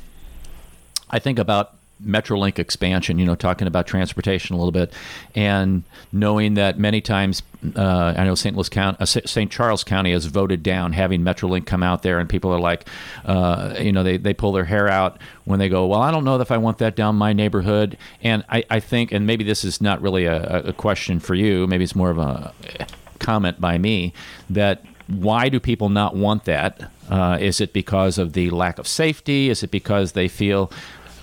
I 1.15 1.21
think 1.21 1.39
about 1.39 1.77
Metrolink 2.05 2.59
expansion, 2.59 3.21
you 3.21 3.25
know, 3.25 3.37
talking 3.37 3.69
about 3.69 3.87
transportation 3.87 4.57
a 4.57 4.59
little 4.59 4.73
bit, 4.73 4.93
and 5.37 5.85
knowing 6.11 6.55
that 6.55 6.77
many 6.77 7.01
times, 7.01 7.41
uh, 7.77 8.15
I 8.17 8.25
know 8.25 8.35
St. 8.35 8.57
Louis 8.57 8.69
County, 8.69 8.99
uh, 8.99 9.05
St. 9.05 9.49
Charles 9.49 9.85
County 9.85 10.11
has 10.11 10.27
voted 10.27 10.65
down 10.65 10.93
having 10.93 11.23
Metrolink 11.23 11.67
come 11.67 11.85
out 11.85 12.03
there, 12.03 12.19
and 12.19 12.29
people 12.29 12.53
are 12.53 12.59
like, 12.59 12.89
uh, 13.25 13.77
you 13.79 13.93
know, 13.93 14.03
they, 14.03 14.17
they 14.17 14.35
pull 14.35 14.51
their 14.51 14.65
hair 14.65 14.89
out 14.89 15.19
when 15.45 15.61
they 15.61 15.69
go, 15.69 15.87
well, 15.87 16.03
I 16.03 16.11
don't 16.11 16.25
know 16.25 16.41
if 16.41 16.51
I 16.51 16.57
want 16.57 16.79
that 16.79 16.97
down 16.97 17.15
my 17.15 17.33
neighborhood, 17.33 17.97
and 18.21 18.45
I, 18.49 18.65
I 18.69 18.81
think, 18.81 19.13
and 19.13 19.25
maybe 19.25 19.45
this 19.45 19.65
is 19.65 19.81
not 19.81 20.03
really 20.03 20.25
a, 20.25 20.63
a 20.63 20.73
question 20.73 21.21
for 21.21 21.37
you, 21.37 21.69
maybe 21.69 21.85
it's 21.85 21.95
more 21.95 22.11
of 22.11 22.19
a 22.19 22.53
comment 23.21 23.61
by 23.61 23.79
me 23.79 24.13
that 24.51 24.85
why 25.07 25.49
do 25.49 25.61
people 25.61 25.89
not 25.89 26.17
want 26.17 26.45
that? 26.45 26.91
Uh, 27.11 27.37
is 27.41 27.61
it 27.61 27.73
because 27.73 28.17
of 28.17 28.33
the 28.33 28.51
lack 28.51 28.79
of 28.79 28.89
safety? 28.89 29.51
Is 29.51 29.63
it 29.63 29.71
because 29.71 30.13
they 30.13 30.29
feel 30.29 30.71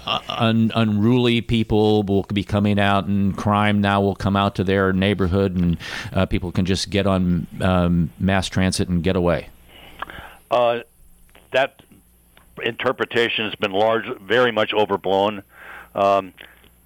un, 0.06 0.72
unruly 0.76 1.42
people 1.42 2.04
will 2.04 2.24
be 2.24 2.44
coming 2.44 2.80
out, 2.80 3.06
and 3.06 3.36
crime 3.36 3.82
now 3.82 4.02
will 4.02 4.16
come 4.16 4.36
out 4.36 4.56
to 4.56 4.64
their 4.64 4.94
neighborhood, 4.94 5.56
and 5.56 5.78
uh, 6.14 6.26
people 6.26 6.52
can 6.52 6.66
just 6.66 6.90
get 6.90 7.08
on 7.08 7.48
um, 7.62 8.10
mass 8.20 8.48
transit 8.48 8.88
and 8.88 9.04
get 9.04 9.16
away. 9.16 9.50
Uh, 10.50 10.80
that 11.52 11.82
interpretation 12.64 13.46
has 13.46 13.56
been 13.56 13.72
large, 13.72 14.06
very 14.22 14.52
much 14.52 14.74
overblown, 14.74 15.44
um, 15.96 16.34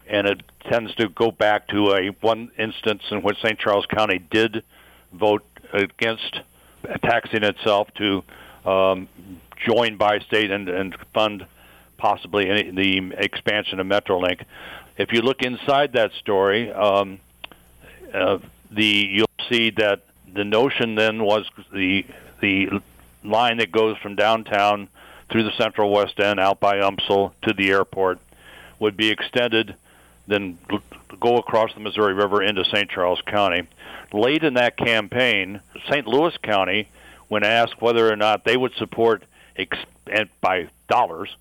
and 0.07 0.27
it 0.27 0.41
tends 0.69 0.93
to 0.95 1.09
go 1.09 1.31
back 1.31 1.67
to 1.67 1.93
a 1.93 2.07
one 2.21 2.51
instance 2.57 3.03
in 3.11 3.21
which 3.21 3.37
St. 3.41 3.57
Charles 3.59 3.85
County 3.85 4.19
did 4.19 4.63
vote 5.13 5.43
against 5.73 6.41
taxing 7.03 7.43
itself 7.43 7.87
to 7.95 8.23
um, 8.65 9.07
join 9.65 9.97
bi-state 9.97 10.51
and, 10.51 10.69
and 10.69 10.95
fund 11.13 11.45
possibly 11.97 12.49
any, 12.49 12.71
the 12.71 13.13
expansion 13.17 13.79
of 13.79 13.87
Metrolink. 13.87 14.43
If 14.97 15.11
you 15.11 15.21
look 15.21 15.41
inside 15.41 15.93
that 15.93 16.11
story, 16.13 16.71
um, 16.71 17.19
uh, 18.13 18.39
the 18.71 18.85
you'll 18.85 19.27
see 19.49 19.71
that 19.71 20.01
the 20.33 20.43
notion 20.43 20.95
then 20.95 21.23
was 21.23 21.45
the 21.71 22.05
the 22.41 22.81
line 23.23 23.57
that 23.57 23.71
goes 23.71 23.97
from 23.97 24.15
downtown 24.15 24.87
through 25.31 25.43
the 25.43 25.57
Central 25.57 25.91
West 25.91 26.19
End 26.19 26.39
out 26.39 26.59
by 26.59 26.77
UMSL 26.77 27.31
to 27.43 27.53
the 27.53 27.71
airport 27.71 28.19
would 28.79 28.95
be 28.95 29.09
extended, 29.09 29.75
then 30.27 30.57
go 31.19 31.37
across 31.37 31.73
the 31.73 31.79
Missouri 31.79 32.13
River 32.13 32.43
into 32.43 32.63
St. 32.65 32.89
Charles 32.89 33.21
County. 33.25 33.63
Late 34.13 34.43
in 34.43 34.55
that 34.55 34.77
campaign, 34.77 35.61
St. 35.89 36.05
Louis 36.07 36.35
County, 36.43 36.89
when 37.27 37.43
asked 37.43 37.81
whether 37.81 38.11
or 38.11 38.15
not 38.15 38.43
they 38.43 38.55
would 38.55 38.73
support 38.75 39.23
ex- 39.55 39.77
by 40.41 40.67
dollars 40.87 41.35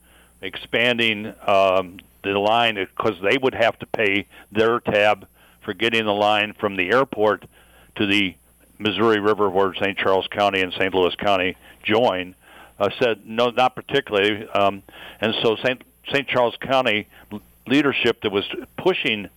expanding 0.44 1.34
um, 1.46 1.98
the 2.22 2.38
line 2.38 2.74
because 2.74 3.20
they 3.22 3.38
would 3.38 3.54
have 3.54 3.78
to 3.78 3.86
pay 3.86 4.26
their 4.52 4.80
tab 4.80 5.26
for 5.62 5.74
getting 5.74 6.04
the 6.04 6.12
line 6.12 6.52
from 6.52 6.76
the 6.76 6.90
airport 6.90 7.44
to 7.96 8.06
the 8.06 8.34
Missouri 8.78 9.20
River, 9.20 9.48
where 9.48 9.74
St. 9.74 9.96
Charles 9.96 10.26
County 10.28 10.60
and 10.60 10.72
St. 10.72 10.92
Louis 10.92 11.14
County 11.16 11.56
join. 11.82 12.34
Uh, 12.78 12.90
said 13.00 13.24
no, 13.24 13.50
not 13.50 13.76
particularly, 13.76 14.48
um, 14.48 14.82
and 15.20 15.32
so 15.42 15.54
St. 15.56 15.80
St. 16.08 16.26
Charles 16.26 16.56
County 16.60 17.06
leadership 17.68 18.20
that 18.22 18.32
was 18.32 18.44
pushing 18.76 19.28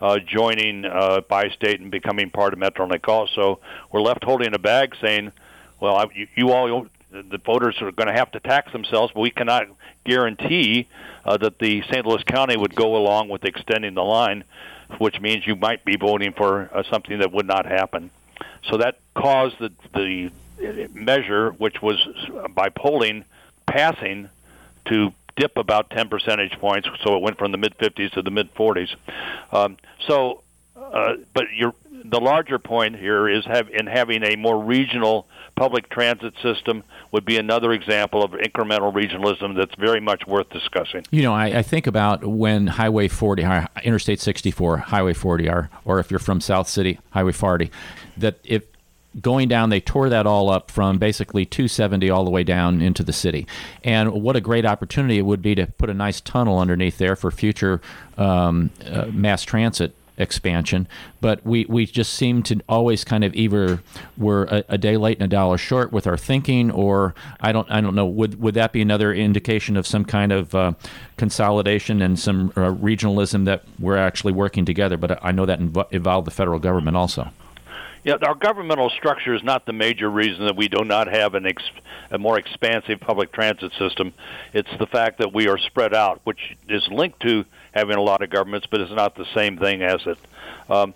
uh, 0.00 0.18
joining 0.18 0.86
uh, 0.86 1.20
bi-state 1.28 1.78
and 1.80 1.90
becoming 1.90 2.30
part 2.30 2.54
of 2.54 2.58
Metrolink 2.58 3.06
also 3.06 3.60
were 3.92 4.00
left 4.00 4.24
holding 4.24 4.54
a 4.54 4.58
bag, 4.58 4.96
saying, 5.00 5.30
"Well, 5.78 5.96
I, 5.96 6.06
you, 6.14 6.26
you 6.34 6.52
all 6.52 6.88
the 7.22 7.38
voters 7.38 7.76
are 7.80 7.92
going 7.92 8.08
to 8.08 8.14
have 8.14 8.30
to 8.32 8.40
tax 8.40 8.72
themselves, 8.72 9.12
but 9.14 9.20
we 9.20 9.30
cannot 9.30 9.66
guarantee 10.04 10.88
uh, 11.24 11.36
that 11.36 11.58
the 11.58 11.82
St. 11.82 12.06
Louis 12.06 12.22
County 12.24 12.56
would 12.56 12.74
go 12.74 12.96
along 12.96 13.28
with 13.28 13.44
extending 13.44 13.94
the 13.94 14.02
line, 14.04 14.44
which 14.98 15.20
means 15.20 15.46
you 15.46 15.56
might 15.56 15.84
be 15.84 15.96
voting 15.96 16.32
for 16.32 16.70
uh, 16.72 16.82
something 16.90 17.18
that 17.18 17.32
would 17.32 17.46
not 17.46 17.66
happen. 17.66 18.10
So 18.70 18.78
that 18.78 18.98
caused 19.14 19.58
the, 19.58 19.72
the 19.94 20.30
measure, 20.94 21.50
which 21.50 21.82
was 21.82 21.98
by 22.54 22.68
polling 22.68 23.24
passing, 23.66 24.28
to 24.86 25.12
dip 25.36 25.56
about 25.56 25.90
10 25.90 26.08
percentage 26.08 26.58
points. 26.58 26.88
So 27.04 27.16
it 27.16 27.22
went 27.22 27.38
from 27.38 27.52
the 27.52 27.58
mid 27.58 27.76
50s 27.78 28.12
to 28.12 28.22
the 28.22 28.30
mid 28.30 28.54
40s. 28.54 28.94
Um, 29.52 29.76
so, 30.06 30.42
uh, 30.76 31.14
but 31.34 31.44
the 32.04 32.20
larger 32.20 32.58
point 32.58 32.96
here 32.96 33.28
is 33.28 33.44
have, 33.44 33.68
in 33.70 33.86
having 33.86 34.22
a 34.22 34.36
more 34.36 34.62
regional 34.62 35.26
public 35.56 35.88
transit 35.88 36.34
system 36.42 36.84
would 37.12 37.24
be 37.24 37.36
another 37.36 37.72
example 37.72 38.22
of 38.22 38.32
incremental 38.32 38.92
regionalism 38.92 39.56
that's 39.56 39.74
very 39.76 40.00
much 40.00 40.26
worth 40.26 40.48
discussing. 40.50 41.04
You 41.10 41.22
know, 41.22 41.32
I, 41.32 41.58
I 41.58 41.62
think 41.62 41.86
about 41.86 42.24
when 42.24 42.66
Highway 42.66 43.08
40, 43.08 43.44
Interstate 43.82 44.20
64, 44.20 44.78
Highway 44.78 45.12
40, 45.12 45.48
or, 45.48 45.70
or 45.84 45.98
if 45.98 46.10
you're 46.10 46.20
from 46.20 46.40
South 46.40 46.68
City, 46.68 46.98
Highway 47.10 47.32
40, 47.32 47.70
that 48.16 48.38
if 48.44 48.64
going 49.20 49.48
down, 49.48 49.70
they 49.70 49.80
tore 49.80 50.08
that 50.08 50.26
all 50.26 50.50
up 50.50 50.70
from 50.70 50.98
basically 50.98 51.46
270 51.46 52.10
all 52.10 52.24
the 52.24 52.30
way 52.30 52.44
down 52.44 52.80
into 52.80 53.02
the 53.02 53.12
city. 53.12 53.46
And 53.82 54.12
what 54.12 54.36
a 54.36 54.40
great 54.40 54.66
opportunity 54.66 55.18
it 55.18 55.22
would 55.22 55.42
be 55.42 55.54
to 55.54 55.66
put 55.66 55.88
a 55.88 55.94
nice 55.94 56.20
tunnel 56.20 56.58
underneath 56.58 56.98
there 56.98 57.16
for 57.16 57.30
future 57.30 57.80
um, 58.18 58.70
uh, 58.84 59.06
mass 59.06 59.42
transit 59.42 59.94
expansion, 60.18 60.88
but 61.20 61.44
we, 61.44 61.66
we 61.68 61.86
just 61.86 62.14
seem 62.14 62.42
to 62.44 62.60
always 62.68 63.04
kind 63.04 63.24
of 63.24 63.34
either 63.34 63.80
we're 64.16 64.44
a, 64.44 64.64
a, 64.70 64.78
day 64.78 64.96
late 64.96 65.18
and 65.18 65.24
a 65.24 65.28
dollar 65.28 65.58
short 65.58 65.92
with 65.92 66.06
our 66.06 66.16
thinking, 66.16 66.70
or 66.70 67.14
I 67.40 67.52
don't 67.52 67.70
I 67.70 67.80
don't 67.80 67.94
know. 67.94 68.06
Would 68.06 68.40
would 68.40 68.54
that 68.54 68.72
be 68.72 68.80
another 68.80 69.12
indication 69.12 69.76
of 69.76 69.86
some 69.86 70.04
kind 70.04 70.32
of 70.32 70.54
uh, 70.54 70.72
consolidation 71.16 72.02
and 72.02 72.18
some 72.18 72.50
uh, 72.50 72.72
regionalism 72.72 73.44
that 73.44 73.64
we're 73.78 73.96
actually 73.96 74.32
working 74.32 74.64
together? 74.64 74.96
But 74.96 75.22
I 75.24 75.32
know 75.32 75.46
that 75.46 75.60
inv- 75.60 75.92
involved 75.92 76.26
the 76.26 76.32
federal 76.32 76.58
government 76.58 76.96
also. 76.96 77.30
Yeah, 78.06 78.14
our 78.22 78.36
governmental 78.36 78.88
structure 78.90 79.34
is 79.34 79.42
not 79.42 79.66
the 79.66 79.72
major 79.72 80.08
reason 80.08 80.44
that 80.46 80.54
we 80.54 80.68
do 80.68 80.84
not 80.84 81.08
have 81.08 81.34
an 81.34 81.44
ex- 81.44 81.64
a 82.12 82.18
more 82.18 82.38
expansive 82.38 83.00
public 83.00 83.32
transit 83.32 83.72
system. 83.80 84.14
It's 84.52 84.70
the 84.78 84.86
fact 84.86 85.18
that 85.18 85.34
we 85.34 85.48
are 85.48 85.58
spread 85.58 85.92
out, 85.92 86.20
which 86.22 86.56
is 86.68 86.86
linked 86.88 87.18
to 87.22 87.44
having 87.76 87.96
a 87.96 88.02
lot 88.02 88.22
of 88.22 88.30
governments, 88.30 88.66
but 88.70 88.80
it's 88.80 88.92
not 88.92 89.14
the 89.14 89.26
same 89.34 89.58
thing 89.58 89.82
as 89.82 90.00
it. 90.06 90.18
Um, 90.70 90.94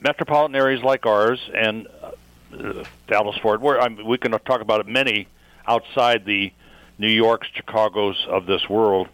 metropolitan 0.00 0.56
areas 0.56 0.82
like 0.82 1.04
ours 1.04 1.38
and 1.54 1.86
uh, 2.02 2.84
Dallas 3.06 3.36
Fort 3.42 3.60
Worth, 3.60 3.82
I 3.82 3.88
mean, 3.88 4.06
we 4.06 4.16
can 4.16 4.32
talk 4.32 4.62
about 4.62 4.88
many 4.88 5.28
outside 5.66 6.24
the 6.24 6.52
New 6.98 7.10
Yorks, 7.10 7.48
Chicago's 7.54 8.16
of 8.28 8.46
this 8.46 8.66
world, 8.68 9.08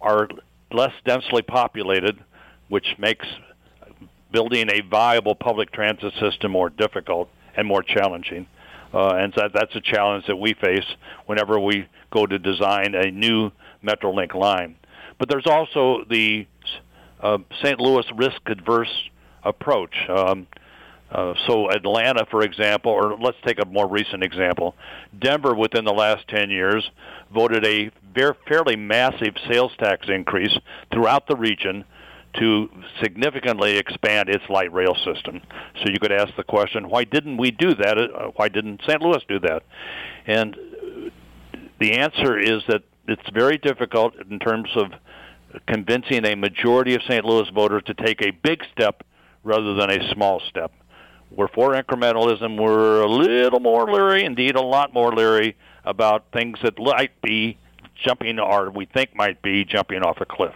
are 0.00 0.28
less 0.70 0.92
densely 1.06 1.40
populated, 1.40 2.22
which 2.68 2.96
makes 2.98 3.26
building 4.30 4.68
a 4.70 4.82
viable 4.82 5.34
public 5.34 5.72
transit 5.72 6.12
system 6.20 6.52
more 6.52 6.68
difficult 6.68 7.30
and 7.56 7.66
more 7.66 7.82
challenging. 7.82 8.46
Uh, 8.92 9.14
and 9.14 9.32
that, 9.36 9.52
that's 9.54 9.74
a 9.74 9.80
challenge 9.80 10.26
that 10.26 10.36
we 10.36 10.52
face 10.52 10.84
whenever 11.26 11.58
we 11.58 11.88
go 12.10 12.26
to 12.26 12.38
design 12.38 12.94
a 12.94 13.10
new 13.10 13.50
Metrolink 13.82 14.34
line. 14.34 14.76
But 15.18 15.28
there's 15.28 15.46
also 15.46 16.04
the 16.08 16.46
uh, 17.20 17.38
St. 17.62 17.80
Louis 17.80 18.04
risk 18.16 18.40
adverse 18.46 18.92
approach. 19.42 19.94
Um, 20.08 20.46
uh, 21.10 21.34
so 21.46 21.70
Atlanta, 21.70 22.26
for 22.30 22.42
example, 22.42 22.90
or 22.90 23.16
let's 23.16 23.36
take 23.46 23.58
a 23.60 23.66
more 23.66 23.86
recent 23.86 24.24
example, 24.24 24.74
Denver 25.18 25.54
within 25.54 25.84
the 25.84 25.92
last 25.92 26.26
10 26.28 26.50
years 26.50 26.88
voted 27.32 27.64
a 27.64 27.90
very, 28.14 28.34
fairly 28.48 28.76
massive 28.76 29.34
sales 29.48 29.72
tax 29.78 30.08
increase 30.08 30.56
throughout 30.92 31.28
the 31.28 31.36
region 31.36 31.84
to 32.40 32.68
significantly 33.00 33.76
expand 33.76 34.28
its 34.28 34.42
light 34.48 34.72
rail 34.72 34.96
system. 35.04 35.40
So 35.76 35.84
you 35.86 36.00
could 36.00 36.10
ask 36.10 36.34
the 36.36 36.42
question, 36.42 36.88
why 36.88 37.04
didn't 37.04 37.36
we 37.36 37.52
do 37.52 37.74
that? 37.76 37.96
Uh, 37.96 38.32
why 38.34 38.48
didn't 38.48 38.80
St. 38.86 39.00
Louis 39.00 39.22
do 39.28 39.38
that? 39.40 39.62
And 40.26 40.56
the 41.78 41.92
answer 41.92 42.36
is 42.36 42.62
that 42.68 42.82
it's 43.06 43.28
very 43.32 43.58
difficult 43.58 44.14
in 44.28 44.38
terms 44.38 44.68
of 44.74 44.86
convincing 45.66 46.24
a 46.24 46.34
majority 46.34 46.94
of 46.94 47.02
St. 47.02 47.24
Louis 47.24 47.48
voters 47.54 47.82
to 47.86 47.94
take 47.94 48.22
a 48.22 48.30
big 48.30 48.62
step 48.72 49.04
rather 49.42 49.74
than 49.74 49.90
a 49.90 50.12
small 50.12 50.40
step. 50.48 50.72
we're 51.30 51.48
for 51.48 51.72
incrementalism. 51.72 52.60
We're 52.60 53.02
a 53.02 53.08
little 53.08 53.60
more 53.60 53.90
leery, 53.90 54.24
indeed, 54.24 54.56
a 54.56 54.62
lot 54.62 54.92
more 54.92 55.12
leery 55.12 55.56
about 55.84 56.26
things 56.32 56.58
that 56.62 56.78
might 56.78 57.20
be 57.22 57.58
jumping, 58.04 58.38
or 58.38 58.70
we 58.70 58.86
think 58.86 59.14
might 59.14 59.42
be 59.42 59.64
jumping 59.64 60.02
off 60.02 60.20
a 60.20 60.26
cliff. 60.26 60.54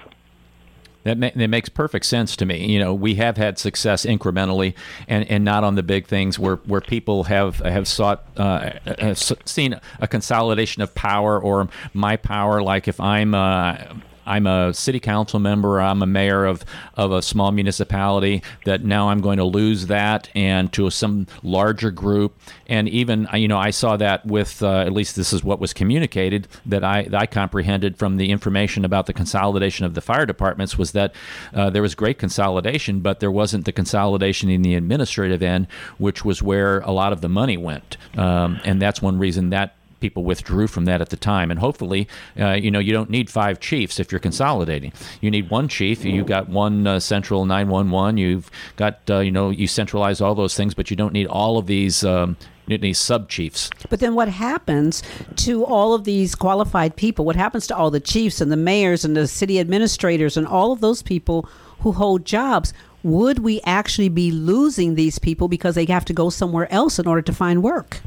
That, 1.04 1.16
ma- 1.16 1.30
that 1.34 1.48
makes 1.48 1.68
perfect 1.68 2.04
sense 2.06 2.36
to 2.36 2.44
me. 2.44 2.66
You 2.66 2.80
know, 2.80 2.92
we 2.92 3.14
have 3.14 3.36
had 3.36 3.58
success 3.58 4.04
incrementally, 4.04 4.74
and, 5.06 5.28
and 5.30 5.44
not 5.44 5.64
on 5.64 5.74
the 5.74 5.82
big 5.82 6.06
things 6.06 6.38
where, 6.38 6.56
where 6.56 6.80
people 6.80 7.24
have 7.24 7.58
have 7.58 7.88
sought 7.88 8.24
uh, 8.36 8.72
have 8.98 9.18
seen 9.18 9.80
a 10.00 10.08
consolidation 10.08 10.82
of 10.82 10.94
power 10.94 11.40
or 11.40 11.68
my 11.94 12.16
power. 12.16 12.62
Like 12.62 12.88
if 12.88 13.00
I'm 13.00 13.34
uh, 13.34 13.76
I'm 14.28 14.46
a 14.46 14.74
city 14.74 15.00
council 15.00 15.40
member, 15.40 15.80
I'm 15.80 16.02
a 16.02 16.06
mayor 16.06 16.44
of, 16.44 16.64
of 16.94 17.12
a 17.12 17.22
small 17.22 17.50
municipality, 17.50 18.42
that 18.64 18.84
now 18.84 19.08
I'm 19.08 19.20
going 19.20 19.38
to 19.38 19.44
lose 19.44 19.86
that 19.86 20.28
and 20.34 20.72
to 20.74 20.90
some 20.90 21.26
larger 21.42 21.90
group. 21.90 22.38
And 22.66 22.88
even, 22.88 23.26
you 23.32 23.48
know, 23.48 23.58
I 23.58 23.70
saw 23.70 23.96
that 23.96 24.26
with, 24.26 24.62
uh, 24.62 24.80
at 24.80 24.92
least 24.92 25.16
this 25.16 25.32
is 25.32 25.42
what 25.42 25.60
was 25.60 25.72
communicated, 25.72 26.46
that 26.66 26.84
I, 26.84 27.04
that 27.04 27.22
I 27.22 27.26
comprehended 27.26 27.96
from 27.96 28.18
the 28.18 28.30
information 28.30 28.84
about 28.84 29.06
the 29.06 29.12
consolidation 29.14 29.86
of 29.86 29.94
the 29.94 30.00
fire 30.02 30.26
departments 30.26 30.76
was 30.76 30.92
that 30.92 31.14
uh, 31.54 31.70
there 31.70 31.82
was 31.82 31.94
great 31.94 32.18
consolidation, 32.18 33.00
but 33.00 33.20
there 33.20 33.30
wasn't 33.30 33.64
the 33.64 33.72
consolidation 33.72 34.50
in 34.50 34.62
the 34.62 34.74
administrative 34.74 35.42
end, 35.42 35.66
which 35.96 36.24
was 36.24 36.42
where 36.42 36.80
a 36.80 36.90
lot 36.90 37.12
of 37.12 37.22
the 37.22 37.28
money 37.28 37.56
went. 37.56 37.96
Um, 38.16 38.60
and 38.64 38.82
that's 38.82 39.00
one 39.00 39.18
reason 39.18 39.50
that 39.50 39.77
people 40.00 40.24
withdrew 40.24 40.66
from 40.66 40.84
that 40.86 41.00
at 41.00 41.10
the 41.10 41.16
time. 41.16 41.50
And 41.50 41.60
hopefully, 41.60 42.08
uh, 42.38 42.52
you 42.52 42.70
know, 42.70 42.78
you 42.78 42.92
don't 42.92 43.10
need 43.10 43.30
five 43.30 43.60
chiefs 43.60 43.98
if 43.98 44.12
you're 44.12 44.18
consolidating. 44.18 44.92
You 45.20 45.30
need 45.30 45.50
one 45.50 45.68
chief. 45.68 46.04
You've 46.04 46.26
got 46.26 46.48
one 46.48 46.86
uh, 46.86 47.00
central 47.00 47.44
911. 47.44 48.18
You've 48.18 48.50
got, 48.76 49.00
uh, 49.10 49.18
you 49.18 49.30
know, 49.30 49.50
you 49.50 49.66
centralize 49.66 50.20
all 50.20 50.34
those 50.34 50.54
things, 50.54 50.74
but 50.74 50.90
you 50.90 50.96
don't 50.96 51.12
need 51.12 51.26
all 51.26 51.58
of 51.58 51.66
these. 51.66 52.04
Um, 52.04 52.36
these 52.76 52.98
sub 52.98 53.30
chiefs. 53.30 53.70
But 53.88 54.00
then 54.00 54.14
what 54.14 54.28
happens 54.28 55.02
to 55.36 55.64
all 55.64 55.94
of 55.94 56.04
these 56.04 56.34
qualified 56.34 56.96
people? 56.96 57.24
What 57.24 57.34
happens 57.34 57.66
to 57.68 57.74
all 57.74 57.90
the 57.90 57.98
chiefs 57.98 58.42
and 58.42 58.52
the 58.52 58.58
mayors 58.58 59.06
and 59.06 59.16
the 59.16 59.26
city 59.26 59.58
administrators 59.58 60.36
and 60.36 60.46
all 60.46 60.70
of 60.70 60.82
those 60.82 61.00
people 61.00 61.48
who 61.80 61.92
hold 61.92 62.26
jobs? 62.26 62.74
Would 63.02 63.38
we 63.38 63.62
actually 63.64 64.10
be 64.10 64.30
losing 64.30 64.96
these 64.96 65.18
people 65.18 65.48
because 65.48 65.76
they 65.76 65.86
have 65.86 66.04
to 66.04 66.12
go 66.12 66.28
somewhere 66.28 66.70
else 66.70 66.98
in 66.98 67.06
order 67.06 67.22
to 67.22 67.32
find 67.32 67.62
work? 67.62 68.02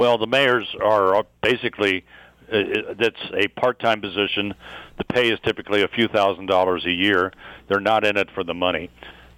Well, 0.00 0.16
the 0.16 0.26
mayors 0.26 0.66
are 0.82 1.26
basically 1.42 2.06
uh, 2.50 2.94
that's 2.98 3.20
a 3.34 3.48
part-time 3.48 4.00
position. 4.00 4.54
The 4.96 5.04
pay 5.04 5.30
is 5.30 5.38
typically 5.44 5.82
a 5.82 5.88
few 5.88 6.08
thousand 6.08 6.46
dollars 6.46 6.86
a 6.86 6.90
year. 6.90 7.34
They're 7.68 7.80
not 7.80 8.06
in 8.06 8.16
it 8.16 8.30
for 8.34 8.42
the 8.42 8.54
money. 8.54 8.88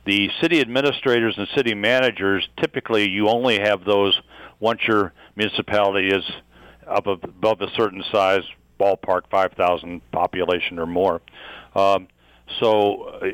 The 0.07 0.31
city 0.41 0.61
administrators 0.61 1.35
and 1.37 1.49
city 1.57 1.75
managers 1.75 2.49
typically 2.61 3.09
you 3.09 3.27
only 3.29 3.59
have 3.59 3.85
those 3.85 4.17
once 4.61 4.79
your 4.87 5.13
municipality 5.35 6.15
is 6.15 6.23
up 6.87 7.09
above 7.09 7.61
a 7.61 7.69
certain 7.77 8.05
size, 8.13 8.45
ballpark 8.79 9.23
5,000 9.33 10.01
population 10.13 10.79
or 10.79 10.87
more. 10.87 11.21
Um, 11.75 12.07
so 12.61 13.09
uh, 13.21 13.27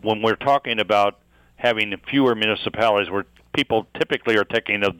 when 0.00 0.22
we're 0.22 0.36
talking 0.36 0.80
about 0.80 1.18
having 1.56 1.94
fewer 2.08 2.34
municipalities, 2.34 3.10
we're 3.10 3.24
people 3.56 3.86
typically 3.98 4.36
are 4.36 4.44
thinking 4.44 4.84
of 4.84 4.94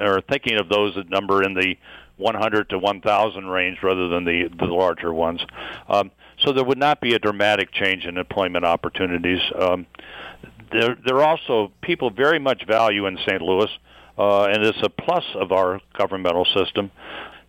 are 0.00 0.22
thinking 0.22 0.58
of 0.58 0.68
those 0.68 0.94
that 0.96 1.08
number 1.10 1.44
in 1.44 1.54
the 1.54 1.76
100 2.16 2.70
to 2.70 2.78
1,000 2.78 3.46
range 3.46 3.78
rather 3.82 4.08
than 4.08 4.24
the 4.24 4.48
the 4.58 4.66
larger 4.66 5.12
ones. 5.12 5.40
Um, 5.88 6.10
so 6.38 6.52
there 6.52 6.64
would 6.64 6.78
not 6.78 7.00
be 7.00 7.14
a 7.14 7.18
dramatic 7.18 7.70
change 7.72 8.06
in 8.06 8.16
employment 8.16 8.64
opportunities. 8.64 9.40
Um, 9.58 9.86
there, 10.72 10.96
there 11.06 11.16
are 11.16 11.24
also 11.24 11.70
people 11.82 12.10
very 12.10 12.38
much 12.38 12.66
value 12.66 13.06
in 13.06 13.18
St. 13.18 13.40
Louis, 13.40 13.70
uh, 14.18 14.44
and 14.44 14.64
it's 14.64 14.82
a 14.82 14.88
plus 14.88 15.24
of 15.34 15.52
our 15.52 15.80
governmental 15.96 16.44
system 16.46 16.90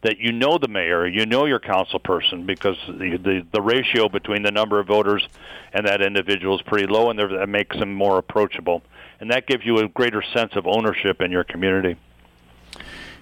that 0.03 0.19
you 0.19 0.31
know 0.31 0.59
the 0.59 0.67
mayor, 0.67 1.07
you 1.07 1.25
know 1.25 1.45
your 1.45 1.59
council 1.59 1.97
person, 1.97 2.45
because 2.45 2.77
the, 2.87 3.17
the, 3.17 3.45
the 3.51 3.61
ratio 3.61 4.07
between 4.07 4.43
the 4.43 4.51
number 4.51 4.79
of 4.79 4.85
voters 4.85 5.27
and 5.73 5.87
that 5.87 6.01
individual 6.01 6.55
is 6.55 6.61
pretty 6.61 6.85
low, 6.85 7.09
and 7.09 7.17
that 7.17 7.47
makes 7.49 7.75
them 7.79 7.91
more 7.91 8.19
approachable 8.19 8.83
and 9.19 9.31
that 9.31 9.47
gives 9.47 9.65
you 9.65 9.77
a 9.77 9.87
greater 9.87 10.23
sense 10.33 10.51
of 10.55 10.67
ownership 10.67 11.21
in 11.21 11.31
your 11.31 11.43
community. 11.43 11.97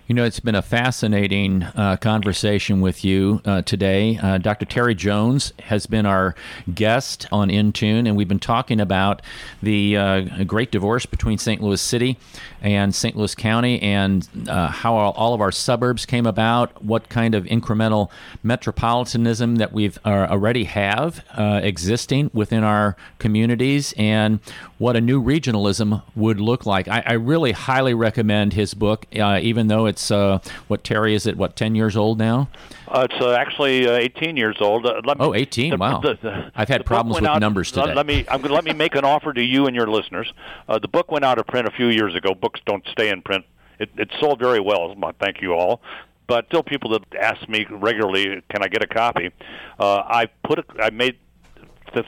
You 0.06 0.16
know, 0.16 0.26
it's 0.26 0.42
been 0.42 0.54
a 0.54 0.62
fascinating 0.62 1.64
uh, 1.64 1.96
conversation 1.96 2.82
with 2.82 3.06
you 3.06 3.42
uh, 3.46 3.62
today. 3.62 4.20
Uh, 4.22 4.38
Dr. 4.38 4.66
Terry 4.66 4.96
Jones 4.96 5.54
has 5.60 5.86
been 5.86 6.06
our 6.06 6.36
guest 6.74 7.26
on 7.32 7.48
Intune, 7.48 8.06
and 8.06 8.18
we've 8.18 8.28
been 8.28 8.38
talking 8.38 8.82
about 8.82 9.22
the 9.62 9.96
uh, 9.96 10.44
great 10.44 10.72
divorce 10.72 11.06
between 11.06 11.38
St. 11.38 11.62
Louis 11.62 11.80
City 11.80 12.18
and 12.62 12.94
St. 12.94 13.16
Louis 13.16 13.34
County 13.34 13.82
and 13.82 14.28
uh, 14.50 14.68
how 14.68 14.94
all 14.94 15.34
of 15.34 15.40
our 15.40 15.54
suburbs 15.54 16.06
came 16.06 16.26
about, 16.26 16.84
what 16.84 17.08
kind 17.08 17.34
of 17.34 17.46
incremental 17.46 18.10
metropolitanism 18.44 19.56
that 19.56 19.72
we've 19.72 19.98
uh, 20.04 20.28
already 20.30 20.66
have 20.66 21.24
existing 21.38 22.30
within 22.34 22.66
our 22.66 22.98
communities, 23.20 23.94
and 23.98 24.42
what 24.80 24.98
a 24.98 25.02
new 25.02 25.24
regionalism 25.24 26.04
would 26.14 26.42
look 26.42 26.66
like. 26.66 26.90
I, 26.90 27.04
I 27.06 27.14
really 27.14 27.54
highly 27.54 27.94
recommend 27.94 28.52
his 28.52 28.74
book, 28.74 29.06
even 29.14 29.68
though 29.68 29.86
it's 29.86 29.93
uh, 30.12 30.40
what 30.68 30.84
Terry 30.84 31.14
is 31.14 31.26
it? 31.28 31.38
What 31.38 31.56
ten 31.56 31.76
years 31.76 31.96
old 31.96 32.18
now? 32.18 32.50
Uh, 32.88 33.08
it's 33.10 33.22
uh, 33.22 33.32
actually 33.32 33.88
uh, 33.88 33.94
18 33.94 34.38
years 34.38 34.58
old. 34.60 34.86
Uh, 34.86 35.02
me, 35.04 35.14
oh, 35.20 35.34
18! 35.34 35.72
The, 35.72 35.78
wow. 35.78 36.00
The, 36.00 36.18
the, 36.22 36.52
I've 36.56 36.70
had 36.70 36.86
problems 36.86 37.22
with 37.22 37.30
out, 37.30 37.40
numbers 37.40 37.72
today. 37.72 37.88
Let, 37.88 37.96
let 37.98 38.06
me 38.06 38.26
I'm 38.30 38.42
let 38.44 38.64
me 38.64 38.74
make 38.74 38.96
an 38.96 39.04
offer 39.04 39.34
to 39.34 39.42
you 39.42 39.66
and 39.66 39.76
your 39.76 39.88
listeners. 39.88 40.32
Uh, 40.68 40.78
the 40.78 40.88
book 40.88 41.12
went 41.12 41.26
out 41.26 41.40
of 41.40 41.48
print 41.48 41.68
a 41.68 41.72
few 41.72 41.88
years 41.88 42.14
ago. 42.14 42.36
Books 42.36 42.60
don't 42.66 42.86
stay 42.88 43.10
in 43.10 43.22
print. 43.22 43.46
It, 43.80 43.90
it 43.98 44.12
sold 44.20 44.40
very 44.40 44.60
well. 44.60 44.96
Thank 45.20 45.42
you 45.42 45.54
all. 45.54 45.82
But 46.28 46.46
still, 46.48 46.64
people 46.64 46.92
that 46.92 47.04
ask 47.20 47.50
me 47.50 47.66
regularly, 47.70 48.44
"Can 48.50 48.64
I 48.64 48.68
get 48.68 48.84
a 48.84 48.88
copy?" 48.88 49.32
Uh, 49.80 50.04
I 50.06 50.28
put 50.44 50.60
a, 50.60 50.66
I 50.80 50.92
made 50.92 51.18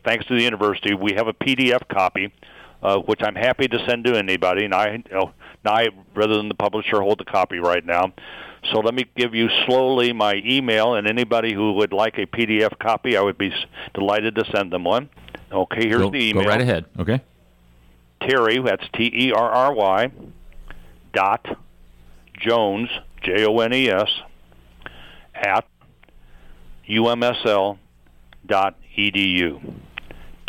thanks 0.03 0.25
to 0.25 0.35
the 0.35 0.41
university, 0.41 0.93
we 0.93 1.13
have 1.13 1.27
a 1.27 1.33
PDF 1.33 1.87
copy, 1.87 2.33
uh, 2.85 2.99
which 2.99 3.21
I'm 3.23 3.35
happy 3.35 3.67
to 3.67 3.83
send 3.87 4.05
to 4.05 4.15
anybody. 4.15 4.63
And 4.63 4.73
I, 4.73 4.91
you 4.91 5.03
know, 5.11 5.33
I, 5.65 5.89
rather 6.13 6.37
than 6.37 6.49
the 6.49 6.55
publisher 6.55 7.01
hold 7.01 7.19
the 7.19 7.25
copy 7.25 7.57
right 7.57 7.83
now. 7.83 8.13
So 8.71 8.79
let 8.79 8.93
me 8.93 9.05
give 9.15 9.33
you 9.33 9.49
slowly 9.65 10.13
my 10.13 10.41
email, 10.45 10.95
and 10.95 11.07
anybody 11.07 11.53
who 11.53 11.73
would 11.73 11.93
like 11.93 12.17
a 12.17 12.25
PDF 12.25 12.77
copy, 12.79 13.17
I 13.17 13.21
would 13.21 13.37
be 13.37 13.51
delighted 13.93 14.35
to 14.35 14.45
send 14.55 14.71
them 14.71 14.83
one. 14.83 15.09
Okay, 15.51 15.87
here's 15.87 16.01
go, 16.01 16.09
the 16.11 16.29
email. 16.29 16.43
Go 16.43 16.49
right 16.49 16.61
ahead. 16.61 16.85
Okay. 16.99 17.21
Terry, 18.21 18.59
that's 18.59 18.83
T 18.93 19.11
E 19.13 19.31
R 19.31 19.49
R 19.51 19.73
Y, 19.73 20.11
dot 21.13 21.45
Jones, 22.39 22.89
J 23.23 23.45
O 23.45 23.59
N 23.59 23.73
E 23.73 23.89
S, 23.89 24.09
at 25.35 25.67
umsl 26.87 27.77
dot 28.47 28.75
edu. 28.97 29.75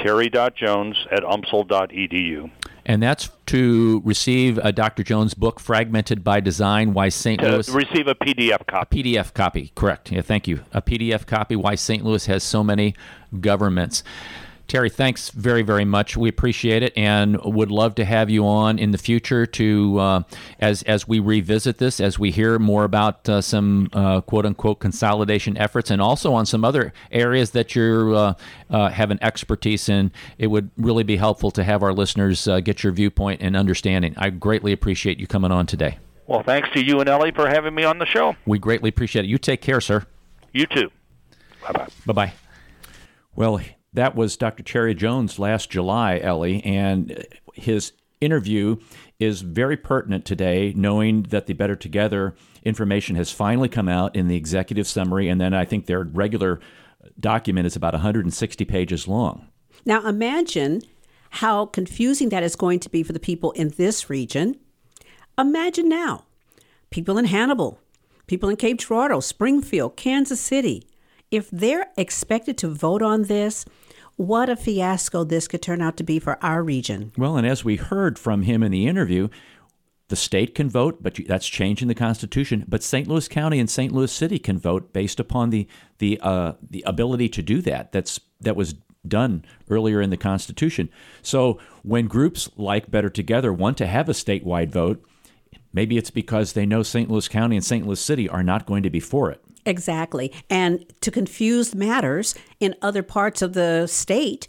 Terry.jones 0.06 1.06
at 1.10 1.24
umsl.edu 1.24 2.50
and 2.88 3.02
that's 3.02 3.30
to 3.46 4.00
receive 4.04 4.58
a 4.58 4.70
Dr. 4.72 5.02
Jones 5.02 5.34
book, 5.34 5.58
Fragmented 5.58 6.22
by 6.22 6.38
Design: 6.38 6.94
Why 6.94 7.08
St. 7.08 7.42
Louis. 7.42 7.68
Receive 7.68 8.06
a 8.06 8.14
PDF 8.14 8.64
copy. 8.68 9.00
A 9.00 9.02
PDF 9.02 9.34
copy, 9.34 9.72
correct? 9.74 10.12
Yeah, 10.12 10.22
thank 10.22 10.46
you. 10.46 10.60
A 10.72 10.80
PDF 10.80 11.26
copy: 11.26 11.56
Why 11.56 11.74
St. 11.74 12.04
Louis 12.04 12.24
has 12.26 12.44
so 12.44 12.62
many 12.62 12.94
governments. 13.40 14.04
Terry, 14.68 14.90
thanks 14.90 15.30
very, 15.30 15.62
very 15.62 15.84
much. 15.84 16.16
We 16.16 16.28
appreciate 16.28 16.82
it, 16.82 16.92
and 16.96 17.40
would 17.44 17.70
love 17.70 17.94
to 17.96 18.04
have 18.04 18.28
you 18.28 18.46
on 18.46 18.78
in 18.80 18.90
the 18.90 18.98
future 18.98 19.46
to 19.46 19.98
uh, 19.98 20.22
as 20.58 20.82
as 20.82 21.06
we 21.06 21.20
revisit 21.20 21.78
this, 21.78 22.00
as 22.00 22.18
we 22.18 22.32
hear 22.32 22.58
more 22.58 22.82
about 22.82 23.28
uh, 23.28 23.40
some 23.40 23.88
uh, 23.92 24.22
quote 24.22 24.44
unquote 24.44 24.80
consolidation 24.80 25.56
efforts, 25.56 25.90
and 25.90 26.02
also 26.02 26.34
on 26.34 26.46
some 26.46 26.64
other 26.64 26.92
areas 27.12 27.52
that 27.52 27.76
you 27.76 28.14
uh, 28.16 28.34
uh, 28.70 28.88
have 28.88 29.12
an 29.12 29.18
expertise 29.22 29.88
in. 29.88 30.10
It 30.36 30.48
would 30.48 30.70
really 30.76 31.04
be 31.04 31.16
helpful 31.16 31.52
to 31.52 31.62
have 31.62 31.84
our 31.84 31.92
listeners 31.92 32.48
uh, 32.48 32.58
get 32.58 32.82
your 32.82 32.92
viewpoint 32.92 33.42
and 33.42 33.56
understanding. 33.56 34.14
I 34.16 34.30
greatly 34.30 34.72
appreciate 34.72 35.20
you 35.20 35.28
coming 35.28 35.52
on 35.52 35.66
today. 35.66 35.98
Well, 36.26 36.42
thanks 36.42 36.68
to 36.72 36.84
you 36.84 36.98
and 36.98 37.08
Ellie 37.08 37.30
for 37.30 37.48
having 37.48 37.74
me 37.74 37.84
on 37.84 37.98
the 37.98 38.06
show. 38.06 38.34
We 38.46 38.58
greatly 38.58 38.88
appreciate 38.88 39.26
it. 39.26 39.28
You 39.28 39.38
take 39.38 39.62
care, 39.62 39.80
sir. 39.80 40.06
You 40.52 40.66
too. 40.66 40.90
Bye 41.62 41.72
bye. 41.72 41.88
Bye 42.04 42.12
bye. 42.12 42.32
Well, 43.36 43.60
that 43.96 44.14
was 44.14 44.36
Dr. 44.36 44.62
Terry 44.62 44.94
Jones 44.94 45.38
last 45.38 45.70
July, 45.70 46.18
Ellie, 46.18 46.62
and 46.64 47.26
his 47.54 47.92
interview 48.20 48.76
is 49.18 49.40
very 49.40 49.76
pertinent 49.76 50.24
today, 50.24 50.72
knowing 50.76 51.24
that 51.24 51.46
the 51.46 51.54
Better 51.54 51.76
Together 51.76 52.34
information 52.62 53.16
has 53.16 53.30
finally 53.32 53.68
come 53.68 53.88
out 53.88 54.14
in 54.14 54.28
the 54.28 54.36
executive 54.36 54.86
summary, 54.86 55.28
and 55.28 55.40
then 55.40 55.54
I 55.54 55.64
think 55.64 55.86
their 55.86 56.02
regular 56.02 56.60
document 57.18 57.66
is 57.66 57.76
about 57.76 57.94
160 57.94 58.64
pages 58.64 59.08
long. 59.08 59.48
Now, 59.84 60.06
imagine 60.06 60.82
how 61.30 61.66
confusing 61.66 62.28
that 62.30 62.42
is 62.42 62.56
going 62.56 62.80
to 62.80 62.90
be 62.90 63.02
for 63.02 63.12
the 63.12 63.20
people 63.20 63.52
in 63.52 63.70
this 63.76 64.10
region. 64.10 64.58
Imagine 65.38 65.88
now 65.88 66.24
people 66.90 67.18
in 67.18 67.26
Hannibal, 67.26 67.78
people 68.26 68.48
in 68.48 68.56
Cape 68.56 68.78
Girardeau, 68.78 69.20
Springfield, 69.20 69.96
Kansas 69.96 70.40
City, 70.40 70.86
if 71.30 71.50
they're 71.50 71.88
expected 71.96 72.56
to 72.58 72.68
vote 72.68 73.02
on 73.02 73.24
this, 73.24 73.64
what 74.16 74.48
a 74.48 74.56
fiasco 74.56 75.24
this 75.24 75.46
could 75.46 75.62
turn 75.62 75.80
out 75.80 75.96
to 75.98 76.04
be 76.04 76.18
for 76.18 76.42
our 76.42 76.62
region. 76.62 77.12
Well, 77.16 77.36
and 77.36 77.46
as 77.46 77.64
we 77.64 77.76
heard 77.76 78.18
from 78.18 78.42
him 78.42 78.62
in 78.62 78.72
the 78.72 78.86
interview, 78.86 79.28
the 80.08 80.16
state 80.16 80.54
can 80.54 80.70
vote, 80.70 81.02
but 81.02 81.18
that's 81.26 81.48
changing 81.48 81.88
the 81.88 81.94
Constitution. 81.94 82.64
But 82.68 82.82
St. 82.82 83.08
Louis 83.08 83.28
County 83.28 83.58
and 83.58 83.68
St. 83.68 83.92
Louis 83.92 84.12
City 84.12 84.38
can 84.38 84.58
vote 84.58 84.92
based 84.92 85.18
upon 85.18 85.50
the 85.50 85.66
the 85.98 86.18
uh, 86.22 86.52
the 86.62 86.82
ability 86.86 87.28
to 87.30 87.42
do 87.42 87.60
that. 87.62 87.92
That's 87.92 88.20
that 88.40 88.56
was 88.56 88.74
done 89.06 89.44
earlier 89.68 90.00
in 90.00 90.10
the 90.10 90.16
Constitution. 90.16 90.88
So 91.22 91.58
when 91.82 92.06
groups 92.06 92.48
like 92.56 92.90
Better 92.90 93.10
Together 93.10 93.52
want 93.52 93.78
to 93.78 93.86
have 93.86 94.08
a 94.08 94.12
statewide 94.12 94.70
vote, 94.70 95.04
maybe 95.76 95.96
it's 95.96 96.10
because 96.10 96.54
they 96.54 96.66
know 96.66 96.82
St. 96.82 97.08
Louis 97.08 97.28
County 97.28 97.54
and 97.54 97.64
St. 97.64 97.86
Louis 97.86 98.00
City 98.00 98.28
are 98.28 98.42
not 98.42 98.66
going 98.66 98.82
to 98.82 98.90
be 98.90 98.98
for 98.98 99.30
it. 99.30 99.40
Exactly. 99.64 100.32
And 100.50 100.84
to 101.02 101.10
confuse 101.10 101.74
matters 101.74 102.34
in 102.58 102.74
other 102.82 103.02
parts 103.02 103.42
of 103.42 103.52
the 103.52 103.86
state, 103.86 104.48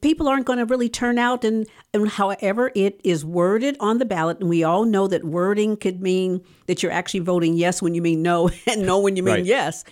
people 0.00 0.28
aren't 0.28 0.46
going 0.46 0.58
to 0.60 0.64
really 0.66 0.88
turn 0.88 1.18
out 1.18 1.44
and, 1.44 1.66
and 1.92 2.08
however 2.08 2.70
it 2.76 3.00
is 3.04 3.24
worded 3.24 3.76
on 3.80 3.98
the 3.98 4.04
ballot 4.04 4.38
and 4.40 4.48
we 4.48 4.62
all 4.62 4.84
know 4.84 5.08
that 5.08 5.24
wording 5.24 5.76
could 5.76 6.00
mean 6.00 6.40
that 6.66 6.82
you're 6.82 6.92
actually 6.92 7.20
voting 7.20 7.54
yes 7.54 7.82
when 7.82 7.94
you 7.94 8.00
mean 8.02 8.22
no 8.22 8.48
and 8.68 8.86
no 8.86 9.00
when 9.00 9.16
you 9.16 9.22
mean 9.24 9.34
Right. 9.34 9.44
yes 9.44 9.82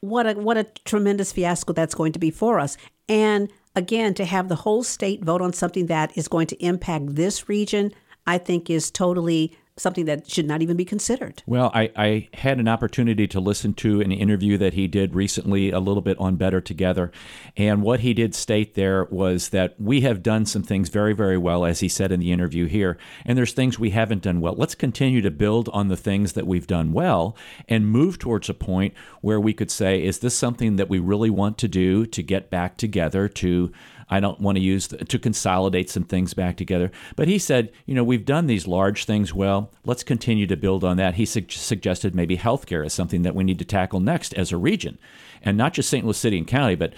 what 0.00 0.26
a 0.26 0.32
what 0.34 0.56
a 0.56 0.64
tremendous 0.86 1.32
fiasco 1.32 1.74
that's 1.74 1.94
going 1.94 2.12
to 2.12 2.18
be 2.18 2.30
for 2.30 2.58
us 2.58 2.78
and 3.10 3.50
again 3.76 4.14
to 4.14 4.24
have 4.24 4.48
the 4.48 4.54
whole 4.56 4.82
state 4.82 5.22
vote 5.22 5.42
on 5.42 5.52
something 5.52 5.86
that 5.86 6.16
is 6.16 6.26
going 6.28 6.46
to 6.46 6.56
impact 6.64 7.14
this 7.14 7.46
region 7.46 7.92
i 8.28 8.38
think 8.38 8.70
is 8.70 8.90
totally 8.90 9.56
something 9.80 10.04
that 10.06 10.28
should 10.30 10.46
not 10.46 10.62
even 10.62 10.76
be 10.76 10.84
considered 10.84 11.42
Well, 11.46 11.70
I, 11.74 11.90
I 11.96 12.28
had 12.34 12.58
an 12.58 12.68
opportunity 12.68 13.26
to 13.28 13.40
listen 13.40 13.74
to 13.74 14.00
an 14.00 14.12
interview 14.12 14.58
that 14.58 14.74
he 14.74 14.88
did 14.88 15.14
recently, 15.14 15.70
a 15.70 15.78
little 15.78 16.02
bit 16.02 16.18
on 16.18 16.36
Better 16.36 16.60
Together. 16.60 17.10
And 17.56 17.82
what 17.82 18.00
he 18.00 18.12
did 18.12 18.34
state 18.34 18.74
there 18.74 19.04
was 19.04 19.50
that 19.50 19.80
we 19.80 20.00
have 20.02 20.22
done 20.22 20.46
some 20.46 20.62
things 20.62 20.88
very, 20.88 21.14
very 21.14 21.38
well, 21.38 21.64
as 21.64 21.80
he 21.80 21.88
said 21.88 22.12
in 22.12 22.20
the 22.20 22.32
interview 22.32 22.66
here. 22.66 22.98
And 23.24 23.38
there's 23.38 23.52
things 23.52 23.78
we 23.78 23.90
haven't 23.90 24.22
done 24.22 24.40
well. 24.40 24.54
Let's 24.56 24.74
continue 24.74 25.20
to 25.22 25.30
build 25.30 25.68
on 25.72 25.88
the 25.88 25.96
things 25.96 26.32
that 26.32 26.46
we've 26.46 26.66
done 26.66 26.92
well 26.92 27.36
and 27.68 27.86
move 27.86 28.18
towards 28.18 28.48
a 28.48 28.54
point 28.54 28.94
where 29.20 29.40
we 29.40 29.52
could 29.52 29.70
say, 29.70 30.02
is 30.02 30.18
this 30.18 30.34
something 30.34 30.76
that 30.76 30.88
we 30.88 30.98
really 30.98 31.30
want 31.30 31.58
to 31.58 31.68
do 31.68 32.06
to 32.06 32.22
get 32.22 32.50
back 32.50 32.76
together, 32.76 33.28
to 33.28 33.72
I 34.10 34.20
don't 34.20 34.40
want 34.40 34.56
to 34.56 34.62
use 34.62 34.88
the, 34.88 34.98
to 34.98 35.18
consolidate 35.18 35.90
some 35.90 36.04
things 36.04 36.34
back 36.34 36.56
together. 36.56 36.90
But 37.16 37.28
he 37.28 37.38
said, 37.38 37.72
you 37.86 37.94
know, 37.94 38.04
we've 38.04 38.24
done 38.24 38.46
these 38.46 38.66
large 38.66 39.04
things 39.04 39.34
well. 39.34 39.70
Let's 39.84 40.02
continue 40.02 40.46
to 40.46 40.56
build 40.56 40.84
on 40.84 40.96
that. 40.96 41.14
He 41.14 41.26
su- 41.26 41.46
suggested 41.48 42.14
maybe 42.14 42.36
healthcare 42.36 42.84
is 42.84 42.92
something 42.92 43.22
that 43.22 43.34
we 43.34 43.44
need 43.44 43.58
to 43.58 43.64
tackle 43.64 44.00
next 44.00 44.34
as 44.34 44.52
a 44.52 44.56
region, 44.56 44.98
and 45.42 45.56
not 45.56 45.74
just 45.74 45.88
St. 45.88 46.04
Louis 46.04 46.16
City 46.16 46.38
and 46.38 46.46
County, 46.46 46.74
but 46.74 46.94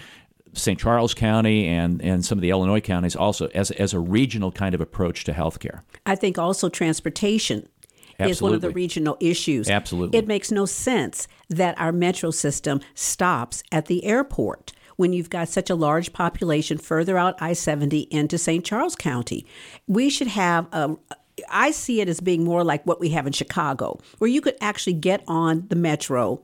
St. 0.53 0.79
Charles 0.79 1.13
County 1.13 1.67
and, 1.67 2.01
and 2.01 2.25
some 2.25 2.37
of 2.37 2.41
the 2.41 2.49
Illinois 2.49 2.81
counties 2.81 3.15
also 3.15 3.47
as, 3.53 3.71
as 3.71 3.93
a 3.93 3.99
regional 3.99 4.51
kind 4.51 4.75
of 4.75 4.81
approach 4.81 5.23
to 5.25 5.33
healthcare. 5.33 5.81
I 6.05 6.15
think 6.15 6.37
also 6.37 6.69
transportation 6.69 7.67
is 8.19 8.41
one 8.41 8.53
of 8.53 8.61
the 8.61 8.69
regional 8.69 9.17
issues. 9.19 9.69
Absolutely. 9.69 10.17
It 10.19 10.27
makes 10.27 10.51
no 10.51 10.65
sense 10.65 11.27
that 11.49 11.79
our 11.79 11.91
metro 11.91 12.31
system 12.31 12.81
stops 12.93 13.63
at 13.71 13.87
the 13.87 14.03
airport 14.05 14.73
when 15.01 15.13
you've 15.13 15.31
got 15.31 15.49
such 15.49 15.69
a 15.69 15.75
large 15.75 16.13
population 16.13 16.77
further 16.77 17.17
out 17.17 17.35
I 17.41 17.53
70 17.53 18.01
into 18.11 18.37
St. 18.37 18.63
Charles 18.63 18.95
County. 18.95 19.47
We 19.87 20.09
should 20.09 20.27
have 20.27 20.67
a 20.71 20.95
I 21.49 21.71
see 21.71 22.01
it 22.01 22.07
as 22.07 22.19
being 22.19 22.43
more 22.43 22.63
like 22.63 22.85
what 22.85 22.99
we 22.99 23.09
have 23.09 23.25
in 23.25 23.33
Chicago, 23.33 23.99
where 24.19 24.29
you 24.29 24.41
could 24.41 24.57
actually 24.61 24.93
get 24.93 25.23
on 25.27 25.65
the 25.69 25.75
metro 25.75 26.43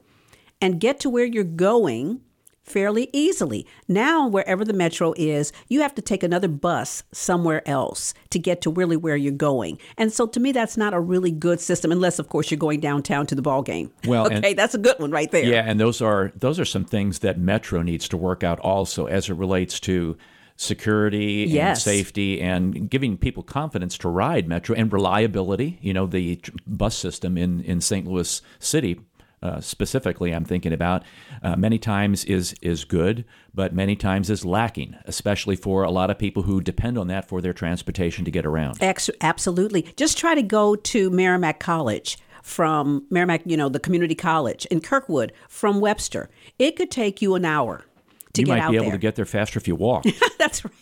and 0.60 0.80
get 0.80 0.99
to 1.01 1.10
where 1.10 1.26
you're 1.26 1.43
going 1.43 2.22
fairly 2.68 3.09
easily. 3.13 3.65
Now, 3.88 4.28
wherever 4.28 4.63
the 4.65 4.74
metro 4.74 5.13
is, 5.18 5.51
you 5.70 5.82
have 5.82 5.95
to 5.95 6.01
take 6.01 6.22
another 6.22 6.47
bus 6.47 7.03
somewhere 7.11 7.68
else 7.68 8.13
to 8.32 8.39
get 8.39 8.61
to 8.61 8.70
really 8.70 8.97
where 8.97 9.15
you're 9.15 9.32
going. 9.32 9.80
And 9.97 10.11
so 10.11 10.28
to 10.28 10.39
me, 10.39 10.51
that's 10.51 10.78
not 10.78 10.93
a 10.93 10.99
really 10.99 11.32
good 11.32 11.59
system, 11.59 11.91
unless, 11.91 12.20
of 12.20 12.30
course, 12.30 12.51
you're 12.51 12.57
going 12.57 12.80
downtown 12.80 13.26
to 13.28 13.36
the 13.36 13.41
ball 13.41 13.61
game. 13.63 13.91
Well, 14.05 14.26
and- 14.32 14.43
okay, 14.43 14.53
that's 14.53 14.76
a 14.76 14.78
good 14.80 14.99
one 14.99 15.11
right 15.11 15.32
there. 15.32 15.43
Yeah, 15.45 15.63
and 15.65 15.80
those 15.80 16.01
are 16.01 16.32
those 16.36 16.59
are 16.59 16.65
some 16.65 16.86
things 16.86 17.20
that 17.20 17.39
Metro 17.39 17.82
needs 17.82 18.07
to 18.09 18.18
work 18.18 18.43
out 18.43 18.59
also 18.59 19.05
as 19.07 19.30
it 19.30 19.34
relates 19.36 19.80
to 19.82 20.18
security 20.59 21.43
and 21.43 21.51
Yes. 21.51 21.84
safety 21.84 22.41
and 22.41 22.89
giving 22.89 23.18
people 23.18 23.43
confidence 23.43 23.97
to 23.99 24.09
ride 24.09 24.47
Metro 24.47 24.76
and 24.76 24.91
reliability. 24.91 25.78
You 25.82 25.93
know, 25.93 26.07
the 26.07 26.41
bus 26.65 26.95
system 26.97 27.38
in 27.38 27.61
in 27.61 27.80
St. 27.80 28.05
Louis 28.07 28.41
City. 28.59 28.99
Uh, 29.42 29.62
specifically, 29.62 30.32
I'm 30.32 30.46
thinking 30.46 30.74
about 30.74 31.04
uh, 31.44 31.56
many 31.56 31.78
times 31.78 32.26
is 32.26 32.56
is 32.62 32.86
good, 32.86 33.24
but 33.54 33.74
many 33.74 33.96
times 33.96 34.32
is 34.32 34.44
lacking, 34.44 34.96
especially 35.06 35.56
for 35.56 35.84
a 35.84 35.92
lot 35.92 36.10
of 36.10 36.18
people 36.18 36.44
who 36.44 36.60
depend 36.60 36.98
on 36.98 37.08
that 37.08 37.28
for 37.28 37.40
their 37.40 37.54
transportation 37.54 38.26
to 38.26 38.32
get 38.32 38.48
around. 38.48 38.82
Ex- 38.82 39.12
absolutely. 39.22 39.84
Just 39.96 40.18
try 40.18 40.34
to 40.34 40.42
go 40.42 40.76
to 40.76 41.12
Meramec 41.12 41.60
College 41.60 42.18
from 42.42 43.06
Meramec, 43.12 43.42
you 43.46 43.58
know, 43.58 43.70
the 43.70 43.80
community 43.80 44.16
college 44.16 44.66
in 44.68 44.82
Kirkwood 44.82 45.34
from 45.50 45.82
Webster. 45.82 46.30
It 46.58 46.76
could 46.76 46.90
take 46.90 47.22
you 47.22 47.36
an 47.36 47.46
hour 47.46 47.86
to 48.34 48.42
you 48.42 48.48
get 48.48 48.54
out 48.54 48.58
there. 48.58 48.58
You 48.58 48.64
might 48.64 48.72
be 48.72 48.76
able 48.78 48.86
there. 48.86 48.92
to 48.94 48.98
get 48.98 49.16
there 49.16 49.26
faster 49.26 49.60
if 49.60 49.68
you 49.68 49.76
walk. 49.76 50.06
That's 50.40 50.66
right. 50.66 50.74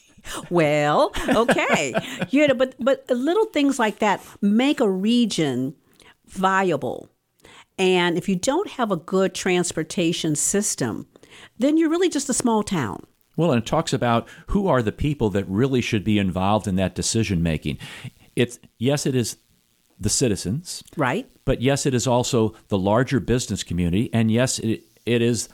Well, 0.50 1.12
okay. 1.28 1.94
you 2.30 2.48
know, 2.48 2.54
but 2.54 2.76
but 2.80 3.10
little 3.10 3.46
things 3.46 3.80
like 3.80 4.00
that 4.00 4.24
make 4.42 4.80
a 4.80 4.90
region 4.90 5.76
viable. 6.26 7.10
And 7.78 8.18
if 8.18 8.30
you 8.30 8.36
don't 8.36 8.70
have 8.72 8.92
a 8.92 8.96
good 8.98 9.34
transportation 9.34 10.36
system, 10.36 11.08
then 11.58 11.78
you're 11.78 11.90
really 11.90 12.10
just 12.10 12.30
a 12.30 12.34
small 12.34 12.64
town. 12.64 13.04
Well, 13.38 13.52
and 13.52 13.62
it 13.62 13.66
talks 13.66 13.92
about 13.92 14.28
who 14.48 14.68
are 14.68 14.82
the 14.82 14.94
people 14.94 15.30
that 15.32 15.46
really 15.50 15.82
should 15.82 16.04
be 16.06 16.18
involved 16.18 16.68
in 16.68 16.78
that 16.78 16.96
decision 16.96 17.44
making. 17.44 17.78
It's 18.36 18.60
yes, 18.78 19.06
it 19.06 19.16
is 19.16 19.38
the 20.00 20.10
citizens, 20.10 20.84
Right? 20.98 21.30
but 21.46 21.62
yes, 21.62 21.86
it 21.86 21.94
is 21.94 22.08
also 22.08 22.54
the 22.70 22.78
larger 22.78 23.20
business 23.20 23.64
community, 23.64 24.10
and 24.14 24.30
yes, 24.32 24.60
it, 24.60 24.84
it 25.06 25.22
is. 25.22 25.50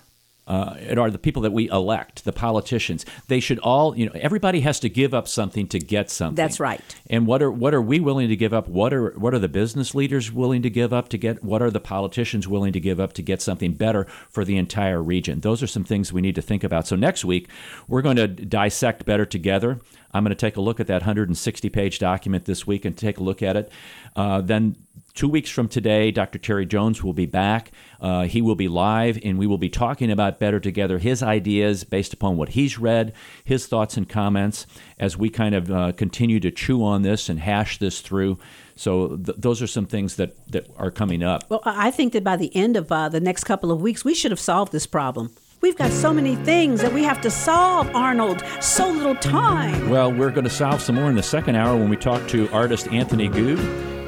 Uh, 0.52 0.76
it 0.82 0.97
are 0.97 1.10
the 1.10 1.18
people 1.18 1.41
that 1.41 1.54
we 1.54 1.70
elect, 1.70 2.26
the 2.26 2.34
politicians. 2.34 3.06
They 3.30 3.39
should 3.39 3.58
all, 3.60 3.97
you 3.97 4.08
know, 4.08 4.12
everybody 4.16 4.60
has 4.60 4.82
to 4.82 4.89
give 4.89 5.14
up 5.14 5.30
something 5.30 5.66
to 5.70 5.80
get 5.80 6.10
something. 6.10 6.36
That's 6.36 6.60
right. 6.60 6.82
And 7.10 7.26
what 7.26 7.41
are 7.41 7.49
what 7.49 7.74
are 7.74 7.82
we 7.82 8.02
willing 8.02 8.28
to 8.28 8.36
give 8.36 8.54
up? 8.54 8.68
What 8.68 8.93
are 8.93 9.12
what 9.12 9.34
are 9.34 9.39
the 9.39 9.47
business 9.47 9.95
leaders 9.95 10.30
willing 10.30 10.62
to 10.64 10.70
give 10.70 10.91
up 10.91 11.08
to 11.10 11.18
get? 11.18 11.41
What 11.41 11.62
are 11.62 11.72
the 11.72 11.80
politicians 11.80 12.49
willing 12.49 12.74
to 12.74 12.82
give 12.82 12.99
up 12.99 13.14
to 13.14 13.22
get 13.22 13.41
something 13.41 13.76
better 13.76 14.04
for 14.30 14.43
the 14.43 14.58
entire 14.58 15.02
region? 15.02 15.39
Those 15.39 15.64
are 15.64 15.68
some 15.68 15.86
things 15.86 16.12
we 16.12 16.20
need 16.20 16.36
to 16.36 16.41
think 16.41 16.66
about. 16.66 16.86
So 16.86 16.97
next 16.97 17.24
week 17.24 17.47
we're 17.88 18.02
going 18.02 18.18
to 18.18 18.28
dissect 18.28 19.06
better 19.06 19.26
together. 19.26 19.80
I'm 20.14 20.26
going 20.26 20.36
to 20.36 20.36
take 20.36 20.58
a 20.58 20.62
look 20.62 20.82
at 20.82 20.88
that 20.88 21.04
160 21.04 21.70
page 21.70 21.97
document 21.97 22.43
this 22.43 22.68
week 22.68 22.84
and 22.84 22.97
take 22.97 23.20
a 23.20 23.24
look 23.24 23.41
at 23.41 23.56
it. 23.56 23.72
Uh, 24.18 24.41
then 24.41 24.76
two 25.12 25.30
weeks 25.30 25.49
from 25.49 25.68
today, 25.68 26.12
Dr. 26.12 26.39
Terry 26.39 26.66
Jones 26.66 27.03
will 27.03 27.14
be 27.14 27.26
back. 27.26 27.72
Uh, 27.99 28.24
he 28.24 28.41
will 28.41 28.55
be 28.55 28.68
live, 28.68 29.20
and 29.24 29.38
we 29.38 29.47
will 29.47 29.57
be 29.57 29.70
talking 29.70 30.12
about 30.12 30.39
Better 30.39 30.59
Together, 30.59 30.97
his 30.97 31.22
ideas 31.22 31.84
based 31.84 32.14
upon 32.14 32.38
what 32.38 32.49
he's 32.49 32.80
read, 32.80 33.14
his 33.43 33.68
thoughts 33.68 33.97
and 33.97 34.07
comments 34.07 34.66
as 34.99 35.18
we 35.18 35.30
kind 35.30 35.55
of 35.55 35.72
uh, 35.72 35.91
continue 35.93 36.39
to 36.39 36.51
chew 36.51 36.84
on 36.84 37.01
this 37.01 37.30
and 37.30 37.39
hash 37.39 37.78
this 37.78 38.01
through. 38.01 38.39
So 38.76 39.18
th- 39.18 39.38
those 39.38 39.62
are 39.62 39.68
some 39.68 39.86
things 39.86 40.16
that, 40.16 40.36
that 40.51 40.68
are 40.78 40.91
coming 40.91 41.24
up. 41.24 41.43
Well, 41.49 41.62
I 41.66 41.91
think 41.91 42.14
that 42.14 42.24
by 42.24 42.38
the 42.38 42.55
end 42.55 42.78
of 42.78 42.91
uh, 42.91 43.09
the 43.09 43.20
next 43.20 43.43
couple 43.43 43.72
of 43.72 43.82
weeks, 43.82 44.03
we 44.03 44.16
should 44.16 44.32
have 44.32 44.39
solved 44.39 44.72
this 44.72 44.88
problem. 44.88 45.32
We've 45.62 45.78
got 45.78 45.91
so 45.91 46.12
many 46.12 46.36
things 46.38 46.82
that 46.82 46.91
we 46.91 47.03
have 47.03 47.22
to 47.22 47.30
solve, 47.30 47.95
Arnold. 47.95 48.43
So 48.62 48.89
little 48.89 49.14
time. 49.14 49.91
Well, 49.91 50.12
we're 50.12 50.32
going 50.32 50.45
to 50.45 50.49
solve 50.49 50.82
some 50.82 50.95
more 50.95 51.07
in 51.07 51.16
the 51.16 51.22
second 51.22 51.55
hour 51.55 51.78
when 51.78 51.88
we 51.88 51.97
talk 51.97 52.28
to 52.30 52.49
artist 52.49 52.88
Anthony 52.88 53.28
Good. 53.28 53.59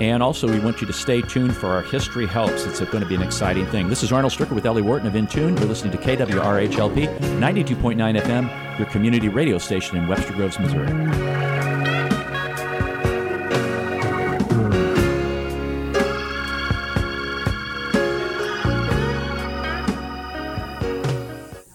And 0.04 0.22
also, 0.22 0.52
we 0.52 0.60
want 0.60 0.82
you 0.82 0.88
to 0.88 0.92
stay 0.92 1.22
tuned 1.22 1.56
for 1.56 1.68
our 1.68 1.82
History 1.82 2.26
Helps. 2.26 2.66
It's 2.66 2.82
going 2.82 3.02
to 3.02 3.06
be 3.06 3.16
an 3.16 3.22
exciting 3.22 3.66
thing. 3.68 3.88
This 3.88 4.04
is 4.04 4.12
Arnold 4.12 4.34
Stricker 4.34 4.52
with 4.52 4.66
Ellie 4.66 4.82
Wharton 4.82 5.08
of 5.08 5.14
Intune. 5.14 5.58
You're 5.58 5.70
listening 5.70 5.94
to 5.94 5.98
KWRHLP 5.98 7.20
92.9 7.40 8.22
FM, 8.22 8.78
your 8.78 8.88
community 8.88 9.30
radio 9.30 9.58
station 9.58 9.96
in 9.96 10.10
Webster 10.10 10.34
Groves, 10.34 10.60
Missouri. 10.60 11.63